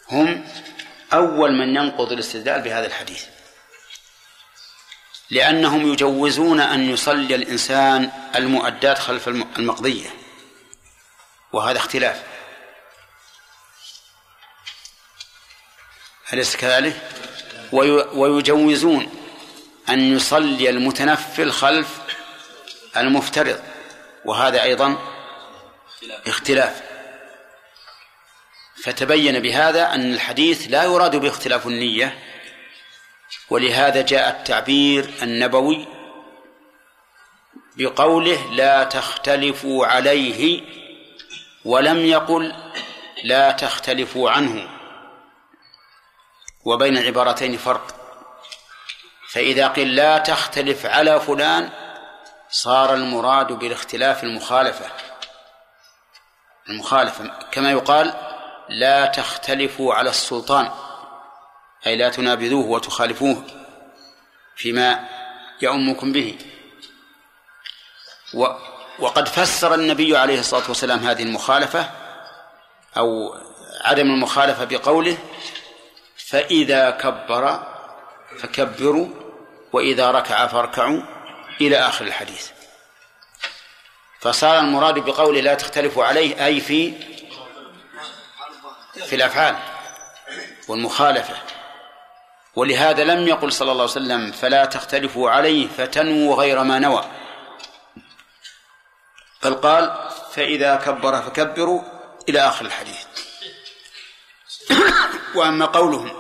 هم 0.09 0.49
أول 1.13 1.53
من 1.53 1.77
ينقض 1.77 2.13
الاستدلال 2.13 2.63
بهذا 2.63 2.87
الحديث. 2.87 3.25
لأنهم 5.31 5.93
يجوزون 5.93 6.61
أن 6.61 6.91
يصلي 6.91 7.35
الإنسان 7.35 8.11
المؤدات 8.37 8.99
خلف 8.99 9.29
المقضية. 9.29 10.11
وهذا 11.53 11.79
اختلاف. 11.79 12.23
أليس 16.33 16.57
كذلك؟ 16.57 17.28
ويجوزون 18.15 19.11
أن 19.89 20.17
يصلي 20.17 20.71
المتنفل 20.71 21.51
خلف 21.51 21.89
المفترض. 22.97 23.61
وهذا 24.25 24.63
أيضا 24.63 24.97
اختلاف. 26.27 26.83
فتبين 28.83 29.41
بهذا 29.41 29.95
أن 29.95 30.13
الحديث 30.15 30.67
لا 30.71 30.85
يراد 30.85 31.17
باختلاف 31.17 31.67
النية 31.67 32.19
ولهذا 33.51 34.03
جاء 34.03 34.31
التعبير 34.31 35.11
النبوي 35.23 35.87
بقوله 37.77 38.53
لا 38.53 38.85
تختلفوا 38.85 39.87
عليه 39.87 40.63
ولم 41.65 42.07
يقل 42.07 42.55
لا 43.25 43.51
تختلفوا 43.51 44.31
عنه. 44.31 44.78
وبين 46.65 46.99
العبارتين 46.99 47.57
فرق. 47.57 47.95
فإذا 49.31 49.69
قيل 49.69 49.97
لا 49.97 50.19
تختلف 50.19 50.87
على 50.87 51.21
فلان 51.21 51.71
صار 52.51 52.95
المراد 52.95 53.53
بالاختلاف 53.53 54.25
المخالفة. 54.25 54.87
المخالفة 56.69 57.31
كما 57.51 57.71
يقال 57.71 58.15
لا 58.69 59.07
تختلفوا 59.07 59.95
على 59.95 60.11
السلطان 60.11 60.71
أي 61.87 61.97
لا 61.97 62.09
تنابذوه 62.09 62.67
وتخالفوه 62.67 63.45
فيما 64.57 65.09
يؤمكم 65.63 66.13
به. 66.13 66.39
و 68.35 68.47
وقد 68.99 69.29
فسر 69.29 69.75
النبي 69.75 70.17
عليه 70.17 70.41
الصلاة 70.41 70.69
والسلام 70.69 70.99
هذه 70.99 71.23
المخالفة 71.23 71.91
أو 72.97 73.35
عدم 73.85 74.11
المخالفة 74.11 74.65
بقوله 74.65 75.19
فإذا 76.31 76.91
كبر 76.91 77.63
فكبروا 78.39 79.09
وإذا 79.73 80.11
ركع 80.11 80.47
فاركعوا 80.47 81.03
إلى 81.61 81.77
آخر 81.77 82.05
الحديث. 82.05 82.51
فصار 84.21 84.59
المراد 84.59 84.99
بقوله 84.99 85.41
لا 85.41 85.55
تختلفوا 85.55 86.05
عليه 86.05 86.47
أي 86.47 86.61
في 86.61 86.93
في 89.07 89.17
الأفعال 89.17 89.57
والمخالفة. 90.69 91.35
ولهذا 92.55 93.05
لم 93.05 93.29
يقل 93.29 93.53
صلى 93.53 93.73
الله 93.73 93.83
عليه 93.83 93.93
وسلم 93.93 94.33
فلا 94.33 94.65
تختلفوا 94.65 95.31
عليه 95.31 95.69
فتنووا 95.69 96.37
غير 96.37 96.63
ما 96.63 96.79
نوى. 96.79 97.05
بل 99.45 99.55
قال 99.55 100.11
فإذا 100.33 100.77
كبر 100.77 101.23
فكبروا 101.23 101.83
إلى 102.29 102.41
آخر 102.41 102.65
الحديث. 102.65 103.28
وأما 105.35 105.65
قولهم 105.65 106.11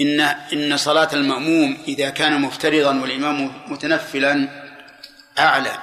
إن 0.00 0.20
إن 0.20 0.76
صلاة 0.76 1.08
المأموم 1.12 1.82
إذا 1.88 2.10
كان 2.10 2.40
مفترضا 2.40 3.00
والإمام 3.00 3.62
متنفلا 3.72 4.48
أعلى 5.38 5.78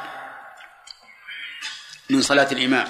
من 2.09 2.21
صلاة 2.21 2.47
الإمام. 2.51 2.87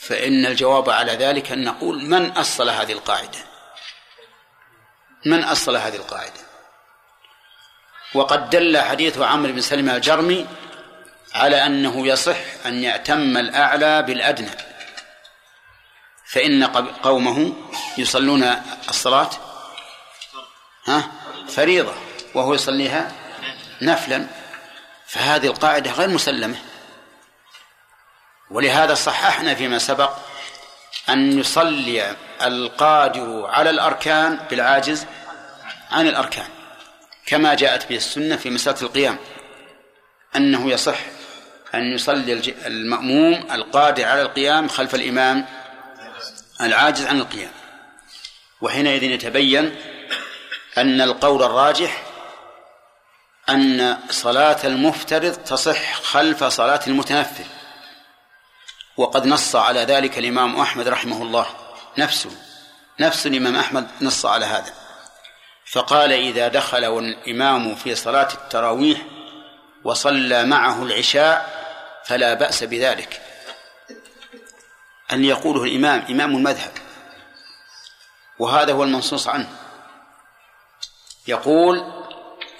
فإن 0.00 0.46
الجواب 0.46 0.90
على 0.90 1.12
ذلك 1.12 1.52
أن 1.52 1.64
نقول 1.64 2.04
من 2.04 2.30
أصل 2.30 2.68
هذه 2.68 2.92
القاعدة. 2.92 3.38
من 5.26 5.44
أصل 5.44 5.76
هذه 5.76 5.96
القاعدة. 5.96 6.40
وقد 8.14 8.50
دل 8.50 8.78
حديث 8.78 9.18
عمرو 9.18 9.52
بن 9.52 9.60
سلمة 9.60 9.96
الجرمي 9.96 10.46
على 11.34 11.66
أنه 11.66 12.06
يصح 12.06 12.36
أن 12.66 12.82
يأتم 12.82 13.36
الأعلى 13.36 14.02
بالأدنى. 14.02 14.73
فإن 16.34 16.64
قومه 17.02 17.52
يصلون 17.98 18.62
الصلاة 18.88 19.30
ها 20.86 21.10
فريضة 21.48 21.92
وهو 22.34 22.54
يصليها 22.54 23.12
نفلا. 23.82 24.26
فهذه 25.06 25.46
القاعدة 25.46 25.90
غير 25.92 26.08
مسلمة. 26.08 26.56
ولهذا 28.50 28.94
صححنا 28.94 29.54
فيما 29.54 29.78
سبق 29.78 30.12
أن 31.08 31.38
يصلي 31.38 32.16
القادر 32.42 33.46
على 33.46 33.70
الأركان 33.70 34.38
بالعاجز 34.50 35.06
عن 35.90 36.06
الأركان 36.06 36.48
كما 37.26 37.54
جاءت 37.54 37.88
به 37.88 37.96
السنة 37.96 38.36
في 38.36 38.50
مسألة 38.50 38.82
القيام 38.82 39.18
أنه 40.36 40.70
يصح 40.70 40.98
أن 41.74 41.92
يصلي 41.92 42.32
المأموم 42.66 43.46
القادر 43.52 44.04
على 44.04 44.22
القيام 44.22 44.68
خلف 44.68 44.94
الإمام 44.94 45.46
العاجز 46.60 47.06
عن 47.06 47.20
القيام. 47.20 47.52
وحينئذ 48.60 49.02
يتبين 49.02 49.76
أن 50.78 51.00
القول 51.00 51.42
الراجح 51.42 52.02
أن 53.48 53.98
صلاة 54.10 54.56
المفترض 54.64 55.34
تصح 55.34 55.94
خلف 55.94 56.44
صلاة 56.44 56.80
المتنفل. 56.86 57.44
وقد 58.96 59.26
نص 59.26 59.56
على 59.56 59.80
ذلك 59.80 60.18
الإمام 60.18 60.60
أحمد 60.60 60.88
رحمه 60.88 61.22
الله 61.22 61.46
نفسه 61.98 62.30
نفس 63.00 63.26
الإمام 63.26 63.56
أحمد 63.56 63.88
نص 64.00 64.26
على 64.26 64.46
هذا. 64.46 64.72
فقال 65.72 66.12
إذا 66.12 66.48
دخل 66.48 66.98
الإمام 66.98 67.74
في 67.74 67.94
صلاة 67.94 68.28
التراويح 68.34 69.02
وصلى 69.84 70.44
معه 70.44 70.82
العشاء 70.82 71.64
فلا 72.04 72.34
بأس 72.34 72.64
بذلك. 72.64 73.23
أن 75.12 75.24
يقوله 75.24 75.64
الإمام 75.64 76.04
إمام 76.10 76.36
المذهب. 76.36 76.72
وهذا 78.38 78.72
هو 78.72 78.82
المنصوص 78.82 79.28
عنه. 79.28 79.56
يقول 81.26 81.92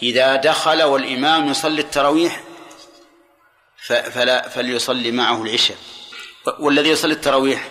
إذا 0.03 0.37
دخل 0.37 0.83
والإمام 0.83 1.49
يصلي 1.49 1.81
التراويح 1.81 2.45
فلا 3.87 4.49
فليصلي 4.49 5.11
معه 5.11 5.43
العشاء. 5.43 5.77
والذي 6.59 6.89
يصلي 6.89 7.13
التراويح؟ 7.13 7.69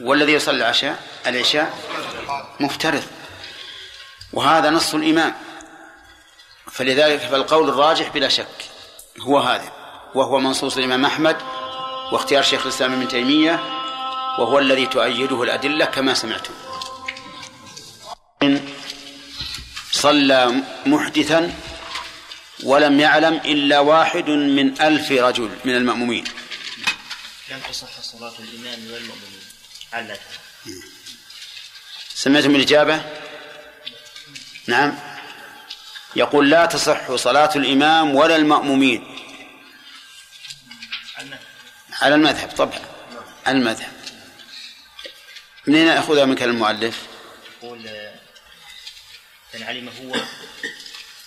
والذي 0.00 0.32
يصلي 0.32 0.56
العشاء؟ 0.56 1.02
العشاء 1.26 1.78
مفترض. 2.60 3.04
وهذا 4.32 4.70
نص 4.70 4.94
الإمام. 4.94 5.34
فلذلك 6.70 7.20
فالقول 7.20 7.68
الراجح 7.68 8.08
بلا 8.08 8.28
شك 8.28 8.64
هو 9.20 9.38
هذا. 9.38 9.72
وهو 10.14 10.38
منصوص 10.38 10.76
الإمام 10.76 11.04
أحمد 11.04 11.36
واختيار 12.12 12.42
شيخ 12.42 12.62
الإسلام 12.62 12.92
ابن 12.92 13.08
تيمية 13.08 13.54
وهو 14.38 14.58
الذي 14.58 14.86
تؤيده 14.86 15.42
الأدلة 15.42 15.84
كما 15.84 16.14
سمعتم. 16.14 16.54
صلى 19.92 20.62
محدثا 20.86 21.54
ولم 22.62 23.00
يعلم 23.00 23.34
إلا 23.34 23.78
واحد 23.78 24.28
من 24.30 24.80
ألف 24.80 25.12
رجل 25.12 25.50
من 25.64 25.74
المأمومين. 25.76 26.24
لم 27.50 27.60
تصح 27.70 28.00
صلاة 28.00 28.32
الإمام 28.38 28.78
والمأمومين 28.92 29.42
علتها 29.92 30.38
سمعتم 32.14 32.54
الإجابة؟ 32.54 33.02
نعم. 34.66 34.98
يقول 36.16 36.50
لا 36.50 36.66
تصح 36.66 37.14
صلاة 37.14 37.50
الإمام 37.56 38.14
ولا 38.14 38.36
المأمومين. 38.36 39.18
على 42.02 42.14
المذهب 42.14 42.50
طبعا. 42.50 42.80
المذهب. 43.48 43.92
منين 45.66 45.86
يأخذها 45.86 46.24
من 46.24 46.34
كلام 46.34 46.50
المؤلف؟ 46.50 47.02
يقول 47.62 47.86
إن 49.54 49.62
علم 49.62 49.88
هو 49.88 50.14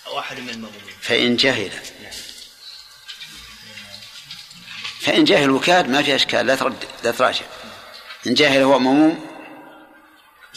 أو 0.06 0.18
أحد 0.18 0.40
من 0.40 0.48
المأمومين. 0.48 0.94
فإن 1.00 1.36
جهل. 1.36 1.70
نعم. 2.02 2.12
فإن 5.00 5.24
جهل 5.24 5.50
وكاد 5.50 5.88
ما 5.88 6.02
في 6.02 6.14
أشكال 6.14 6.46
لا 6.46 6.56
ترد 6.56 6.84
لا 7.04 7.10
تراجع. 7.10 7.44
إن 8.26 8.34
جهل 8.34 8.62
هو 8.62 8.78
مأموم 8.78 9.26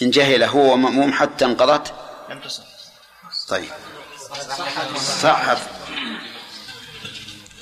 إن 0.01 0.11
جهل 0.11 0.43
هو 0.43 0.77
مأموم 0.77 1.13
حتى 1.13 1.45
انقضت. 1.45 1.93
لم 2.29 2.39
تصح. 2.39 2.63
طيب. 3.47 3.69
صحت 5.21 5.57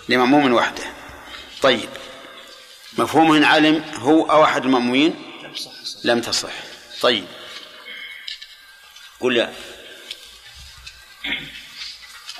لمأموم 0.09 0.53
وحده. 0.53 0.83
طيب. 1.61 1.89
مفهوم 2.97 3.35
إن 3.35 3.43
علم 3.43 3.83
هو 3.95 4.31
أو 4.31 4.43
أحد 4.43 4.65
المأمومين؟ 4.65 5.33
لم 6.03 6.21
تصح. 6.21 6.53
طيب. 7.01 7.27
قل 9.19 9.53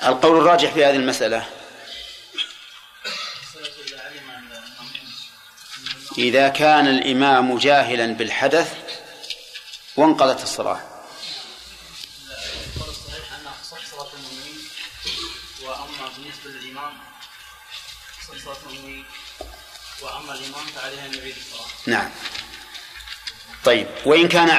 القول 0.02 0.38
الراجح 0.38 0.72
في 0.72 0.84
هذه 0.84 0.96
المسألة. 0.96 1.46
إذا 6.18 6.48
كان 6.48 6.88
الإمام 6.88 7.58
جاهلا 7.58 8.06
بالحدث 8.06 8.74
وانقضت 9.96 10.42
الصلاة 10.42 10.80
وأما 15.62 16.08
بالنسبة 16.16 16.50
للإمام 16.50 16.92
صلاة 18.44 18.56
المؤمنين 18.66 19.04
يعيد 21.14 21.34
نعم. 21.86 22.10
طيب 23.64 23.86
وإن 24.04 24.28
كان 24.28 24.50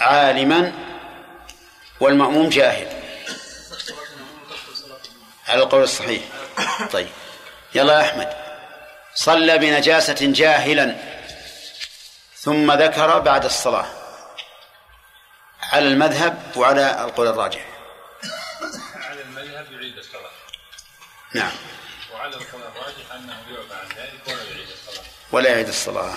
عالما 0.00 0.72
والمأموم 2.00 2.48
جاهل. 2.48 3.02
على 5.48 5.62
القول 5.62 5.82
الصحيح. 5.82 6.22
طيب. 6.92 7.08
يلا 7.74 8.00
يا 8.00 8.10
أحمد. 8.10 8.34
صلى 9.14 9.58
بنجاسة 9.58 10.16
جاهلا 10.20 10.96
ثم 12.36 12.72
ذكر 12.72 13.18
بعد 13.18 13.44
الصلاة. 13.44 13.86
على 15.62 15.88
المذهب 15.88 16.52
وعلى 16.56 17.04
القول 17.04 17.26
الراجح. 17.26 17.66
على 18.94 19.22
المذهب 19.22 19.72
يعيد 19.72 19.98
الصلاة. 19.98 20.30
نعم. 21.34 21.52
وعلى 22.14 22.36
القول 22.36 22.62
الراجح 22.62 23.12
أنه 23.12 23.42
يعفى 23.50 23.74
عن 23.74 23.93
ولا 25.34 25.50
يعيد 25.50 25.68
الصلاة. 25.68 26.14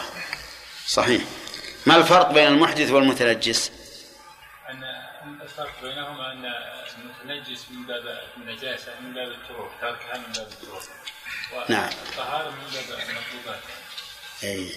صحيح. 0.88 1.22
ما 1.85 1.95
الفرق 1.95 2.31
بين 2.31 2.48
المحدث 2.48 2.91
والمتنجس؟ 2.91 3.72
أن 4.69 4.84
الفرق 5.41 5.81
بينهما 5.81 6.31
أن 6.31 6.45
المتنجس 6.98 7.65
من 7.72 7.85
باب 7.88 8.22
النجاسة 8.38 8.91
من 9.02 9.14
باب 9.14 9.31
الطرق 9.31 9.72
تركها 9.81 10.18
من 10.18 10.34
باب 10.34 10.48
الطرق 10.48 10.84
نعم. 11.69 11.89
الطهارة 12.10 12.49
من 12.49 12.68
باب 12.73 12.99
المطلوبات. 12.99 13.60
أي 14.44 14.72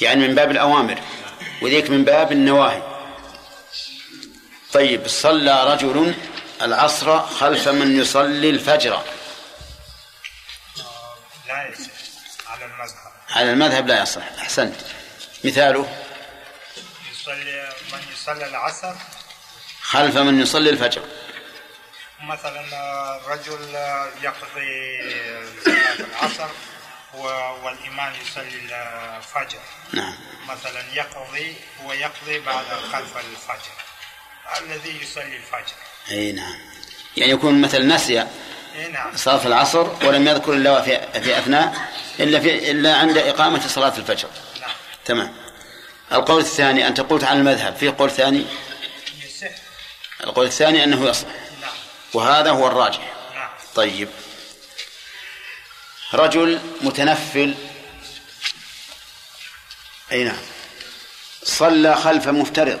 يعني 0.00 0.28
من 0.28 0.34
باب 0.34 0.50
الأوامر. 0.50 1.02
وذيك 1.62 1.90
من 1.90 2.04
باب 2.04 2.32
النواهي. 2.32 2.82
طيب 4.72 5.08
صلى 5.08 5.72
رجل 5.72 6.14
العصر 6.62 7.20
خلف 7.26 7.68
من 7.68 8.00
يصلي 8.00 8.50
الفجر. 8.50 9.02
لا 11.48 11.54
على 12.46 12.64
المذهب. 12.64 13.07
على 13.30 13.52
المذهب 13.52 13.86
لا 13.86 14.02
يصح. 14.02 14.22
أحسنت. 14.38 14.76
مثاله؟ 15.44 15.96
يصلي 17.12 17.72
من 17.92 18.00
يصلي 18.12 18.46
العصر. 18.46 18.94
خلف 19.82 20.16
من 20.16 20.40
يصلي 20.40 20.70
الفجر. 20.70 21.02
مثلا 22.22 22.62
رجل 23.26 23.74
يقضي 24.22 25.00
صلاة 25.64 25.94
العصر 26.00 26.48
والإمام 27.62 28.12
يصلي 28.22 28.58
الفجر. 29.16 29.60
نعم. 29.92 30.14
مثلا 30.48 30.84
يقضي 30.94 31.54
ويقضي 31.84 32.38
بعد 32.38 32.64
خلف 32.92 33.16
الفجر. 33.16 33.74
الذي 34.60 35.02
يصلي 35.02 35.36
الفجر. 35.36 35.76
أي 36.10 36.32
نعم. 36.32 36.58
يعني 37.16 37.32
يكون 37.32 37.60
مثل 37.60 37.86
نسي 37.86 38.26
صلاة 39.14 39.46
العصر 39.46 40.06
ولم 40.06 40.28
يذكر 40.28 40.52
إلا 40.52 40.82
في 40.82 41.22
في 41.22 41.38
أثناء 41.38 41.88
إلا 42.20 42.40
في 42.40 42.70
إلا 42.70 42.96
عند 42.96 43.18
إقامة 43.18 43.68
صلاة 43.68 43.96
الفجر. 43.98 44.28
نعم. 44.60 44.70
تمام. 45.04 45.34
القول 46.12 46.40
الثاني 46.40 46.88
أنت 46.88 47.00
قلت 47.00 47.24
عن 47.24 47.38
المذهب 47.38 47.76
في 47.76 47.88
قول 47.88 48.10
ثاني؟ 48.10 48.46
القول 50.24 50.46
الثاني 50.46 50.84
أنه 50.84 51.08
يصح. 51.08 51.26
نعم. 51.60 51.70
وهذا 52.14 52.50
هو 52.50 52.66
الراجح. 52.66 53.12
نعم. 53.34 53.50
طيب. 53.74 54.08
رجل 56.14 56.60
متنفل. 56.80 57.54
أي 60.12 60.24
نعم. 60.24 60.40
صلى 61.42 61.96
خلف 61.96 62.28
مفترض. 62.28 62.80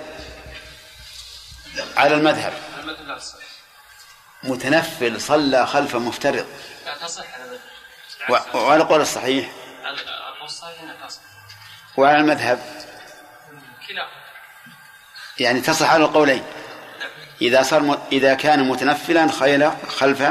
على 1.96 2.14
المذهب. 2.14 2.52
المذهب 2.82 3.06
لا 3.06 3.18
تصح 3.18 3.47
متنفل 4.42 5.20
صلى 5.20 5.66
خلف 5.66 5.96
مفترض 5.96 6.46
لا 6.86 7.06
تصح 7.06 7.24
وعلى 8.54 8.82
القول 8.82 9.00
الصحيح. 9.00 9.52
وعلى 11.96 12.18
المذهب. 12.18 12.86
يعني 15.38 15.60
تصح 15.60 15.90
على 15.90 16.04
القولين. 16.04 16.44
إذا 17.42 17.62
صار 17.62 17.82
م... 17.82 17.98
إذا 18.12 18.34
كان 18.34 18.68
متنفلا 18.68 19.32
خيل 19.32 19.72
خلف 19.88 20.22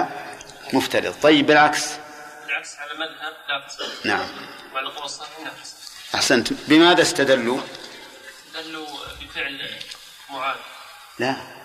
مفترض 0.73 1.15
طيب 1.21 1.45
بالعكس. 1.45 1.89
بالعكس 2.45 2.75
على 2.75 2.91
المذهب 2.91 3.33
لا 3.49 3.67
تصح. 3.67 4.05
نعم. 4.05 4.27
وعلى 4.73 4.87
القول 4.87 5.05
الصحيح 5.05 5.39
لا 5.39 5.49
تصح. 5.63 6.15
أحسنت 6.15 6.53
بماذا 6.53 7.01
استدلوا؟ 7.01 7.61
استدلوا 8.47 8.87
بفعل 9.21 9.69
معاذ. 10.29 10.55
لا. 11.19 11.56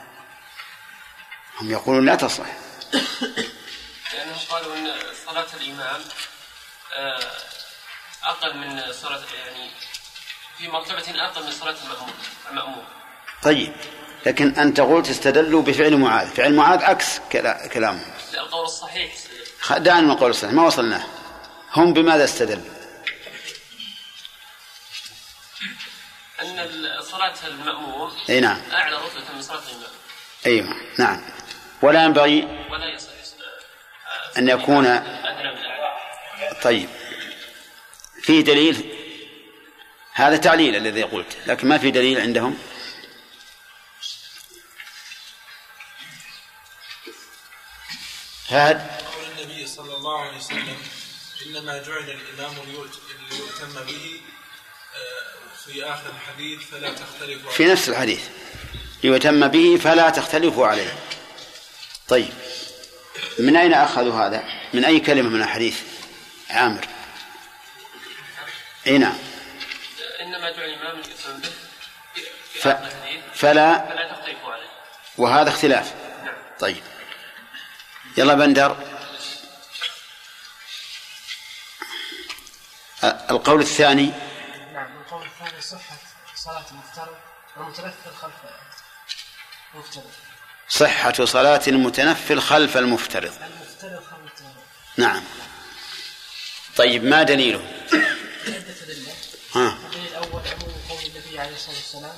هم 1.60 1.70
يقولون 1.70 2.06
لا 2.06 2.14
تصح. 2.14 2.46
لأنهم 4.12 4.38
قالوا 4.50 4.76
أن 4.76 4.92
صلاة 5.26 5.46
الإمام 5.60 6.00
آه، 6.92 7.30
أقل 8.24 8.56
من 8.56 8.92
صلاة 8.92 9.22
يعني 9.44 9.70
في 10.58 10.68
مرتبة 10.68 11.24
أقل 11.24 11.44
من 11.44 11.52
صلاة 11.52 11.76
المأموم 11.84 12.14
المأموم. 12.50 12.84
طيب 13.42 13.72
لكن 14.26 14.54
أنت 14.54 14.80
قلت 14.80 15.10
استدلوا 15.10 15.62
بفعل 15.62 15.96
معاذ 15.96 16.28
فعل 16.28 16.54
معاذ 16.54 16.82
عكس 16.82 17.18
كلامهم. 17.72 18.12
لا 18.32 18.40
القول 18.40 18.64
الصحيح. 18.64 19.12
دعنا 19.70 20.00
من 20.00 20.10
القول 20.10 20.30
الصحيح 20.30 20.52
ما 20.54 20.66
وصلناه 20.66 21.06
هم 21.72 21.92
بماذا 21.92 22.24
استدلوا؟ 22.24 22.72
أن 26.42 27.02
صلاة 27.02 27.34
المأموم 27.46 28.12
أي 28.28 28.40
نعم. 28.40 28.60
أعلى 28.72 28.96
رتبة 28.96 29.34
من 29.34 29.42
صلاة 29.42 29.58
الإمام. 29.58 29.90
أيوه 30.46 30.76
نعم. 30.98 31.20
ولا 31.82 32.04
ينبغي 32.04 32.48
أن 34.38 34.48
يكون 34.48 35.02
طيب. 36.62 36.88
فيه 38.22 38.40
دليل؟ 38.40 38.98
هذا 40.12 40.36
تعليل 40.36 40.76
الذي 40.76 41.02
قلت 41.02 41.36
لكن 41.46 41.68
ما 41.68 41.78
في 41.78 41.90
دليل 41.90 42.20
عندهم؟ 42.20 42.58
هاد 48.48 48.90
قول 49.14 49.24
النبي 49.38 49.66
صلى 49.66 49.96
الله 49.96 50.20
عليه 50.20 50.36
وسلم 50.36 50.76
إنما 51.46 51.82
جعل 51.82 52.10
الإمام 52.10 52.54
ليؤتم 53.30 53.84
به 53.86 54.20
في 55.64 55.84
آخر 55.84 56.10
الحديث 56.10 56.60
فلا 56.70 56.92
تختلفوا 56.92 57.50
في 57.50 57.64
نفس 57.64 57.88
الحديث. 57.88 58.28
يتم 59.04 59.48
به 59.48 59.76
فلا 59.82 60.10
تختلفوا 60.10 60.66
عليه. 60.66 60.98
طيب. 62.12 62.32
من 63.38 63.56
أين 63.56 63.74
أخذوا 63.74 64.26
هذا؟ 64.26 64.44
من 64.72 64.84
أي 64.84 65.00
كلمة 65.00 65.28
من 65.28 65.42
الحديث 65.42 65.80
عامر؟ 66.50 66.86
أي 68.86 68.98
نعم. 68.98 69.18
إنما 70.20 70.50
جعل 70.50 70.64
الإمام 70.64 71.02
به. 71.02 71.50
ف... 72.60 72.68
فلا 73.34 73.88
فلا 73.88 74.12
تختلفوا 74.12 74.52
عليه. 74.52 74.68
وهذا 75.18 75.48
اختلاف. 75.48 75.94
نعم. 76.24 76.34
طيب. 76.60 76.82
يلا 78.16 78.34
بندر. 78.34 78.76
القول 83.04 83.60
الثاني. 83.60 84.12
صحة 85.60 85.96
صلاة 86.34 86.64
المفترض 86.70 87.16
والمتنفل 87.56 88.14
خلف 88.20 88.34
المفترض 89.74 90.31
صحة 90.78 91.24
صلاة 91.24 91.60
المتنفل 91.68 92.40
خلف 92.40 92.76
المفترض. 92.76 93.32
نعم. 94.96 95.22
طيب 96.76 97.04
ما 97.04 97.22
دليله؟ 97.22 97.60
ها. 99.54 99.78
الدليل 99.84 100.06
الأول 100.06 100.42
قول 100.88 100.98
النبي 101.06 101.40
عليه 101.40 101.54
الصلاة 101.54 101.76
والسلام 101.76 102.12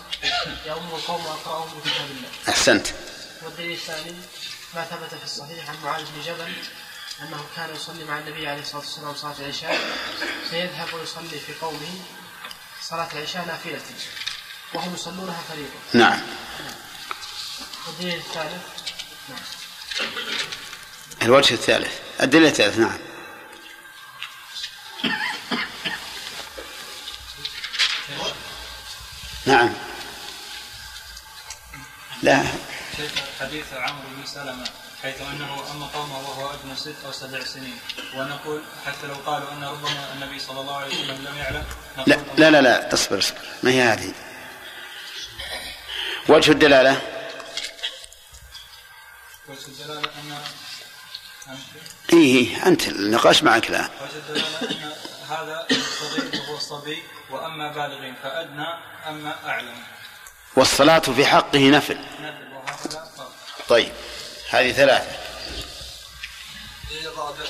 يؤم 0.67 0.95
القوم 0.95 1.27
وأقرأهم 1.27 1.79
بكتاب 1.79 2.07
الله 2.11 2.29
أحسنت 2.49 2.87
والدليل 3.43 3.73
الثاني 3.73 4.15
ما 4.75 4.85
ثبت 4.85 5.19
في 5.19 5.25
الصحيح 5.25 5.69
عن 5.71 5.77
معاذ 5.85 6.05
بن 6.05 6.23
جبل 6.27 6.53
أنه 7.23 7.45
كان 7.57 7.75
يصلي 7.77 8.05
مع 8.05 8.19
النبي 8.19 8.49
عليه 8.49 8.61
الصلاة 8.63 8.81
والسلام 8.81 9.15
صلاة 9.15 9.35
العشاء 9.41 9.79
فيذهب 10.51 10.95
ويصلي 10.95 11.39
في 11.47 11.53
قومه 11.61 11.95
صلاة 12.83 13.09
العشاء 13.15 13.47
نافلة. 13.47 13.81
وهم 14.75 14.95
يصلونها 14.95 15.43
فريضة 15.49 16.05
نعم. 16.05 16.21
الثالث 17.89 18.63
الوجه 21.23 21.55
الثالث. 21.55 21.93
الدليل 22.23 22.47
الثالث 22.47 22.79
نعم. 22.79 22.99
نعم. 29.47 29.73
لا. 32.23 32.45
حديث 33.41 33.65
عمرو 33.73 34.09
بن 34.17 34.27
سلمة 34.27 34.65
حيث 35.03 35.21
أنه 35.21 35.71
أما 35.71 35.87
قومه 35.87 36.19
وهو 36.19 36.51
ابن 36.51 36.77
ست 36.77 36.95
أو 37.07 37.13
سبع 37.13 37.45
سنين 37.45 37.79
ونقول 38.15 38.63
حتى 38.87 39.07
لو 39.07 39.15
قالوا 39.15 39.53
أن 39.53 39.65
ربما 39.65 40.13
النبي 40.15 40.39
صلى 40.39 40.61
الله 40.61 40.77
عليه 40.77 40.89
وسلم 40.89 41.25
لم 41.25 41.37
يعلم 41.37 41.65
لا 42.07 42.17
لا 42.39 42.51
لا 42.51 42.63
لا 42.63 42.95
اصبر 42.95 43.19
اصبر. 43.19 43.39
ما 43.63 43.71
هي 43.71 43.83
هذه؟ 43.83 44.13
وجه 46.29 46.53
الدلالة؟ 46.53 47.14
وجه 49.49 49.67
الدلالة 49.69 50.11
ان 50.21 50.39
إيه 52.13 52.67
أنت 52.67 52.89
النقاش 52.89 53.43
معك 53.43 53.71
الآن. 53.71 53.91
هذا 55.31 55.67
الصغير 55.71 56.41
وهو 56.41 56.57
الصبي 56.57 57.03
وأما 57.31 57.73
بالغين 57.73 58.15
فأدنى 58.23 58.67
أما 59.09 59.49
أعلم. 59.49 59.83
والصلاة 60.57 60.99
في 60.99 61.27
حقه 61.27 61.71
نفل. 61.71 61.99
نفل 62.21 62.53
وهكذا 62.55 63.11
طيب 63.69 63.93
هذه 64.51 64.73
ثلاثة. 64.73 65.11
الرابع 67.05 67.45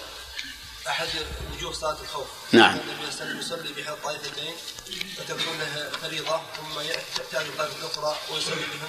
أحد 0.88 1.08
وجوه 1.52 1.72
صلاة 1.72 1.96
الخوف. 2.02 2.26
نعم. 2.52 2.70
النبي 2.70 3.12
صلى 3.12 3.22
الله 3.22 3.34
عليه 3.34 3.38
وسلم 3.38 3.38
يصلي 3.38 3.82
بها 3.82 3.96
طائفتين 4.04 4.54
فتكون 5.16 5.58
له 5.58 5.90
فريضة 6.02 6.40
ثم 6.56 6.82
تأتي 7.32 7.48
الطائفة 7.48 7.76
الأخرى 7.78 8.16
ويصلي 8.32 8.54
بهم 8.54 8.88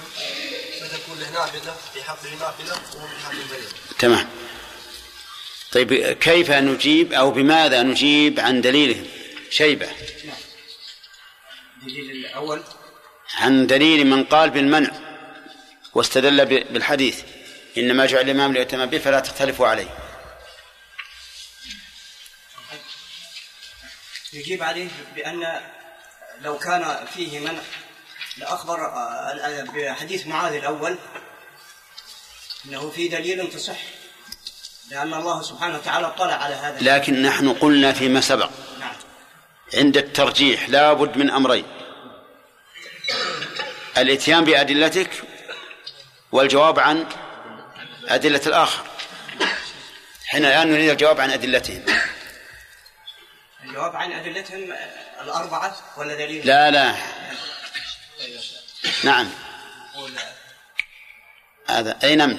فتكون 0.80 1.18
له 1.18 1.30
نافلة 1.30 1.76
في 1.94 2.02
حقه 2.02 2.30
نافلة 2.40 2.72
وهم 2.94 3.08
في 3.08 3.24
حقه 3.24 3.46
فريضة. 3.50 3.68
تمام. 3.98 4.28
طيب 5.72 5.94
كيف 6.12 6.50
نجيب 6.50 7.12
أو 7.12 7.30
بماذا 7.30 7.82
نجيب 7.82 8.40
عن 8.40 8.60
دليلهم 8.60 9.06
شيبة؟ 9.50 9.86
نعم. 10.24 10.36
الدليل 11.82 12.10
الأول. 12.10 12.62
عن 13.34 13.66
دليل 13.66 14.06
من 14.06 14.24
قال 14.24 14.50
بالمنع 14.50 14.90
واستدل 15.94 16.46
بالحديث. 16.46 17.22
إنما 17.78 18.06
جعل 18.06 18.24
الإمام 18.24 18.52
ليؤتم 18.52 18.86
به 18.86 18.98
فلا 18.98 19.20
تختلفوا 19.20 19.66
عليه. 19.66 20.05
يجيب 24.36 24.62
عليه 24.62 24.88
بأن 25.14 25.60
لو 26.40 26.58
كان 26.58 27.06
فيه 27.14 27.40
منع 27.40 27.60
لأخبر 28.36 28.86
آه، 28.86 29.64
بحديث 29.74 30.26
معاذ 30.26 30.54
الأول 30.54 30.98
أنه 32.64 32.90
في 32.90 33.08
دليل 33.08 33.50
تصح 33.50 33.76
لأن 34.90 35.14
الله 35.14 35.42
سبحانه 35.42 35.74
وتعالى 35.74 36.06
اطلع 36.06 36.34
على 36.34 36.54
هذا. 36.54 36.78
لكن 36.80 37.22
نحن 37.22 37.52
قلنا 37.52 37.92
فيما 37.92 38.20
سبق. 38.20 38.50
نعم. 38.80 38.94
عند 39.74 39.96
الترجيح 39.96 40.68
لا 40.68 40.92
بد 40.92 41.16
من 41.16 41.30
أمرين. 41.30 41.64
الإتيان 43.98 44.44
بأدلتك 44.44 45.10
والجواب 46.32 46.78
عن 46.78 47.06
أدلة 48.08 48.40
الآخر. 48.46 48.84
حين 50.26 50.44
الآن 50.44 50.70
نريد 50.70 50.90
الجواب 50.90 51.20
عن 51.20 51.30
أدلتهم. 51.30 51.84
الجواب 53.76 53.96
عن 53.96 54.12
أدلتهم 54.12 54.76
الأربعة 55.20 55.76
ولا 55.98 56.14
دليل؟ 56.14 56.46
لا 56.46 56.70
لا. 56.70 56.96
نعم. 59.04 59.30
هذا 61.66 61.98
أي 62.04 62.16
نعم. 62.16 62.38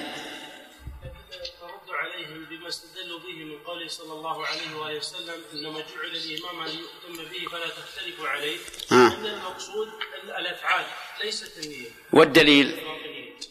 عليهم 1.90 2.44
بما 2.44 2.68
استدلوا 2.68 3.18
به 3.18 3.44
من 3.44 3.58
قوله 3.58 3.88
صلى 3.88 4.12
الله 4.12 4.46
عليه 4.46 4.76
وآله 4.76 4.98
وسلم 4.98 5.44
إنما 5.52 5.80
جعل 5.80 6.16
الإمام 6.16 6.60
أن 6.60 6.70
يؤتم 6.78 7.24
به 7.24 7.48
فلا 7.50 7.68
تختلفوا 7.68 8.28
عليه. 8.28 8.58
آه. 8.92 8.94
أن 8.94 9.26
المقصود 9.26 9.88
الأفعال 10.38 10.84
ليست 11.24 11.58
النية. 11.58 11.90
والدليل؟ 12.12 12.80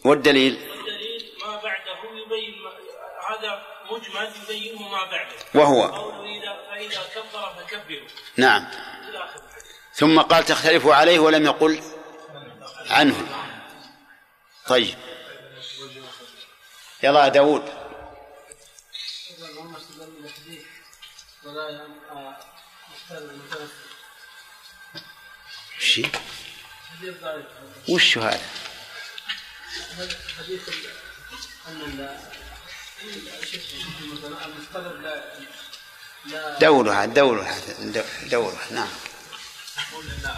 والدليل؟ 0.06 0.70
والدليل 0.70 1.32
ما 1.46 1.56
بعده 1.56 2.00
يبين 2.26 2.56
هذا 3.30 3.77
مجمل 3.92 4.32
يبينه 4.44 4.88
ما 4.88 5.06
بعده. 5.06 5.36
وهو. 5.56 5.84
قوله 5.84 6.38
إذا 6.38 6.58
فإذا 6.70 7.04
كبر 7.16 7.54
فكبروا. 7.56 8.08
نعم. 8.38 8.68
ثم 9.94 10.20
قال 10.22 10.46
تختلف 10.46 10.88
عليه 10.88 11.20
ولم 11.20 11.46
يقل 11.46 11.84
عنه. 12.90 13.28
طيب. 14.68 14.98
يلا 17.04 17.28
داود 17.28 17.78
وش 25.78 26.02
وش 27.90 28.18
هذا؟ 28.18 28.42
حديث 30.38 30.70
أن 31.68 32.20
دورها 36.60 37.06
دورها 37.06 37.56
دورها 38.24 38.72
نعم. 38.72 38.88
نقول 39.78 40.06
إن 40.06 40.36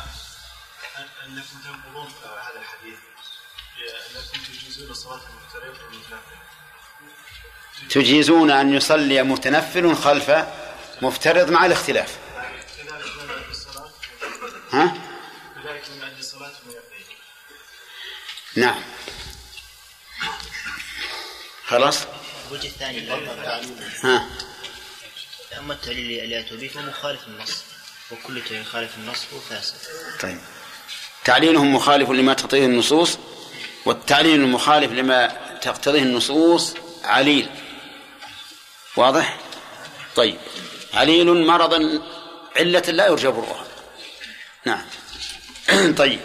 أنكم 1.25 1.59
تنقضون 1.63 2.07
هذا 2.23 2.59
الحديث 2.59 2.99
انكم 4.15 4.53
تجيزون 4.53 4.91
الصلاه 4.91 5.21
المفترض 5.29 5.77
والمتنفل. 5.83 6.39
تجيزون 7.89 8.51
أن 8.51 8.73
يصلي 8.73 9.23
متنفل 9.23 9.95
خلف 9.95 10.31
مفترض 11.01 11.49
مع 11.49 11.65
الاختلاف. 11.65 12.17
ها؟ 14.73 14.93
نعم. 18.55 18.83
خلاص؟ 21.67 22.05
الوجه 22.49 22.67
الثاني 22.67 23.09
ها. 24.03 24.27
أما 25.57 25.73
التعليل 25.73 26.23
اللي 26.23 26.39
أتوا 26.39 26.57
به 26.57 26.67
فهو 26.67 26.83
مخالف 26.83 27.27
النص 27.27 27.63
وكل 28.11 28.41
تعليل 28.43 28.65
خالف 28.65 28.97
النص 28.97 29.25
هو 29.33 29.39
فاسد. 29.39 29.75
طيب. 30.21 30.39
تعليلهم 31.25 31.75
مخالف 31.75 32.09
لما 32.09 32.33
تقتضيه 32.33 32.65
النصوص 32.65 33.17
والتعليل 33.85 34.35
المخالف 34.39 34.91
لما 34.91 35.27
تقتضيه 35.61 36.01
النصوص 36.01 36.73
عليل. 37.03 37.49
واضح؟ 38.95 39.37
طيب. 40.15 40.37
عليل 40.93 41.45
مرضا 41.45 42.01
علة 42.55 42.79
لا 42.79 43.07
يرجى 43.07 43.27
برؤها. 43.27 43.67
نعم. 44.65 44.85
طيب. 46.01 46.19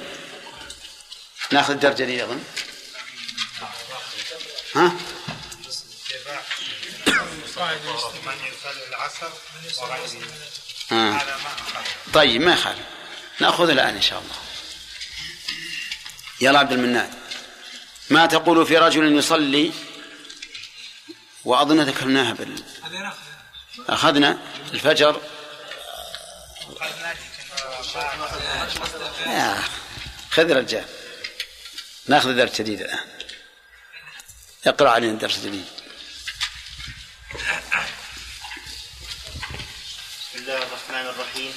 ناخذ 1.50 1.72
الدرجة 1.72 2.04
دي 2.04 2.24
أظن. 2.24 2.40
ها؟ 4.74 4.92
آه. 10.92 11.22
طيب 12.14 12.40
ما 12.40 12.52
يخالف. 12.52 12.86
نأخذ 13.40 13.68
الآن 13.68 13.94
إن 13.94 14.02
شاء 14.02 14.18
الله. 14.18 14.34
يلا 16.40 16.58
عبد 16.58 16.72
المنان. 16.72 17.14
ما 18.10 18.26
تقول 18.26 18.66
في 18.66 18.78
رجل 18.78 19.18
يصلي 19.18 19.72
وأظن 21.44 21.80
ذكرناها 21.80 22.32
بال 22.32 22.64
أخذنا 23.88 24.38
الفجر. 24.72 25.20
خذ 30.30 30.52
رجال 30.52 30.84
نأخذ 32.06 32.36
درس 32.36 32.60
جديد 32.60 32.80
الآن. 32.80 33.08
اقرأ 34.66 34.90
علينا 34.90 35.18
درس 35.18 35.38
جديد. 35.38 35.83
بسم 37.34 37.42
الله 40.38 40.62
الرحمن 40.62 41.06
الرحيم. 41.10 41.52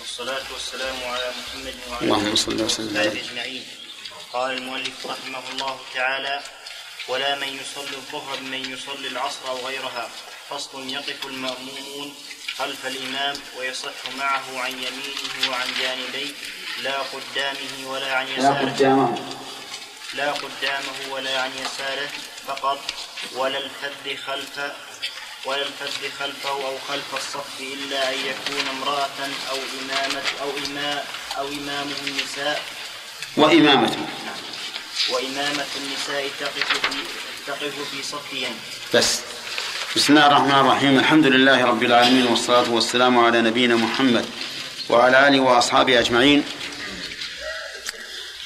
والصلاة 0.00 0.44
والسلام 0.52 0.96
على 1.04 1.32
محمد 1.40 1.76
وعلى 1.88 2.04
اللهم 2.04 2.36
صل 2.36 2.60
وسلم. 2.60 2.96
أجمعين. 2.96 3.64
قال 4.32 4.50
المؤلف 4.60 5.06
رحمه 5.06 5.44
الله 5.52 5.80
تعالى 5.94 6.40
ولا 7.08 7.34
من 7.34 7.48
يصلي 7.48 7.96
الظهر 7.96 8.36
بمن 8.36 8.72
يصلي 8.72 9.08
العصر 9.08 9.48
أو 9.48 9.66
غيرها. 9.66 10.10
فصل 10.50 10.88
يقف 10.88 11.26
المأمومون 11.26 12.14
خلف 12.58 12.86
الإمام 12.86 13.36
ويصح 13.56 13.98
معه 14.18 14.60
عن 14.60 14.72
يمينه 14.72 15.50
وعن 15.50 15.68
جانبيه. 15.80 16.32
لا 16.84 16.98
قدامه 16.98 17.72
ولا 17.88 18.16
عن 18.16 18.28
يساره. 18.28 18.64
لا 18.64 18.72
قدامه. 18.72 19.36
لا 20.14 20.32
قدامه 20.32 20.98
ولا 21.08 21.40
عن 21.40 21.52
يساره. 21.64 22.10
فقط 22.46 22.78
ولا 23.36 23.58
الفذ 23.58 24.16
خلف 24.26 24.72
ولا 25.44 25.62
الفذ 25.62 26.10
خلفه 26.18 26.50
أو 26.50 26.78
خلف 26.88 27.14
الصف 27.14 27.60
إلا 27.60 28.10
أن 28.10 28.14
يكون 28.14 28.68
امرأة 28.68 29.20
أو 29.50 29.56
إمامة 29.80 30.22
أو 30.42 30.50
إماء 30.66 31.06
أو 31.38 31.48
إمامة 31.48 31.96
النساء. 32.06 32.62
وإمامة. 33.36 33.90
نعم 33.90 34.36
وإمامة 35.10 35.66
النساء 35.76 36.30
تقف 36.40 36.68
في 36.72 36.98
تقف 37.46 37.74
في 37.90 38.02
صفهم 38.02 38.54
بس. 38.94 39.20
بسم 39.96 40.12
الله 40.12 40.26
الرحمن 40.26 40.60
الرحيم. 40.60 40.98
الحمد 40.98 41.26
لله 41.26 41.64
رب 41.64 41.82
العالمين 41.82 42.26
والصلاة 42.26 42.70
والسلام 42.70 43.18
على 43.18 43.42
نبينا 43.42 43.76
محمد 43.76 44.26
وعلى 44.88 45.28
آله 45.28 45.40
وأصحابه 45.40 45.98
أجمعين. 45.98 46.44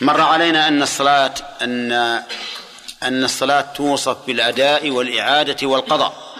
مر 0.00 0.20
علينا 0.20 0.68
أن 0.68 0.82
الصلاة 0.82 1.34
أن 1.62 2.22
أن 3.02 3.24
الصلاة 3.24 3.60
توصف 3.60 4.26
بالأداء 4.26 4.90
والإعادة 4.90 5.66
والقضاء. 5.66 6.30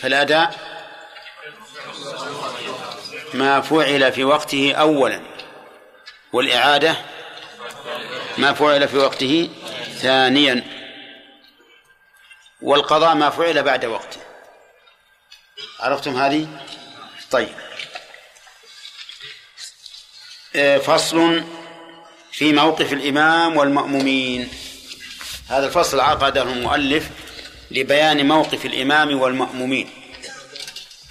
فالأداء 0.00 0.54
ما 3.34 3.60
فعل 3.60 4.12
في 4.12 4.24
وقته 4.24 4.74
أولا 4.74 5.20
والإعادة 6.32 6.96
ما 8.38 8.52
فعل 8.52 8.88
في 8.88 8.96
وقته 8.96 9.50
ثانيا 9.98 10.64
والقضاء 12.62 13.14
ما 13.14 13.30
فعل 13.30 13.62
بعد 13.62 13.84
وقته. 13.84 14.20
عرفتم 15.80 16.16
هذه؟ 16.16 16.48
طيب. 17.30 17.54
آه، 20.56 20.78
فصل 20.78 21.44
في 22.36 22.52
موقف 22.52 22.92
الإمام 22.92 23.56
والمأمومين 23.56 24.48
هذا 25.48 25.66
الفصل 25.66 26.00
عقده 26.00 26.42
المؤلف 26.42 27.10
لبيان 27.70 28.28
موقف 28.28 28.66
الإمام 28.66 29.20
والمأمومين 29.20 29.90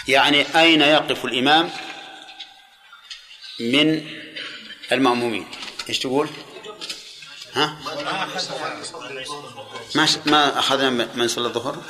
يعني 0.08 0.46
أين 0.60 0.82
يقف 0.82 1.26
الإمام 1.26 1.70
من 3.60 4.08
المأمومين 4.92 5.48
إيش 5.90 6.00
تقول؟ 6.00 6.30
ها؟ 7.54 7.78
ما 9.96 10.08
ما 10.26 10.60
أخذنا 10.60 10.90
من 10.90 11.28
صلى 11.28 11.48
الظهر؟ 11.48 11.84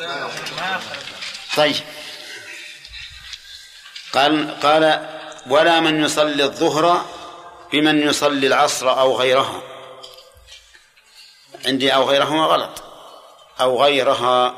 طيب 1.57 1.76
قال 4.14 4.60
قال 4.60 5.10
ولا 5.47 5.80
من 5.80 6.03
يصلي 6.03 6.43
الظهر 6.43 7.12
بمن 7.73 8.07
يصلي 8.07 8.47
العصر 8.47 8.99
أو 8.99 9.17
غيرها. 9.17 9.61
عندي 11.65 11.93
أو 11.93 12.09
غيرهما 12.09 12.45
غلط. 12.45 12.83
أو 13.61 13.83
غيرها. 13.83 14.55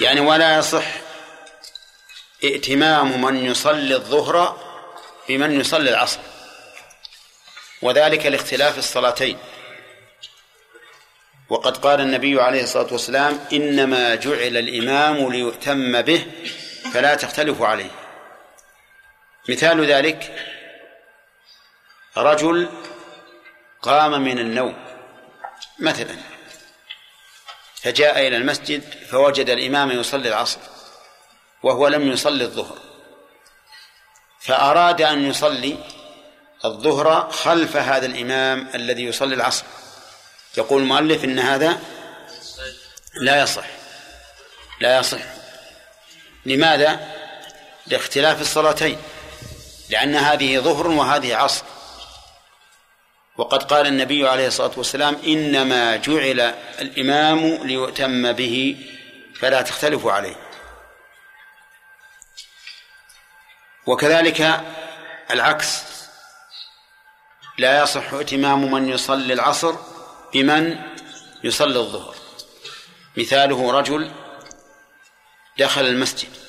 يعني 0.00 0.20
ولا 0.20 0.58
يصح 0.58 0.84
ائتمام 2.44 3.20
من 3.22 3.46
يصلي 3.46 3.94
الظهر 3.94 4.60
بمن 5.28 5.60
يصلي 5.60 5.90
العصر. 5.90 6.20
وذلك 7.82 8.26
لاختلاف 8.26 8.78
الصلاتين. 8.78 9.38
وقد 11.48 11.76
قال 11.76 12.00
النبي 12.00 12.42
عليه 12.42 12.62
الصلاة 12.62 12.92
والسلام 12.92 13.46
إنما 13.52 14.14
جعل 14.14 14.56
الإمام 14.56 15.32
ليؤتم 15.32 16.02
به 16.02 16.26
فلا 16.92 17.14
تختلفوا 17.14 17.66
عليه. 17.66 18.05
مثال 19.48 19.86
ذلك 19.92 20.48
رجل 22.16 22.68
قام 23.82 24.22
من 24.22 24.38
النوم 24.38 24.76
مثلا 25.78 26.16
فجاء 27.82 28.26
إلى 28.26 28.36
المسجد 28.36 28.82
فوجد 29.10 29.50
الإمام 29.50 29.90
يصلي 29.90 30.28
العصر 30.28 30.60
وهو 31.62 31.88
لم 31.88 32.12
يصلي 32.12 32.44
الظهر 32.44 32.78
فأراد 34.40 35.02
أن 35.02 35.30
يصلي 35.30 35.76
الظهر 36.64 37.30
خلف 37.30 37.76
هذا 37.76 38.06
الإمام 38.06 38.68
الذي 38.74 39.04
يصلي 39.04 39.34
العصر. 39.34 39.64
يقول 40.58 40.82
المؤلف 40.82 41.24
إن 41.24 41.38
هذا 41.38 41.80
لا 43.20 43.42
يصح 43.42 43.66
لا 44.80 44.98
يصح. 44.98 45.20
لماذا؟ 46.46 47.00
لاختلاف 47.86 48.40
الصلاتين. 48.40 48.98
لأن 49.90 50.16
هذه 50.16 50.58
ظهر 50.58 50.86
وهذه 50.86 51.36
عصر. 51.36 51.64
وقد 53.36 53.62
قال 53.62 53.86
النبي 53.86 54.28
عليه 54.28 54.46
الصلاة 54.46 54.70
والسلام 54.76 55.16
إنما 55.26 55.96
جعل 55.96 56.40
الإمام 56.80 57.66
ليؤتم 57.66 58.32
به 58.32 58.86
فلا 59.40 59.62
تختلفوا 59.62 60.12
عليه. 60.12 60.36
وكذلك 63.86 64.64
العكس. 65.30 65.82
لا 67.58 67.82
يصح 67.82 68.12
إتمام 68.12 68.72
من 68.72 68.88
يصلي 68.88 69.32
العصر 69.32 69.74
بمن 70.34 70.78
يصلي 71.44 71.78
الظهر. 71.78 72.14
مثاله 73.16 73.72
رجل 73.72 74.12
دخل 75.58 75.84
المسجد. 75.86 76.45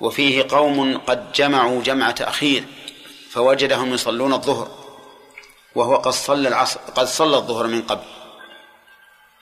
وفيه 0.00 0.46
قوم 0.50 0.98
قد 0.98 1.32
جمعوا 1.32 1.82
جمع 1.82 2.10
تأخير 2.10 2.64
فوجدهم 3.30 3.94
يصلون 3.94 4.32
الظهر 4.32 4.80
وهو 5.74 5.96
قد 5.96 6.12
صلى 6.12 6.48
العصر 6.48 6.80
قد 6.80 7.06
صلى 7.06 7.36
الظهر 7.36 7.66
من 7.66 7.82
قبل 7.82 8.04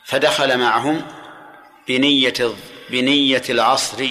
فدخل 0.04 0.58
معهم 0.58 1.06
بنية 1.88 2.54
بنية 2.90 3.42
العصر 3.48 4.08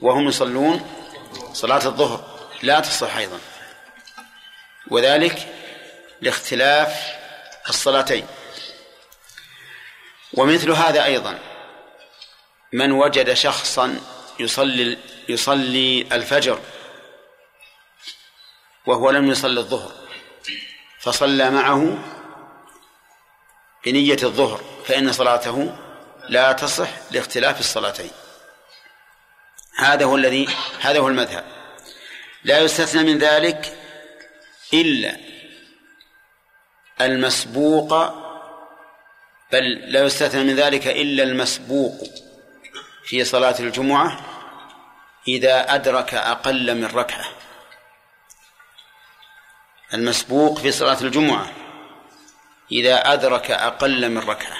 وهم 0.00 0.28
يصلون 0.28 0.86
صلاة 1.52 1.86
الظهر. 1.86 2.24
لا 2.62 2.80
تصح 2.80 3.16
أيضا. 3.16 3.38
وذلك 4.90 5.54
لاختلاف 6.20 7.16
الصلاتين. 7.68 8.26
ومثل 10.32 10.70
هذا 10.70 11.04
أيضا 11.04 11.38
من 12.72 12.92
وجد 12.92 13.32
شخصا 13.32 14.00
يصلي 14.40 14.98
يصلي 15.28 16.06
الفجر 16.12 16.60
وهو 18.86 19.10
لم 19.10 19.30
يصلي 19.30 19.60
الظهر 19.60 19.92
فصلى 21.00 21.50
معه 21.50 21.98
بنية 23.86 24.18
الظهر 24.22 24.64
فإن 24.84 25.12
صلاته 25.12 25.76
لا 26.28 26.52
تصح 26.52 26.88
لاختلاف 27.10 27.60
الصلاتين. 27.60 28.10
هذا 29.76 30.04
هو 30.04 30.16
الذي 30.16 30.48
هذا 30.80 30.98
هو 30.98 31.08
المذهب. 31.08 31.44
لا 32.44 32.58
يستثنى 32.58 33.02
من 33.02 33.18
ذلك 33.18 33.78
إلا 34.74 35.16
المسبوق 37.00 37.94
بل 39.52 39.92
لا 39.92 40.04
يستثنى 40.04 40.44
من 40.44 40.54
ذلك 40.54 40.86
إلا 40.86 41.22
المسبوق 41.22 42.04
في 43.04 43.24
صلاة 43.24 43.54
الجمعة 43.60 44.35
إذا 45.28 45.74
أدرك 45.74 46.14
أقل 46.14 46.74
من 46.74 46.84
ركعة. 46.84 47.24
المسبوق 49.94 50.58
في 50.58 50.72
صلاة 50.72 51.00
الجمعة. 51.00 51.52
إذا 52.72 53.12
أدرك 53.12 53.50
أقل 53.50 54.08
من 54.10 54.18
ركعة. 54.18 54.56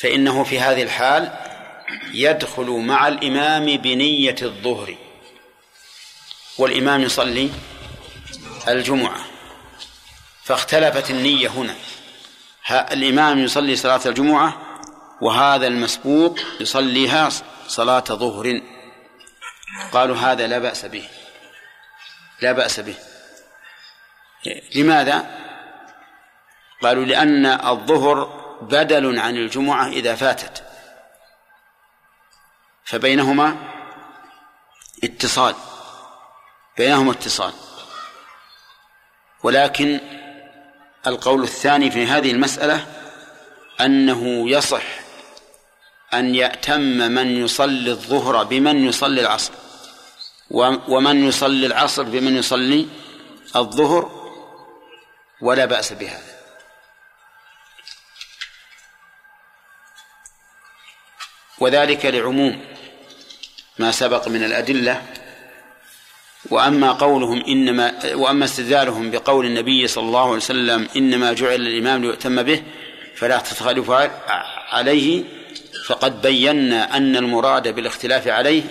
فإنه 0.00 0.44
في 0.44 0.60
هذه 0.60 0.82
الحال 0.82 1.32
يدخل 2.12 2.66
مع 2.66 3.08
الإمام 3.08 3.76
بنية 3.76 4.36
الظهر. 4.42 4.96
والإمام 6.58 7.02
يصلي 7.02 7.50
الجمعة. 8.68 9.24
فاختلفت 10.44 11.10
النية 11.10 11.48
هنا. 11.48 11.74
الإمام 12.70 13.38
يصلي 13.38 13.76
صلاة 13.76 14.00
الجمعة 14.06 14.62
وهذا 15.20 15.66
المسبوق 15.66 16.38
يصليها 16.60 17.28
صلاة 17.68 18.04
ظهر. 18.10 18.60
قالوا 19.92 20.16
هذا 20.16 20.46
لا 20.46 20.58
بأس 20.58 20.84
به. 20.84 21.08
لا 22.42 22.52
بأس 22.52 22.80
به. 22.80 22.94
لماذا؟ 24.74 25.26
قالوا 26.82 27.04
لأن 27.04 27.46
الظهر 27.46 28.24
بدل 28.62 29.18
عن 29.18 29.36
الجمعة 29.36 29.88
إذا 29.88 30.14
فاتت. 30.14 30.62
فبينهما 32.84 33.56
اتصال. 35.04 35.54
بينهما 36.76 37.12
اتصال. 37.12 37.52
ولكن 39.42 40.00
القول 41.06 41.42
الثاني 41.42 41.90
في 41.90 42.06
هذه 42.06 42.30
المسألة 42.30 42.86
أنه 43.80 44.50
يصح 44.50 44.82
أن 46.14 46.34
يأتم 46.34 46.80
من 46.80 47.44
يصلي 47.44 47.90
الظهر 47.90 48.44
بمن 48.44 48.88
يصلي 48.88 49.20
العصر. 49.20 49.52
ومن 50.50 51.28
يصلي 51.28 51.66
العصر 51.66 52.02
بمن 52.02 52.36
يصلي 52.36 52.86
الظهر 53.56 54.10
ولا 55.40 55.64
بأس 55.64 55.92
بهذا. 55.92 56.38
وذلك 61.58 62.06
لعموم 62.06 62.64
ما 63.78 63.90
سبق 63.90 64.28
من 64.28 64.44
الأدلة 64.44 65.02
وأما 66.50 66.92
قولهم 66.92 67.44
إنما 67.44 68.14
وأما 68.14 68.44
استدلالهم 68.44 69.10
بقول 69.10 69.46
النبي 69.46 69.88
صلى 69.88 70.04
الله 70.04 70.24
عليه 70.24 70.32
وسلم 70.32 70.88
إنما 70.96 71.32
جعل 71.32 71.54
الإمام 71.54 72.02
ليؤتم 72.02 72.42
به 72.42 72.62
فلا 73.16 73.38
تتخلف 73.38 73.90
عليه 74.70 75.24
فقد 75.86 76.22
بينا 76.22 76.96
أن 76.96 77.16
المراد 77.16 77.68
بالاختلاف 77.68 78.28
عليه 78.28 78.62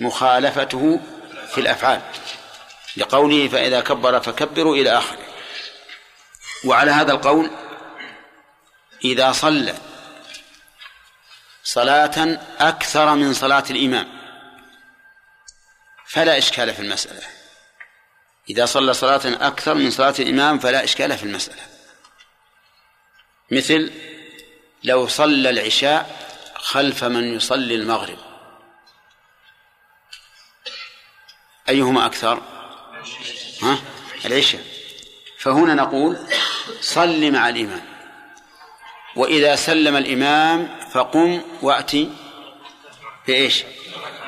مخالفته 0.00 1.00
في 1.46 1.58
الأفعال. 1.58 2.02
لقوله 2.96 3.48
فإذا 3.48 3.80
كبر 3.80 4.20
فكبروا 4.20 4.76
إلى 4.76 4.98
آخره. 4.98 5.26
وعلى 6.64 6.90
هذا 6.90 7.12
القول 7.12 7.50
إذا 9.04 9.32
صلى 9.32 9.74
صلاة 11.64 12.40
أكثر 12.60 13.14
من 13.14 13.34
صلاة 13.34 13.64
الإمام 13.70 14.08
فلا 16.06 16.38
إشكال 16.38 16.74
في 16.74 16.80
المسألة. 16.82 17.22
إذا 18.50 18.66
صلى 18.66 18.94
صلاة 18.94 19.20
أكثر 19.24 19.74
من 19.74 19.90
صلاة 19.90 20.14
الإمام 20.18 20.58
فلا 20.58 20.84
إشكال 20.84 21.18
في 21.18 21.22
المسألة. 21.22 21.62
مثل 23.50 23.92
لو 24.84 25.08
صلى 25.08 25.50
العشاء 25.50 26.28
خلف 26.54 27.04
من 27.04 27.36
يصلي 27.36 27.74
المغرب. 27.74 28.33
أيهما 31.68 32.06
أكثر؟ 32.06 32.42
ها؟ 33.62 33.78
العشاء. 34.24 34.64
فهنا 35.38 35.74
نقول 35.74 36.18
صل 36.80 37.32
مع 37.32 37.48
الإمام. 37.48 37.82
وإذا 39.16 39.56
سلم 39.56 39.96
الإمام 39.96 40.78
فقم 40.92 41.42
وأتي 41.62 42.10
بإيش؟ 43.26 43.64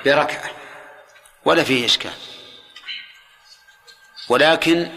بركعة. 0.05 0.51
ولا 1.45 1.65
فيه 1.65 1.85
إشكال. 1.85 2.13
ولكن 4.29 4.89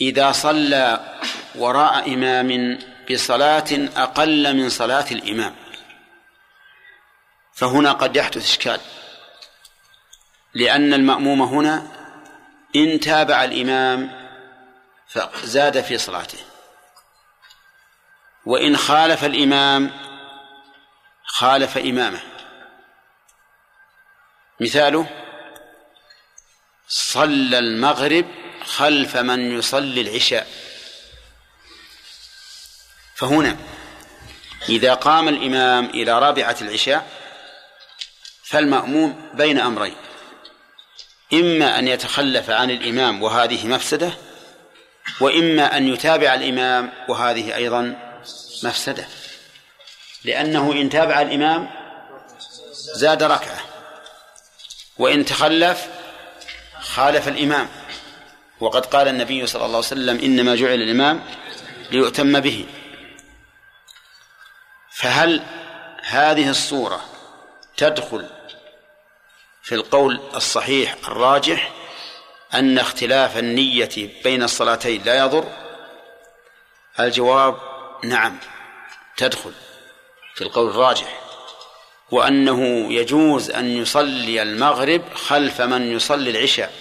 إذا 0.00 0.32
صلى 0.32 1.14
وراء 1.54 2.14
إمام 2.14 2.78
بصلاة 3.10 3.88
أقل 3.96 4.56
من 4.56 4.68
صلاة 4.68 5.06
الإمام 5.10 5.54
فهنا 7.54 7.92
قد 7.92 8.16
يحدث 8.16 8.44
إشكال. 8.44 8.80
لأن 10.54 10.94
المأموم 10.94 11.42
هنا 11.42 11.86
إن 12.76 13.00
تابع 13.00 13.44
الإمام 13.44 14.20
فزاد 15.08 15.80
في 15.80 15.98
صلاته. 15.98 16.38
وإن 18.46 18.76
خالف 18.76 19.24
الإمام 19.24 19.90
خالف 21.24 21.78
إمامه. 21.78 22.20
مثاله 24.60 25.06
صلى 26.88 27.58
المغرب 27.58 28.26
خلف 28.64 29.16
من 29.16 29.58
يصلي 29.58 30.00
العشاء. 30.00 30.46
فهنا 33.14 33.56
إذا 34.68 34.94
قام 34.94 35.28
الإمام 35.28 35.84
إلى 35.84 36.18
رابعة 36.18 36.56
العشاء 36.60 37.10
فالمأموم 38.44 39.30
بين 39.34 39.60
أمرين. 39.60 39.96
إما 41.32 41.78
أن 41.78 41.88
يتخلف 41.88 42.50
عن 42.50 42.70
الإمام 42.70 43.22
وهذه 43.22 43.66
مفسدة 43.66 44.12
وإما 45.20 45.76
أن 45.76 45.88
يتابع 45.88 46.34
الإمام 46.34 46.92
وهذه 47.08 47.56
أيضا 47.56 47.96
مفسدة. 48.64 49.06
لأنه 50.24 50.72
إن 50.72 50.90
تابع 50.90 51.22
الإمام 51.22 51.70
زاد 52.72 53.22
ركعة 53.22 53.60
وإن 54.98 55.24
تخلف 55.24 55.86
خالف 56.80 57.28
الإمام. 57.28 57.68
وقد 58.60 58.86
قال 58.86 59.08
النبي 59.08 59.46
صلى 59.46 59.64
الله 59.64 59.76
عليه 59.76 59.86
وسلم 59.86 60.18
إنما 60.18 60.56
جعل 60.56 60.74
الإمام 60.74 61.24
ليؤتم 61.90 62.40
به. 62.40 62.66
فهل 64.90 65.42
هذه 66.02 66.50
الصورة 66.50 67.04
تدخل 67.76 68.26
في 69.70 69.76
القول 69.76 70.20
الصحيح 70.34 70.96
الراجح 71.08 71.72
أن 72.54 72.78
اختلاف 72.78 73.38
النية 73.38 74.10
بين 74.24 74.42
الصلاتين 74.42 75.02
لا 75.02 75.18
يضر؟ 75.18 75.44
الجواب 77.00 77.56
نعم 78.04 78.38
تدخل 79.16 79.52
في 80.34 80.42
القول 80.42 80.70
الراجح. 80.70 81.20
وأنه 82.10 82.92
يجوز 82.92 83.50
أن 83.50 83.76
يصلي 83.76 84.42
المغرب 84.42 85.14
خلف 85.14 85.60
من 85.60 85.92
يصلي 85.92 86.30
العشاء. 86.30 86.72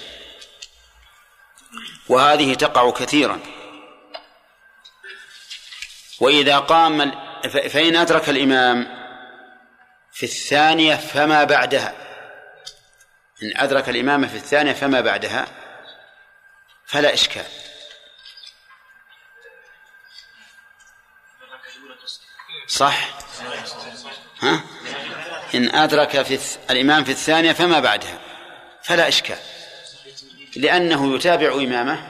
وهذه 2.07 2.53
تقع 2.53 2.91
كثيرا. 2.91 3.39
وإذا 6.19 6.59
قام 6.59 7.11
فإن 7.49 7.95
أدرك 7.95 8.29
الإمام 8.29 8.87
في 10.13 10.23
الثانية 10.23 10.95
فما 10.95 11.43
بعدها؟ 11.43 12.08
إن 13.43 13.51
أدرك 13.55 13.89
الإمام 13.89 14.27
في 14.27 14.35
الثانية 14.35 14.73
فما 14.73 15.01
بعدها 15.01 15.47
فلا 16.85 17.13
إشكال. 17.13 17.45
صح؟ 22.67 23.09
ها؟ 24.41 24.61
إن 25.55 25.75
أدرك 25.75 26.21
في 26.21 26.39
الإمام 26.69 27.03
في 27.03 27.11
الثانية 27.11 27.53
فما 27.53 27.79
بعدها 27.79 28.19
فلا 28.83 29.07
إشكال. 29.07 29.37
لأنه 30.55 31.15
يتابع 31.15 31.53
إمامه 31.53 32.09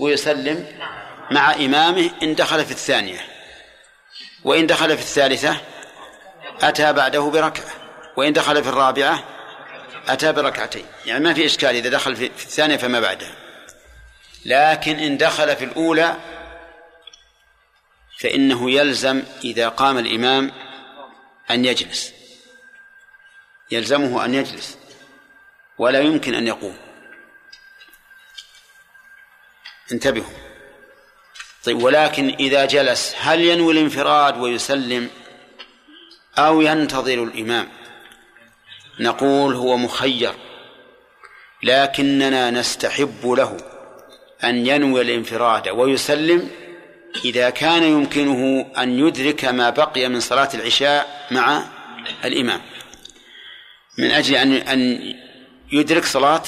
ويسلم 0.00 0.78
مع 1.30 1.54
إمامه 1.54 2.10
إن 2.22 2.34
دخل 2.34 2.64
في 2.64 2.70
الثانية 2.70 3.20
وإن 4.44 4.66
دخل 4.66 4.96
في 4.96 5.02
الثالثة 5.02 5.56
أتى 6.62 6.92
بعده 6.92 7.20
بركعة 7.20 7.72
وإن 8.16 8.32
دخل 8.32 8.62
في 8.62 8.68
الرابعة 8.68 9.24
أتى 10.08 10.32
بركعتين. 10.32 10.86
يعني 11.06 11.24
ما 11.24 11.34
في 11.34 11.46
إشكال 11.46 11.76
إذا 11.76 11.90
دخل 11.90 12.16
في 12.16 12.26
الثانية 12.26 12.76
فما 12.76 13.00
بعدها. 13.00 13.34
لكن 14.44 14.98
إن 14.98 15.16
دخل 15.16 15.56
في 15.56 15.64
الأولى 15.64 16.16
فإنه 18.18 18.70
يلزم 18.70 19.22
إذا 19.44 19.68
قام 19.68 19.98
الإمام 19.98 20.52
أن 21.50 21.64
يجلس. 21.64 22.12
يلزمه 23.70 24.24
أن 24.24 24.34
يجلس. 24.34 24.78
ولا 25.78 26.00
يمكن 26.00 26.34
أن 26.34 26.46
يقوم. 26.46 26.76
انتبهوا. 29.92 30.44
طيب 31.64 31.82
ولكن 31.82 32.28
إذا 32.40 32.64
جلس 32.64 33.14
هل 33.18 33.40
ينوي 33.40 33.72
الانفراد 33.72 34.36
ويسلم 34.36 35.10
أو 36.38 36.60
ينتظر 36.60 37.22
الإمام؟ 37.22 37.68
نقول 39.00 39.54
هو 39.54 39.76
مخير 39.76 40.34
لكننا 41.62 42.50
نستحب 42.50 43.26
له 43.26 43.56
أن 44.44 44.66
ينوي 44.66 45.00
الانفراد 45.00 45.68
ويسلم 45.68 46.50
إذا 47.24 47.50
كان 47.50 47.82
يمكنه 47.82 48.66
أن 48.78 48.98
يدرك 48.98 49.44
ما 49.44 49.70
بقي 49.70 50.08
من 50.08 50.20
صلاة 50.20 50.48
العشاء 50.54 51.26
مع 51.30 51.64
الإمام. 52.24 52.60
من 53.98 54.10
أجل 54.10 54.34
أن 54.34 54.52
أن 54.52 55.14
يدرك 55.72 56.04
صلاة 56.04 56.42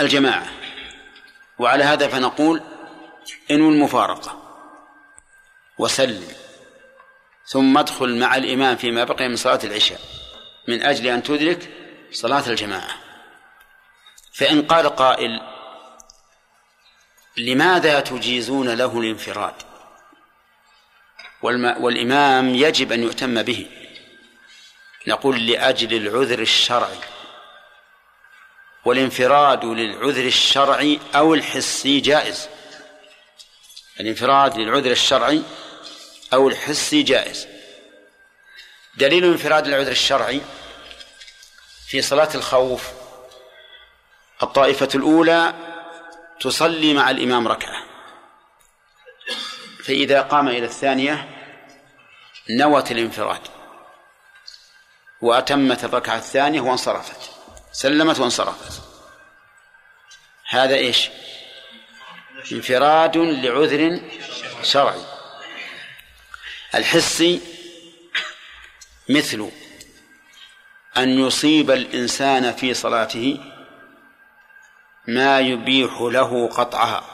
الجماعة. 0.00 0.46
وعلى 1.58 1.84
هذا 1.84 2.08
فنقول 2.08 2.62
انو 3.50 3.70
المفارقة. 3.70 4.42
وسلم. 5.78 6.28
ثم 7.46 7.78
ادخل 7.78 8.18
مع 8.18 8.36
الإمام 8.36 8.76
فيما 8.76 9.04
بقي 9.04 9.28
من 9.28 9.36
صلاة 9.36 9.60
العشاء. 9.64 10.00
من 10.68 10.82
أجل 10.82 11.06
أن 11.06 11.22
تدرك 11.22 11.70
صلاة 12.12 12.48
الجماعة. 12.48 12.96
فإن 14.32 14.62
قال 14.62 14.88
قائل 14.88 15.40
لماذا 17.36 18.00
تجيزون 18.00 18.68
له 18.74 19.00
الانفراد؟ 19.00 19.54
والإمام 21.42 22.54
يجب 22.54 22.92
أن 22.92 23.02
يؤتم 23.02 23.42
به. 23.42 23.70
نقول 25.06 25.46
لأجل 25.46 25.96
العذر 25.96 26.38
الشرعي. 26.38 26.98
والانفراد 28.84 29.64
للعذر 29.64 30.26
الشرعي 30.26 31.00
أو 31.14 31.34
الحسي 31.34 32.00
جائز. 32.00 32.48
الانفراد 34.00 34.58
للعذر 34.58 34.90
الشرعي 34.90 35.42
أو 36.32 36.48
الحسي 36.48 37.02
جائز. 37.02 37.46
دليل 38.96 39.24
انفراد 39.24 39.66
العذر 39.66 39.90
الشرعي 39.90 40.40
في 41.88 42.02
صلاة 42.02 42.28
الخوف. 42.34 42.92
الطائفة 44.42 44.88
الأولى 44.94 45.54
تصلي 46.40 46.94
مع 46.94 47.10
الإمام 47.10 47.48
ركعة. 47.48 47.82
فإذا 49.84 50.22
قام 50.22 50.48
إلى 50.48 50.64
الثانية 50.64 51.28
نوت 52.50 52.92
الانفراد 52.92 53.40
وأتمت 55.20 55.84
الركعة 55.84 56.16
الثانية 56.16 56.60
وانصرفت. 56.60 57.30
سلمت 57.72 58.18
وانصرفت. 58.18 58.82
هذا 60.48 60.74
إيش؟ 60.74 61.08
انفراد 62.52 63.16
لعذر 63.16 64.00
شرعي. 64.62 65.04
الحسي 66.74 67.40
مثل 69.08 69.50
أن 70.96 71.08
يصيب 71.08 71.70
الإنسان 71.70 72.52
في 72.52 72.74
صلاته 72.74 73.40
ما 75.08 75.40
يبيح 75.40 76.00
له 76.00 76.48
قطعها 76.48 77.04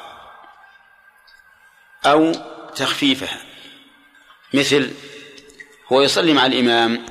أو 2.07 2.33
تخفيفها. 2.77 3.39
مثل 4.55 4.95
هو 5.93 6.03
يصلي 6.03 6.33
مع 6.33 6.47
الإمام 6.47 7.07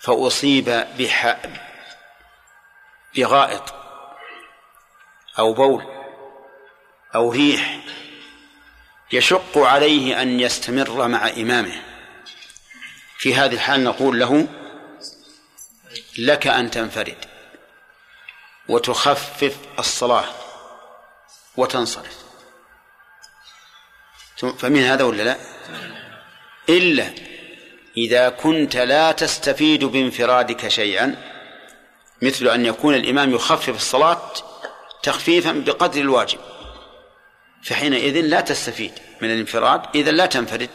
فأصيب 0.00 0.86
بغائط 3.16 3.74
أو 5.38 5.52
بول 5.52 5.84
أو 7.14 7.32
ريح 7.32 7.80
يشق 9.12 9.58
عليه 9.58 10.22
أن 10.22 10.40
يستمر 10.40 11.08
مع 11.08 11.28
إمامه. 11.28 11.82
في 13.18 13.34
هذه 13.34 13.54
الحال 13.54 13.84
نقول 13.84 14.20
له 14.20 14.46
لك 16.18 16.46
أن 16.46 16.70
تنفرد 16.70 17.16
وتخفف 18.68 19.56
الصلاة 19.78 20.24
وتنصرف. 21.56 22.24
فمن 24.58 24.82
هذا 24.82 25.04
ولا 25.04 25.22
لا؟ 25.22 25.36
إلا 26.68 27.10
إذا 27.96 28.28
كنت 28.28 28.76
لا 28.76 29.12
تستفيد 29.12 29.84
بانفرادك 29.84 30.68
شيئا 30.68 31.16
مثل 32.22 32.48
أن 32.48 32.66
يكون 32.66 32.94
الإمام 32.94 33.34
يخفف 33.34 33.76
الصلاة 33.76 34.32
تخفيفا 35.02 35.52
بقدر 35.52 36.00
الواجب 36.00 36.38
فحينئذ 37.62 38.20
لا 38.20 38.40
تستفيد 38.40 38.92
من 39.20 39.30
الانفراد 39.30 39.82
إذا 39.94 40.10
لا 40.10 40.26
تنفرد. 40.26 40.70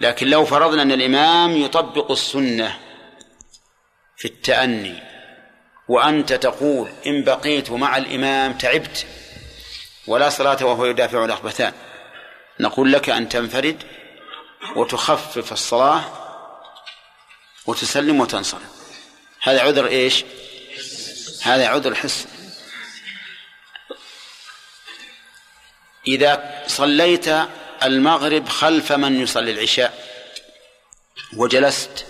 لكن 0.00 0.26
لو 0.26 0.44
فرضنا 0.44 0.82
أن 0.82 0.92
الإمام 0.92 1.56
يطبق 1.56 2.10
السنة 2.10 2.78
في 4.16 4.24
التأني 4.24 5.02
وأنت 5.88 6.32
تقول 6.32 6.92
إن 7.06 7.24
بقيت 7.24 7.70
مع 7.70 7.96
الإمام 7.96 8.52
تعبت 8.52 9.06
ولا 10.06 10.30
صلاة 10.30 10.64
وهو 10.64 10.86
يدافع 10.86 11.24
الأخبثان. 11.24 11.72
نقول 12.60 12.92
لك 12.92 13.10
أن 13.10 13.28
تنفرد 13.28 13.82
وتخفف 14.76 15.52
الصلاة 15.52 16.04
وتسلم 17.66 18.20
وتنصرف 18.20 18.62
هذا 19.42 19.60
عذر 19.60 19.86
إيش؟ 19.86 20.24
هذا 21.42 21.68
عذر 21.68 21.94
حس. 21.94 22.26
إذا 26.06 26.62
صليت 26.66 27.28
المغرب 27.82 28.48
خلف 28.48 28.92
من 28.92 29.20
يصلي 29.20 29.50
العشاء 29.50 30.08
وجلست 31.36 32.06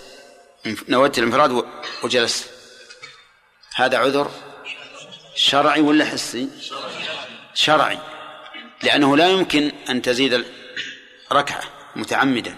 نويت 0.65 1.17
الانفراد 1.17 1.65
وجلست. 2.03 2.49
هذا 3.75 3.97
عذر 3.97 4.31
شرعي 5.35 5.81
ولا 5.81 6.05
حسي؟ 6.05 6.49
شرعي. 7.53 7.99
لأنه 8.83 9.17
لا 9.17 9.29
يمكن 9.29 9.71
أن 9.89 10.01
تزيد 10.01 10.45
ركعة 11.31 11.63
متعمدا. 11.95 12.57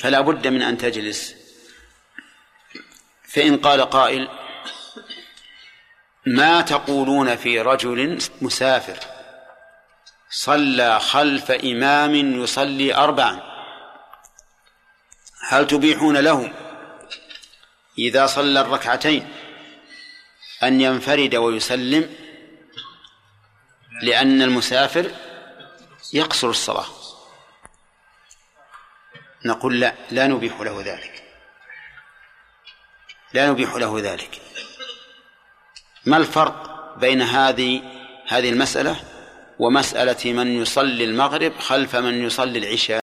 فلا 0.00 0.20
بد 0.20 0.46
من 0.46 0.62
أن 0.62 0.78
تجلس. 0.78 1.34
فإن 3.28 3.56
قال 3.56 3.80
قائل 3.80 4.28
ما 6.26 6.60
تقولون 6.60 7.36
في 7.36 7.60
رجل 7.60 8.18
مسافر 8.40 8.98
صلى 10.30 11.00
خلف 11.00 11.50
إمام 11.50 12.42
يصلي 12.42 12.94
أربعا؟ 12.94 13.42
هل 15.48 15.66
تبيحون 15.66 16.16
له 16.16 16.67
إذا 17.98 18.26
صلى 18.26 18.60
الركعتين 18.60 19.28
أن 20.62 20.80
ينفرد 20.80 21.34
ويسلم 21.34 22.14
لأن 24.02 24.42
المسافر 24.42 25.10
يقصر 26.12 26.50
الصلاة. 26.50 26.86
نقول 29.44 29.80
لا 29.80 29.94
لا 30.10 30.26
نبيح 30.26 30.60
له 30.60 30.82
ذلك. 30.82 31.22
لا 33.34 33.50
نبيح 33.50 33.74
له 33.74 34.00
ذلك. 34.00 34.40
ما 36.06 36.16
الفرق 36.16 36.68
بين 36.98 37.22
هذه 37.22 37.82
هذه 38.26 38.50
المسألة 38.50 38.96
ومسألة 39.58 40.32
من 40.32 40.62
يصلي 40.62 41.04
المغرب 41.04 41.58
خلف 41.58 41.96
من 41.96 42.24
يصلي 42.24 42.58
العشاء؟ 42.58 42.96